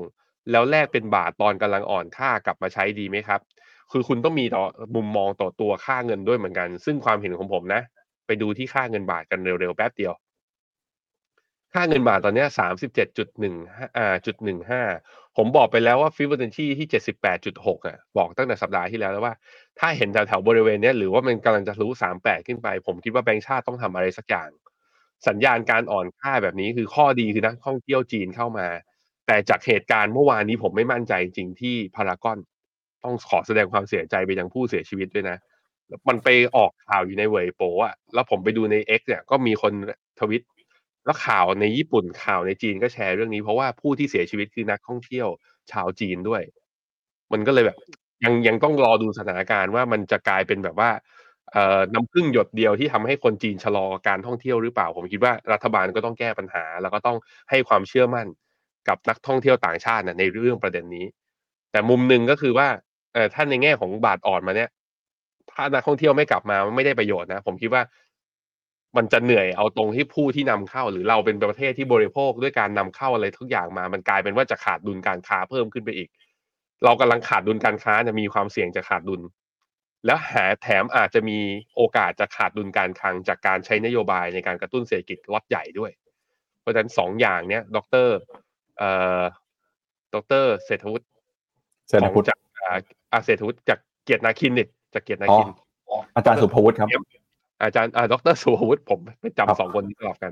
[0.52, 3.42] แล้วแลกเป็นบาทตอนกำลังอ่อนค่ากลับมาใช้ดีไหมครับ
[3.92, 4.64] คือคุณต้องมีต่อ
[4.96, 7.82] มุมมองต่อตัวค่าเงินด้วยเหมือนกัน ซึ่งความเห็นของผมนะ
[8.26, 10.14] ไปดูที่ค่าเงินบาทกันเร็วๆแป๊บเดียว
[11.74, 13.56] ค่าเงินบาทตอนนี้สามสิบเจ็ดจุดหนึ่ง
[13.98, 14.82] อ่าจุดหนึ่งห้า
[15.38, 19.34] ผมบอกไปแล้วว่าฟิบเบอร์เนชีที่เจ็ดสิบแปดจุดหกอะบอกตั้งแต่สัปดาห์ที่แล้วแล้วว่า
[19.80, 24.50] ถ้าเห็นแถวๆบริเวณเนี้ยหรือว่ามันกำลังจะรู้สามแปดขึ้นไป ผมคิดว่าแบงก์ชาติต้องทำอะไรสักอย่าง
[25.28, 28.68] สัญญาณการอ่อนค่าแบบนี้คือข้อดีคือนักท่องเที่ยวจีนเข้ามา
[29.28, 32.38] แต่จากเหตุการณ์เมื่อวานนี้ผมไม่มั่นใจจริงที่พารากอน
[33.04, 35.38] ต้องขอแสดงความเสียใจไปยังผู้เสียชีวิตด้วยนะ
[36.08, 39.74] มันไปออกข่าวอยู่ในเวยโปอะแล้วผมไปดูใน X เนี่ยก็มีคน
[40.20, 40.42] ทวิต
[41.08, 45.28] แล้วข่าวในญี่ปุ่นข่าวในจีนก็แชร์เรื่องนี้ เพราะว่าผู้ที่เสียชีวิตคือนักท่องเที่ยว
[45.72, 46.42] ชาวจีนด้วย
[47.34, 47.78] มันก็เลยแบบ
[48.26, 50.90] ยังยังต้องรอดูสถานการณ์ว่ามันจะกลายเป็นแบบว่า
[51.52, 57.18] เอ่อน้ำพึ่งหยดเดียวที่ทำให้คนจีนชะลอการท่องเที่ยวหรือเปล่า ผมคิดว่ารัฐบาลก็ต้องแก้ปัญหา แล้วก็ต้อง
[57.50, 58.28] ให้ความเชื่อมั่น
[58.88, 61.06] กับนักท่องเที่ยวต่างชาตินะในเรื่องประเด็นนี้
[61.72, 62.68] แต่มุมหนึ่งก็คือว่า
[63.14, 64.70] เอ่อท่านในแง่ของบาทอ่อนมาเนี่ย
[65.52, 67.82] ถ้านักท่องเที่ยวไม่กลับมาไม่ได้ประโยชน์นะ ผมคิดว่า
[68.98, 76.10] มันจะเหนื่อยเอาตรงที่ผู้ที่นำเข้า หรือเราเป็นประเทศที่บริโภคด้วยการนำเข้าอะไรทุกอย่างมา มันกลายเป็นว่าจะขาดดุลการค้าเพิ่มขึ้นไปอีก
[76.84, 79.22] เรากำลังขาดดุลการค้าจะมีความเสี่ยงจะขาดดุล
[80.06, 81.40] แล้วหาแถมอาจจะมี
[81.76, 85.92] โอกาสจะขาดดุลการคลังจากการใช้นโยบายในการกระตุ้นเศรษฐกิจล็อตใหญ่ด้วย
[86.62, 88.08] เพราะฉะนั้นสองอย่างเนี้ย ดร
[88.78, 88.92] เอ่
[89.22, 89.24] อ
[90.14, 91.06] ดรเศรษฐวุฒิ
[91.90, 92.78] เศรษฐพุทธจากอ่า
[93.12, 95.48] อาเศรษฐวุฒิจากเกียรตินาคินนี่จากเกียรตินาอ๋อคิน
[96.16, 96.90] อาจารย์สุภวุฒิครับ
[97.64, 100.32] อาจารย์อ่าดรสุภวุฒิผมไปครับจำสองคนนี้ตลอดกัน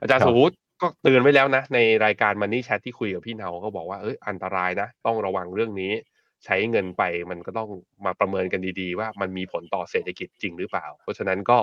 [0.00, 5.92] อาจารย์ครับสุภวุฒิก็เตือนไว้แล้วนะ ในรายการมันนี่แชทที่คุยกับพี่เนาก็บอกว่าเอ้ยอันตรายนะ ต้องระวังเรื่องนี้
[6.44, 7.68] ใช้เงินไปมันก็ต้อง
[8.04, 11.58] มาประเมินกันดีๆ ว่ามันมีผลต่อเศรษฐกิจจริงหรือเปล่า เพราะฉะนั้นก็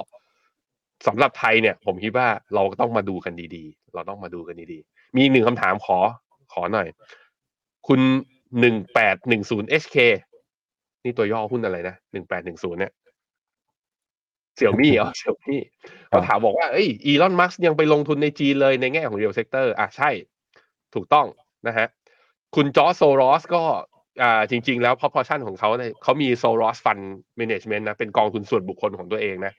[1.08, 5.98] สำหรับไทยเนี่ย ผมคิดว่าเราต้องมาดูกันดีๆ เราต้องมาดูกันดีๆ มีหนึ่งคำถามขอ
[6.54, 6.88] ขอหน่อย
[7.88, 8.00] คุณ
[8.60, 9.98] หนึ่งแปดหนึ่งศูนย์ HK
[11.04, 12.92] นี่ตัวย่อหุ้นอะไรนะหนึ่งแปดหนึ่งศูนย์เนี่ย
[14.60, 15.62] เสี่ยวมี่เหรอเสี่ยวมี่
[16.12, 20.10] ครับ เขาบถามบอกว่าเอ้ยอีลอนมัสก์ยังไปลงทุนในจีนเลยในแง่ของ real sector อะใช่
[20.96, 21.28] ถูกต้อง
[21.68, 21.88] นะฮะ
[22.56, 23.64] คุณจอร์จโซรอสก็
[24.22, 27.00] อ่าจริง ๆ แล้ว proportion ของเขาเนี่ยเขามี Soros Fund
[27.40, 29.54] management นะเป็นกองทุนส่วนบุคคลของตัวเองนะ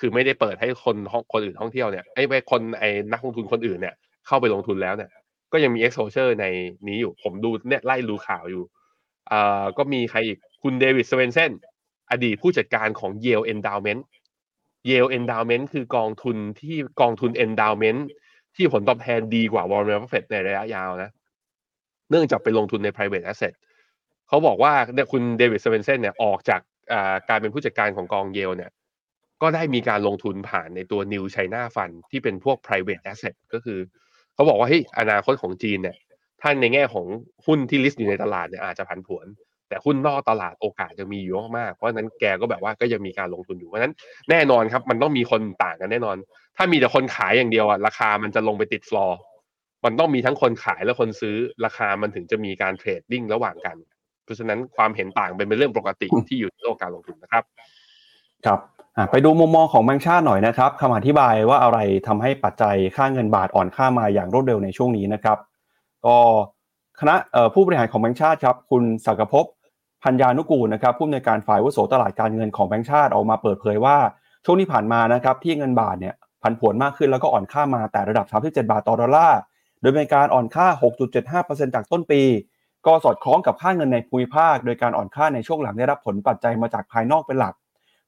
[0.00, 3.94] คือไม่ได้เปิดให้คนท่องคนอื่นท่องเที่ยวเนี่ยไอ้ไปคนไอ้นักลงทุนคนอื่นเนี่ย
[4.26, 5.10] เข้าไปลงทุนแล้วเนี่ย
[5.52, 6.46] ก็ยังมี exposure ใน
[6.88, 8.64] นี้อยู่ผมดูเนี่ยไล่ดูข่าวอยู่
[9.32, 11.50] อ่าก็มีใครอีกคุณเดวิดสเวนเซน
[12.10, 14.02] อดีตผู้จัดการของ Yale Endowment
[14.90, 18.00] Yale Endowment คือกองทุนที่กองทุน Endowment
[18.56, 21.10] ที่ผลตอบแทนดีกว่า Warren Buffett ในระยะยาวนะ
[22.10, 23.54] เนื่องจากไปลงทุนใน private asset
[24.28, 26.60] เขาบอกว่าเนี่ยคุณเดวิดสเวนเซนเนี่ยออกจาก
[26.92, 28.70] อ่าการเป็นผู้จัดการของกองเยลเนี่ย
[29.42, 33.78] ก็ได้มีการลงทุนผ่านในตัว New China Fund ที่เป็นพวก private asset ก็คือ
[34.34, 35.96] เขาบอกว่าเฮ้ยอนาคตของจีนเนี่ย
[36.42, 37.06] ท่านในแง่ของ
[37.46, 39.26] หุ้นที่ list อยู่ในตลาดเนี่ยอาจจะผันผวน
[39.68, 43.94] แต่หุ้นนอกตลาดโอกาสยังมีอยู่มากๆเพราะฉะนั้นแกก็แบบว่าก็ยังมีการลงทุนอยู่เพราะฉะนั้น
[44.30, 46.16] แน่นอนครับ มันต้องมีคนต่างกันแน่นอน
[46.56, 49.18] ถ้ามีแต่คนขายอย่างเดียวอะราคามันจะลงไปติดฟลอร์
[49.84, 53.76] มันต้องมีทั้งคนขายและคนซื้อราคามันถึงจะมีการเทรดดิ้งระหว่างกัน
[54.24, 57.44] เพราะฉะนั้นความเห็นต่างเป็นเรื่องปกติที่อยู่ในโลกการลงทุนนะครับ
[58.46, 58.60] ครับ
[58.96, 65.38] อะไปดูมุมมองของแบงก์ชาติหน่อยนะครับคำอธิบายว่าอะไรทำให้ปัจจัยค่าเงินบาทอ่อนค่ามาอย่างรวดเร็วในช่วงนี้นะครับ
[66.06, 66.16] ก็
[67.00, 69.44] คณะเอ่อผู้บริหารของแบงก์ชาติครับ คุณศักภพ
[70.04, 73.96] พัญญานุกูลนะครับผู้อำนวยการฝ่ายวุโสตลาดการเงินของแบงก์ชาติออกมาเปิดเผยว่า
[74.44, 79.38] ช่วงที่ผ่านมานะครับที่เงินบาทเนี่ยผันผวนมากขึ้นแล้วก็อ่อนค่ามาแต่ระดับ 37 บาทต่อดอลลาร์
[79.80, 80.66] โดยเป็นการอ่อนค่า
[81.20, 82.22] 6.75%จากต้นปี
[82.86, 87.54] ก็สอดคล้องกับค่าเงินในภูมิภาค โดยการอ่อนค่าในช่วงหลังได้รับผลปัจจัยมาจากภายนอกเป็นหลัก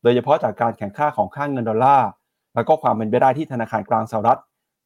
[0.03, 2.09] โดยเฉพาะจากการแข่งค่าของค่าเงินดอลลาร์
[2.55, 4.40] แล้วก็ความเป็นไปได้ที่ธนาคารกลางสหรัฐ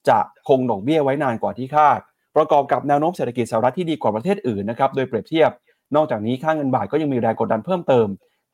[0.08, 2.00] จะคงดอกเบี้ยไว้นานกว่าที่คาด
[2.36, 5.50] ประกอบกับแนวโน้มเศรษฐกิจสหรัฐที่ดีกว่าประเทศอื่นนะครับโดยเปรียบเทียบ
[5.96, 8.06] นอกจากนี้ค่าเงินบาทก็ยังมีแรงกดดันเพิ่มเติม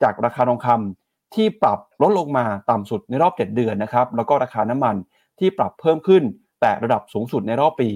[0.03, 4.95] จากราคาทองคำที่ปรับลดลงมาต่ำสุดในรอบ 7 เดือนนะครับแล้วก็ราคาน้ำมัน
[5.39, 6.22] ที่ปรับเพิ่มขึ้น
[6.61, 7.91] แต่ระดับสูงสุดในรอบปี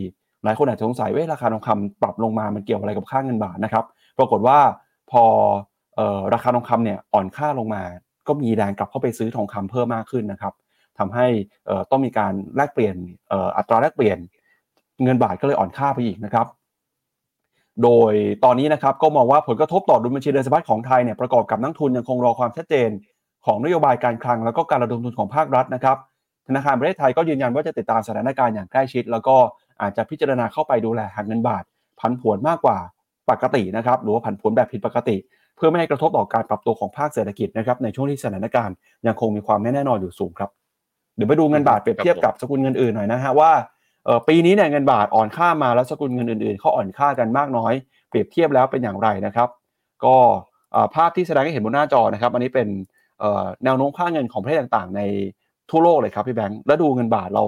[0.44, 3.84] หลายคนอาจจะสงสัยว่าราคาทองคำปรับลงมามันเกี่ยวอะไรกับค่าเงินบาทนะครับ
[4.18, 4.58] ปรากฏว่า
[5.10, 5.24] พอ
[5.98, 7.82] ออราคาทองคำเนี่ยอ่อนค่าลงมา
[8.26, 10.54] ก็มีแรงกลับเข้าไปซื้อทองคำเพิ่มมากขึ้นนะครับ
[10.98, 11.26] ทำให้
[11.90, 12.96] ต้องมีการแลกเปลี่ยน
[13.56, 14.18] อัตราแลกเปลี่ยน
[15.02, 16.46] เงินบาทก็เลยอ่อนค่าไปอีกนะครับ
[17.82, 18.12] โดย
[18.44, 22.90] ตอนนี้นะครับก็มองว่าผลกระทบต่อดุลบัญชีเดินสะพัดของไทยเนี่ยประกอบกับนักทุนยังคงรอความชัดเจน
[23.46, 25.96] ของนโยบายการคลังแล้วก็การระดมทุนของภาครัฐนะครับ
[26.48, 29.36] ธนาคารประเทศไทยก็ยืนยันว่าจะติดตามสถานการณ์อย่างใกล้ชิด แล้วก็
[29.82, 31.64] อาจจะพิจารณาเข้าไปดูแลหากเงินบาท
[32.00, 32.78] ผันผวนมากกว่า
[33.30, 35.16] ปกตินะครับหรือว่าผันผวนแบบผิดปกติ
[35.56, 38.74] เพื่อไม่ให้กระทบต่อการปรับตัวของภาคเศรษฐกิจนะครับในช่วงที่สถานการณ์
[39.06, 40.50] ยังคงมีความไม่แน่นอนอยู่สูงครับ
[41.16, 43.50] เดี๋ยวไปดูเงินบาทเปรียบเทียบกับสกุลเงินอื่นหน่อยนะฮะว่า
[44.28, 47.72] ปีนี้เนี่ยเงินบาทอ่อนค่ามาแล้วสกุลเงินอื่นๆเขาอ่อนค่ากันมากน้อย
[48.08, 49.48] เปรียบเทียบแล้วเป็นอย่างไรนะครับ
[50.04, 50.16] ก็
[50.72, 52.68] เอ่อภาพที่แสดงให้เห็นบนหน้าจอนะครับ อันนี้เป็น
[53.20, 55.02] เอ่อแนวโน้มค่าเงินของประเทศต่างๆ ใน
[55.70, 57.44] ทั่วโลกเลยครับพี่แบงค์แล้วดูเงินบาทเรา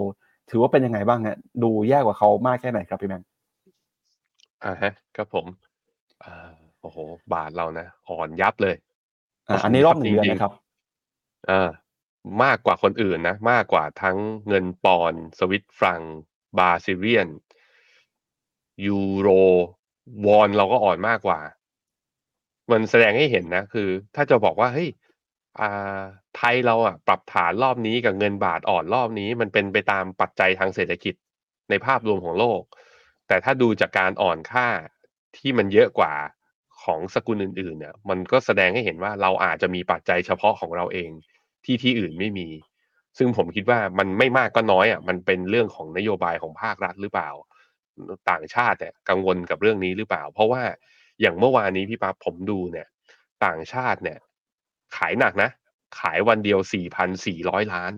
[0.51, 3.27] ถือว่าเป็นยังไงบ้างฮะดูแย่กว่าเขามากแค่ไหนครับพี่แบงค์
[4.65, 5.47] อ่าฮะครับผม
[6.25, 6.51] อ่า
[6.81, 6.99] โอ้โห
[7.35, 8.75] บาทเรานะอ่อนยับเลย
[9.49, 10.53] อ่าอันนี้รอบหนึ่งเดือนนะครับ
[11.51, 11.71] อ่า
[12.45, 14.17] มากกว่าคนอื่นนะ มากกว่าทั้ง
[14.49, 16.01] เงินปอนด์สวิตฟรัง
[16.59, 17.29] บาซิเลียน
[18.87, 19.29] ยูโร
[20.27, 21.41] วอนเราก็อ่อนมากกว่า
[22.71, 24.91] มันแสดงให้เห็นนะ คือ ถ้าจะบอกว่าเฮ้ย
[26.37, 31.15] ไทยเราอะ ปรับฐานรอบนี้กับเงินบาทอ่อนรอบนี้ มันเป็นไปตามปัจจัยทางเศรษฐกิจ
[31.71, 32.63] ในภาพรวมของโลก
[33.29, 34.69] แต่ถ้าดูจากการอ่อนค่า
[35.37, 36.15] ที่มันเยอะกว่า
[36.83, 41.11] ของสกุลอื่นๆเนี่ยมันก็แสดงให้เห็นว่าเราอาจจะมีปัจจัยเฉพาะของเราเอง
[41.65, 42.49] ที่ที่อื่นไม่มี
[43.19, 47.31] ซึ่งผมคิดว่ามันไม่มากก็น้อยอะมันเป็นเรื่องของนโยบายของภาครัฐหรือเปล่า
[48.31, 50.63] ต่างชาติเนี่ยกังวลกับเรื่องนี้หรือเปล่า เพราะว่า
[51.21, 52.87] อย่างเมื่อวานนี้พี่ปั๊บผมดูเนี่ย
[53.45, 54.19] ต่างชาติเนี่ย
[54.97, 55.51] ขายหนักนะ
[55.99, 56.59] ขายวันเดียว
[57.17, 57.93] 4,400 ล้าน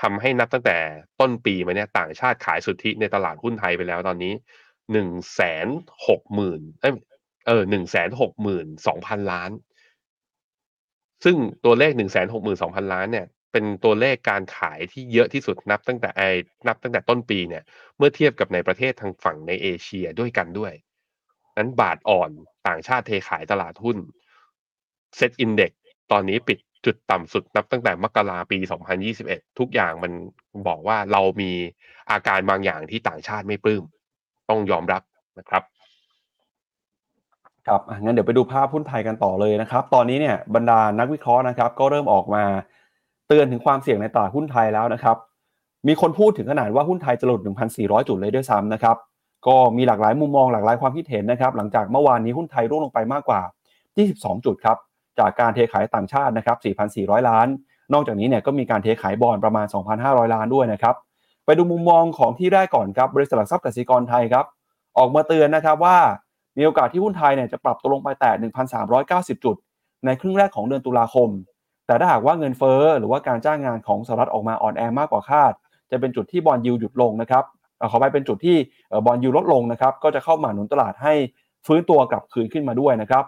[0.00, 0.78] ทำให้นับตั้งแต่
[1.20, 4.32] ต้นปีมาเนี่ยต่างชาติขายสุทธิในตลาดหุ้นไทยไปแล้วตอนนี้
[4.92, 5.68] หนึ่งแสน
[6.08, 6.86] หกหมื่นเอ
[7.46, 9.50] เออหนึ่งแสนหกหมื่นสองพันล้าน
[11.24, 16.28] ซึ่งตัวเลขหนึ่งแสนหกหมื่นสองพันล้านเนี่ย เป็นตัวเลขการขายที่เยอะที่สุดนับตั้งแต่ไอ้
[16.66, 17.62] นับตั้งแต่ต้นปีเนี่ย
[17.96, 20.72] เมื่อเทียบกับในประเทศทางฝั่งในเอเชียด้วยกันด้วย
[21.58, 22.30] นั้นบาทอ่อน
[22.68, 23.98] ต่างชาติเทขายตลาดหุ้น
[25.16, 25.70] เซ็ตอินเด็ก
[26.12, 28.58] ตอนนี้ปิดจุดต่ำสุดนับตั้งแต่มกราปี
[29.08, 30.12] 2021 ทุกอย่างมัน
[30.68, 31.52] บอกว่าเรามี
[32.10, 33.84] อาการบางอย่างที่ต่างชาติไม่ปลื้ม
[34.48, 35.02] ต้องยอมรับ
[35.38, 35.62] นะครับ
[37.66, 42.44] ครับอะงั้นเดี๋ยวไปดูภาพหุ้นไทยกันต่อเลยนะครับ ตอนนี้เนี่ยบรรดานักวิเคราะห์นะครับ ก็เริ่มออกมา
[43.28, 45.16] เตือนถึงความเสี่ยงในตลาดหุ้นไทยแล้วนะครับ
[45.88, 47.40] มีคนพูดถึงขนาดว่าหุ้นไทยจะหลุด
[47.74, 48.96] 1,400 จุดเลยด้วยซ้ำนะครับ
[49.46, 53.40] ก็มีหลากหลายมุมมองหลากหลายความคิดเห็นนะครับหลังจากเมื่อวานนี้หุ้นไทยร่วงลงไปมากกว่า
[53.92, 54.76] 22 จุดครับ
[55.18, 56.56] จากการเทขายต่างชาตินะครับ
[56.92, 57.46] 4,400 ล้าน
[57.92, 59.66] นอกจากนี้เนี่ยก็มีการเทขายบอลประมาณ
[60.00, 60.94] 2,500 ล้านด้วยนะครับ
[61.44, 64.44] ไปดูมุมมองของที่แรกก่อนครับบริษัทหลักทรัพย์กสิกรไทยครับ
[64.98, 65.96] ออกมาเตือนนะครับว่า
[66.56, 68.32] มีโอกาสที่หุ้นไทยเนี่ยจะปรับตัวลงไปแตะ
[68.88, 69.56] 1,390 จุด
[70.04, 71.28] ในครึ่งแรกของเดือนตุลาคม
[71.86, 75.52] แต่ถ้าหากว่าเงินเฟ้อหรือว่าการจ้างงานของสหรัฐออกมาอ่อนแอมากกว่าคาด
[75.90, 77.44] จะเป็นจุดที่บอลยูหยุดลงนะครับ
[77.78, 78.56] เอ่อขอไปเป็นจุดที่
[79.06, 81.14] บอลยูลดลงนะครับ ก็จะเข้ามาหนุนตลาดให้
[81.66, 83.24] ฟื้นตัวกลับคืนขึ้นมาด้วยนะครับ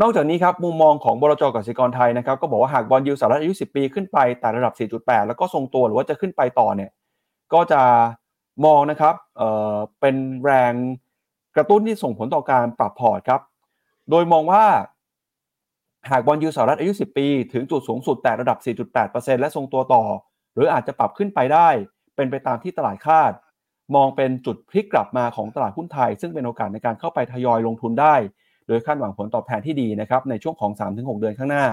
[0.00, 6.90] นอกจากนี้ครับมุมมองของบลจกสิกรไทยนะครับก็บอกว่าหากบอลยูสหรัฐอายุ 10 ปีขึ้นไปแต่ระดับ 4.8 แล้วก็ทรงตัวหรือว่าจะขึ้นไปต่อเนี่ย
[7.52, 7.82] ก็จะ
[8.64, 10.72] มองนะครับเอ่อเป็นแรง
[11.56, 13.40] กระตุ้นที่ส่งผลต่อการปรับพอร์ตครับ
[14.10, 14.64] โดยมองว่า
[16.10, 18.58] หากบอนด์ยีลด์สหรัฐอายุ 10 ปี ถึงจุดสูงสุดแตะระดับ
[18.94, 20.04] 4.8%และทรงตัวต่อ
[20.54, 21.68] หรืออาจจะปรับขึ้นไปได้
[22.16, 23.32] เป็นไปตามที่ตลาดคาด
[23.94, 28.14] มองเป็นจุดพลิกกลับมาของตลาดหุ้นไทย ซึ่งเป็นโอกาสในการเข้าไปทยอยลงทุนได้
[28.66, 31.66] โดยคาดหวังผลตอบแทนที่ดีนะครับในช่วงของ 3-6 เดือนข้างหน้า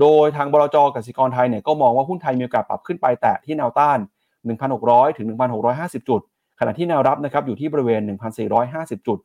[0.00, 3.98] โดยทางบลจ.กสิกรไทยเนี่ยก็มองว่าหุ้นไทยมีโอกาสปรับขึ้นไปแตะที่แนวต้าน
[4.58, 5.26] 1,600 ถึง
[5.68, 6.20] 1,650 จุด
[6.60, 8.00] ขณะที่แนวรับนะครับอยู่ที่บริเวณ
[8.54, 9.18] 1,450 จุด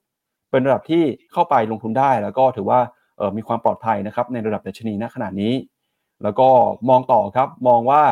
[0.51, 2.79] เป็นระดับที่เข้าไปลงทุนได้แล้วก็ถือว่า
[3.37, 5.53] มีความปลอดภัยนะครับในระดับดัชนีณขณะนี้
[6.23, 6.47] แล้วก็
[6.89, 8.03] มองต่อครับมองว่า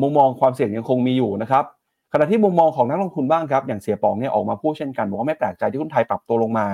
[0.00, 1.64] มุมมองความเสี่ยงยังคงมีอยู่นะครับ
[2.12, 6.66] ขณะที่มุมมองของนักลงทุนบ้างครับอย่างเสียปองเนี่ยออกมาพูดเช่นกันบอกว่าไม่แปลกใจที่หุ้นไทยปรับตัวลงมา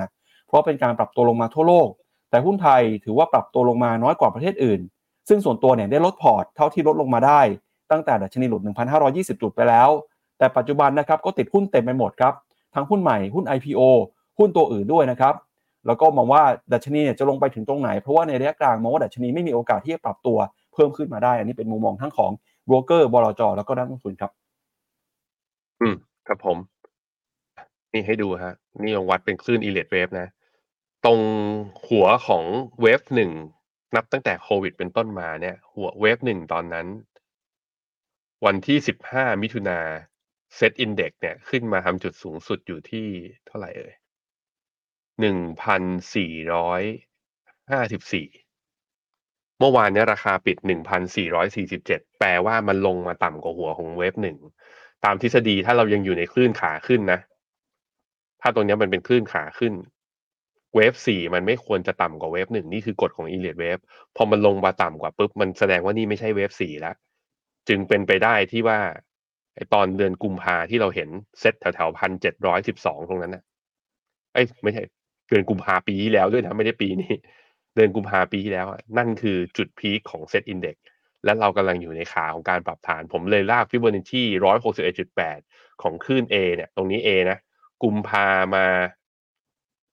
[0.46, 1.88] เพราะเป็นการปรับตัวลงมาทั่วโลก
[2.30, 4.80] แต่หุ้นไทยถือว่าปรับตัวลงมาน้อยกว่าประเทศอื่น
[5.28, 7.40] ซึ่งส่วนตัวเนี่ยได้ลดพอร์ตเท่าที่ลดลงมาได้
[7.90, 8.62] ตั้งแต่ดัชนีหลุด
[9.02, 9.88] 1,520 จุดไปแล้ว
[10.38, 12.34] แต่ปัจจุบันนะครับก็ติดหุ้นเต็มไปหมดครับ
[12.74, 13.82] ทั้งหุ้นใหม่หุ้น IPO
[14.38, 15.34] หุ้นตัวอื่นด้วยนะครับ
[15.86, 20.38] แล้วก็มองว่าดัชนีเนี่ยจะลงไปถึงตรงไหน เพราะว่าในระยะกลางมองว่าดัชนีไม่มีโอกาสที่จะปรับตัว
[20.74, 22.32] เพิ่มขึ้นมาได้ อันนี้เป็นมุมมองทั้งของ
[22.66, 24.30] โบรกเกอร์บลจ.แล้วก็นักลงทุนครับ
[25.80, 25.94] อืม
[26.26, 26.58] ครับผม
[27.92, 30.28] นี่ให้ดูฮะ นี่ลองวัดเป็นคลื่น e l i t wave นะ
[31.04, 31.20] ตรง
[31.88, 32.44] หัวของ
[32.80, 33.30] เวฟหนึ่ง
[33.96, 36.86] นับตั้งแต่โควิดเป็นต้นมาเนี่ย หัวเวฟหนึ่งตอนนั้น
[38.44, 39.78] วันที่สิบห้ามิถุนา
[40.56, 43.06] เซตอินเด็กเนี่ย ขึ้นมาทำจุดสูงสุดอยู่ที่
[43.46, 43.94] เท่าไหร่เอ่ย
[45.20, 45.82] หนึ่งพัน
[46.14, 46.82] สี่ร้อย
[47.70, 48.28] ห้าสิบสี่
[49.58, 54.36] เมื่อวานเนี้ราคาปิดหนึ่งพันสี่ร้อยสี่สิบเจ็ดแปลว่ามันลงมาต่ำกว่าหัวของเวฟหนึ่ง
[55.04, 57.20] ตามทฤษฎีถ้าเรายังอยู่ในคลื่นขาขึ้นนะ
[58.40, 59.74] ถ้าตรงเนี้ยมันเป็นคลื่นขาขึ้น
[60.76, 63.78] wave สี่มันไม่ควรจะต่ำกว่า wave หนึ่งนี่คือกฎของ Elliott Wave
[64.16, 66.94] พอมันลงมาต่ำกว่าปุ๊บมันแสดงว่านี่ไม่ใช่ wave สี่แล้ว
[67.68, 68.78] จึงเป็นไปได้ที่ว่า
[69.54, 71.08] ไอ้ตอนเดือนกุมภาที่เราเห็น
[71.40, 73.42] เซ็ตแถวๆพันเจ็ดร้อยสิบสองตรงนั้นนะ
[74.32, 74.82] เอ้ยไม่ใช่
[75.30, 77.14] เดือนกุมภาปีที่แล้วด้วยนะไม่ได้ปีนี้
[77.74, 80.76] เดือนกุมภาปีที่แล้วอะนั่นคือจุด peak ของ SET Index
[81.24, 85.38] และเรากำลังอยู่ในขาของการปรับฐาน ผมเลยลากฟิโบนัชชีร้อยหกสิบเอ็ดจุดแปด
[85.82, 87.38] ของคลื่น A เนี่ย ตรงนี้ A นะ
[87.82, 88.66] กุมภามา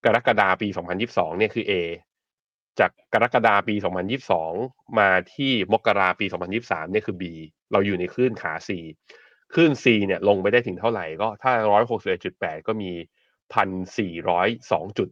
[0.05, 0.67] กรกฎาปี
[1.03, 1.73] 2022เนี่ยคือ A
[2.79, 3.75] จากกรกฎาปี
[4.37, 6.25] 2022 มาที่มกราปี
[6.59, 7.23] 2023 เนี่ยคือ B
[7.71, 8.69] เราอยู่ในคลื่นขา C
[9.53, 11.51] คลื่น C เนี่ยลงไปได้ถึงเท่าไหร่ก็ถ้า
[12.09, 12.91] 161.8 ก็มี
[13.55, 15.09] 1,402 จุด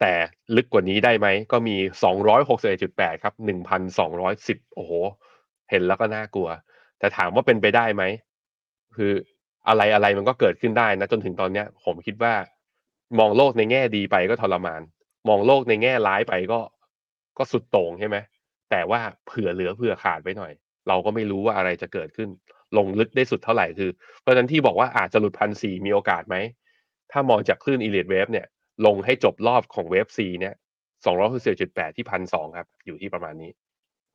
[0.00, 0.12] แต่
[0.56, 1.76] ลึกกว่านี้ได้ไหมก็มี
[2.48, 3.34] 261.8 ครับ
[4.04, 4.92] 1,210 โอ้โห
[5.70, 6.48] เห็นแล้วก็น่ากลัว
[6.98, 8.02] แต่ถามว่าเป็นไปได้ไหม
[8.96, 9.12] คือ
[9.68, 12.34] อะไรอะไรมันก็เกิดขึ้นได้นะ จนถึงตอนเนี้ย ผมคิดว่า
[13.18, 14.80] มองโลกในแง่ดีไปก็ทรมาน
[15.28, 16.60] มองโลกในแง่ร้ายไปก็
[17.38, 18.16] ก็สุดโต่งใช่ไหม
[18.70, 20.52] แต่ว่าเผื่อเหลือเผื่อขาดไว้หน่อย
[20.88, 22.28] เราก็ไม่รู้ว่าอะไรจะเกิดขึ้น
[22.76, 23.90] ลงลึกได้สุดเท่าไหร่คือ
[24.20, 26.36] เพราะฉะนั้นที่บอกว่าอาจจะหลุดพันสี่มีโอกาสไหม
[27.12, 28.46] ถ้ามองจากคลื่น Elliott Wave เนี่ย
[28.86, 30.54] ลงให้จบรอบของ wave C เนี่ย
[31.04, 31.28] สองร้อย
[31.60, 33.50] จุดแปดที่พันสองครับ อยู่ที่ประมาณนี้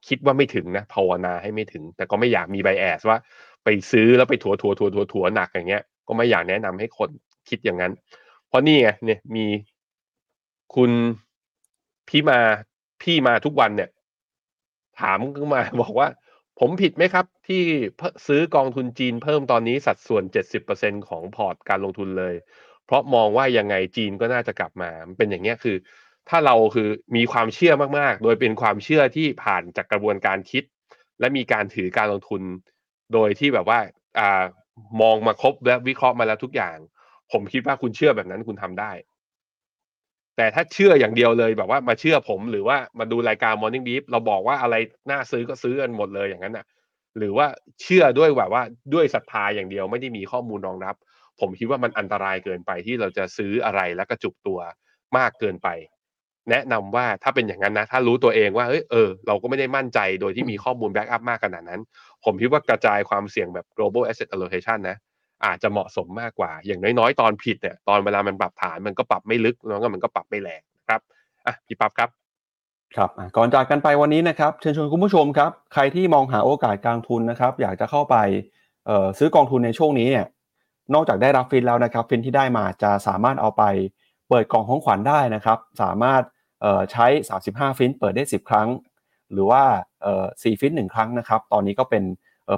[0.07, 3.17] คิดว่าไม่ถึงนะภาวนาให้ไม่ถึง แต่ก็ไม่อยากมีไบแอสว่า
[3.63, 7.09] ไปซื้อแล้วไปถัวถัวถัวถัวถัวหนักอย่างเงี้ย ก็ไม่อยากแนะนำให้คน
[7.49, 7.91] คิดอย่างนั้น
[8.47, 9.45] เพราะนี่ไงเนี่ยมี
[10.75, 10.91] คุณ
[12.09, 12.39] พี่มา
[13.01, 13.89] พี่มาทุกวันเนี่ย
[14.99, 16.07] ถามขึ้นมาบอกว่า
[16.59, 17.61] ผมผิดไหมครับ ที่
[18.27, 20.23] ซื้อกองทุนจีนเพิ่มตอนนี้สัดส่วน
[20.65, 22.33] 70%ของพอร์ตการลงทุนเลย
[22.87, 25.77] เพราะมองว่ายังไงจีนก็น่าจะกลับมามันเป็นอย่างเงี้ยคือ
[26.29, 30.63] ถ้าเราคือมีความเชื่อมากๆ โดยเป็นความเชื่อที่ผ่านจากกระบวนการคิด
[31.19, 32.41] และมีการถือการลงทุน
[33.13, 33.79] โดยที่แบบว่า
[34.19, 34.43] อ่า
[35.01, 36.77] มองมาครบและวิเคราะห์มาแล้วทุกอย่าง
[37.31, 38.91] ผมคิดว่าคุณเชื่อแบบนั้นคุณทำได้
[40.37, 44.75] แต่ถ้าเชื่ออย่างเดียวเลยแบบว่ามาเชื่อผมหรือว่ามาดูรายการ Morning Beef เราบอกว่าอะไร
[45.11, 46.65] น่าซื้อก็ซื้อกันหมดเลยอย่างนั้นน่ะ
[47.17, 47.47] หรือว่า
[47.81, 48.63] เชื่อด้วยแบบว่า
[48.93, 50.95] ด้วยศรัทธาอย่างเดียวไม่ได้มีข้อมูลรองรับ
[51.39, 54.59] ผมคิดว่ามันอันตรายเกินไปที่เราจะซื้ออะไรแล้วก็จุกตัว
[55.17, 55.69] มากเกินไป
[56.51, 61.81] แนะนำว่าถ้าเป็นอย่างนั้นนะ ถ้ารู้ตัวเองว่าเอ้ยเออเราก็ไม่ได้มั่นใจโดยที่มีข้อมูล back up มากขนาดนั้น
[62.23, 64.97] ผมคิดว่ากระจายความเสี่ยงแบบ global asset allocation นะ
[65.45, 71.01] อาจจะเหมาะสมมากกว่า อย่างน้อยๆ ตอนผิดเนี่ยตอนเวลามันปรับฐานมันก็ปรับไม่ลึกแล้วก็มันก็ปรับไม่แรงนะครับ
[71.45, 72.09] อะพี่ปั๊บครับ
[72.95, 78.15] ครับก่อนจากกันไปวันนี้นะครับเชิญชวนคุณผู้ชมครับ ใครที่มองหาโอกาสการลงทุนนะครับ อยากจะเข้าไป
[79.17, 80.25] ซื้อกองทุนในช่วงนี้เนี่ย
[80.93, 83.63] นอกจากได้รับฟินแล้วนะครับฟินที่ได้มาจะสามารถเอาไป
[84.29, 86.21] เปิดกล่องของขวัญได้นะครับ สามารถ
[86.91, 87.05] ใช้
[87.41, 88.67] 35 ฟินเปิดได้ 10 ครั้ง
[89.33, 89.63] หรือว่า
[90.11, 92.03] 4ฟิน1 ครั้งนะครับ ตอนนี้ก็เป็น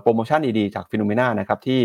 [0.02, 1.80] โปรโมชั่นดีๆจากฟินโนมีนานะครับที่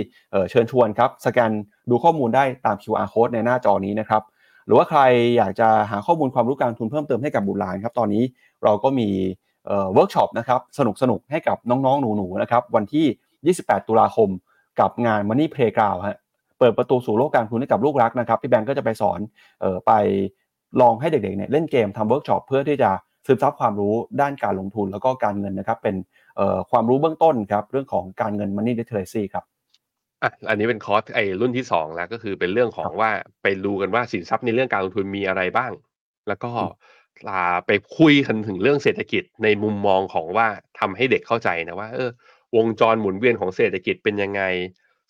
[0.50, 1.50] เชิญชวนครับสแกน
[1.90, 4.22] ดูข้อมูลได้ตาม QR code ในหน้าจอนี้นะครับ
[4.66, 5.00] หรือว่าใคร
[5.36, 8.22] อยากจะหาข้อมูลความรู้การลงทุนเพิ่มเติมให้กับบุตรหลานครับตอนนี้
[8.62, 9.08] เราก็มี
[9.64, 14.28] เเวิร์กช็อปนะครับสนุกสนุกให้กับน้องๆ หนูๆนะครับวันที่ 28 ตุลาคม
[14.80, 16.18] กับงาน Money Playground ฮะ
[16.62, 19.20] เปิดประตูสู่โลกการลงทุนให้กับลูกรักนะครับพี่แบงก์ก็จะไปสอน
[19.62, 19.92] ออไป
[20.80, 22.90] ลองให้เด็กๆเนี่ยเล่นเกมทำเวิร์กช็อปเพื่อที่จะ
[23.26, 25.96] ซึมซับความรู้ด้านการลงทุนแล้วก็การเงินนะครับ เป็น
[26.70, 29.44] ความรู้เบื้องต้นครับเรื่องของการเงิน Money Literacy ครับ
[30.22, 33.10] อะอันนี้เป็นคอร์สไอ้รุ่นที่สองแล้วก็คือเป็นเรื่องของว่า
[33.42, 35.72] ไปดูกันว่าสินทรัพย์ในเรื่องการลงทุนมีอะไรบ้าง
[36.28, 36.50] แล้วก็
[37.66, 40.46] ไปคุยกันถึงเรื่องเศรษฐกิจในมุมมองของว่า
[40.80, 42.10] ทำให้เด็กเข้าใจนะว่าเออ
[42.56, 44.42] วงจรหมุนเวียนของเศรษฐกิจเป็นยังไง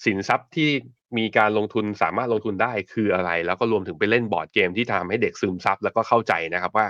[0.04, 0.70] สินทรัพย์ที่
[1.18, 6.86] มีการลงทุนสามารถลงทุนได้คืออะไร แล้วก็รวมถึงไปเล่นบอร์ดเกมที่ทำให้เด็กซึมซับแล้วก็เข้าใจนะครับว่า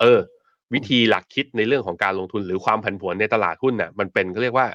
[0.00, 0.18] เออ
[0.74, 4.68] วิธีหลักคิดในเรื่องของการลงทุนหรือความผันผวนในตลาดหุ้นน่ะ มันเป็นเขาเรียกว่า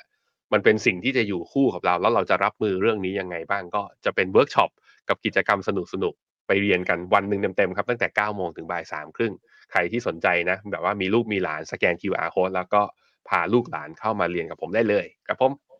[0.53, 4.69] มันเป็นสิ่งที่จะอยู่คู่กับเรา แล้วเราจะรับมือเรื่องนี้ยังไงบ้างก็จะเป็นเวิร์กช็อป
[5.09, 6.13] กับกิจกรรมสนุกสนุก
[6.47, 9.33] ไปเรียนกันวันหนึ่งเต็มๆครับ ตั้งแต่9โมงถึงบ่ายสามครึ่ง
[9.71, 12.81] ใครที่สนใจนะ แบบว่ามีลูกมีหลานสแกน QR code แล้วก็
[13.29, 15.70] พาลูกหลานเข้ามาเรียนกับผมได้เลยครับผม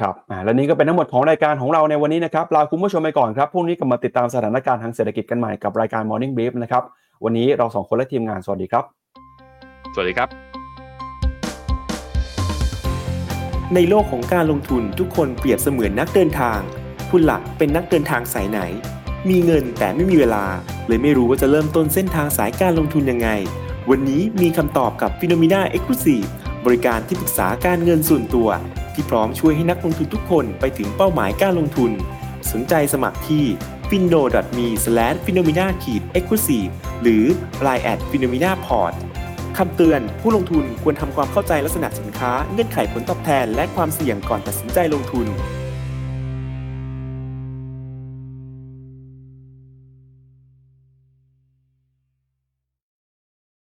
[0.00, 6.82] ครับอ่าและนี้ก็เป็นทั้งหมดของรายการของเราในวันนี้นะครับลาคุณผู้ชมไปก่อนครับพรุ่งนี้กลับมาติดตามสถานการณ์ทางเศรษฐกิจกันใหม่กับรายการ Morning Brief นะครับ
[7.24, 8.84] วันนี้เราสองคนและทีมงานสวัสดีครับ
[9.94, 10.28] สวัสดีครับ
[13.74, 16.58] ในโลกของการลงทุนทุกคนเปรียบเสมือนนักเดินทาง
[17.10, 18.60] คุณหลักเป็นนักเดินทางสายไหน
[19.28, 20.44] มีเงินแต่ไม่มีเวลา
[20.88, 23.28] เลยไม่รู้ว่าจะเริ่มต้นเส้นทางสายการลงทุนยังไง
[23.90, 26.28] วันนี้มีคำตอบกับ p h e n o m e n a Exclusive
[26.64, 28.48] บริการที่ปรึกษาการเงินส่วนตัว
[28.94, 31.90] ที่พร้อมช่วยให้นักลงทุนทุกคนไปถึงเป้าหมายการลงทุน
[32.52, 33.44] สนใจสมัครที่
[33.88, 34.22] f i n o
[34.58, 34.66] m e
[35.24, 35.70] p h e n o m e n a e
[36.22, 36.72] x c l u s i v e
[37.02, 37.24] หรือ
[37.66, 38.94] line at p h e n o m e n a p o r t
[39.56, 45.26] คำเตือนผู้ลงทุนควรทำความเข้าใจลักษณะสินค้าเงื่อนไขผลตอบแทน และความเสี่ยงก่อนตัดสินใจลงทุน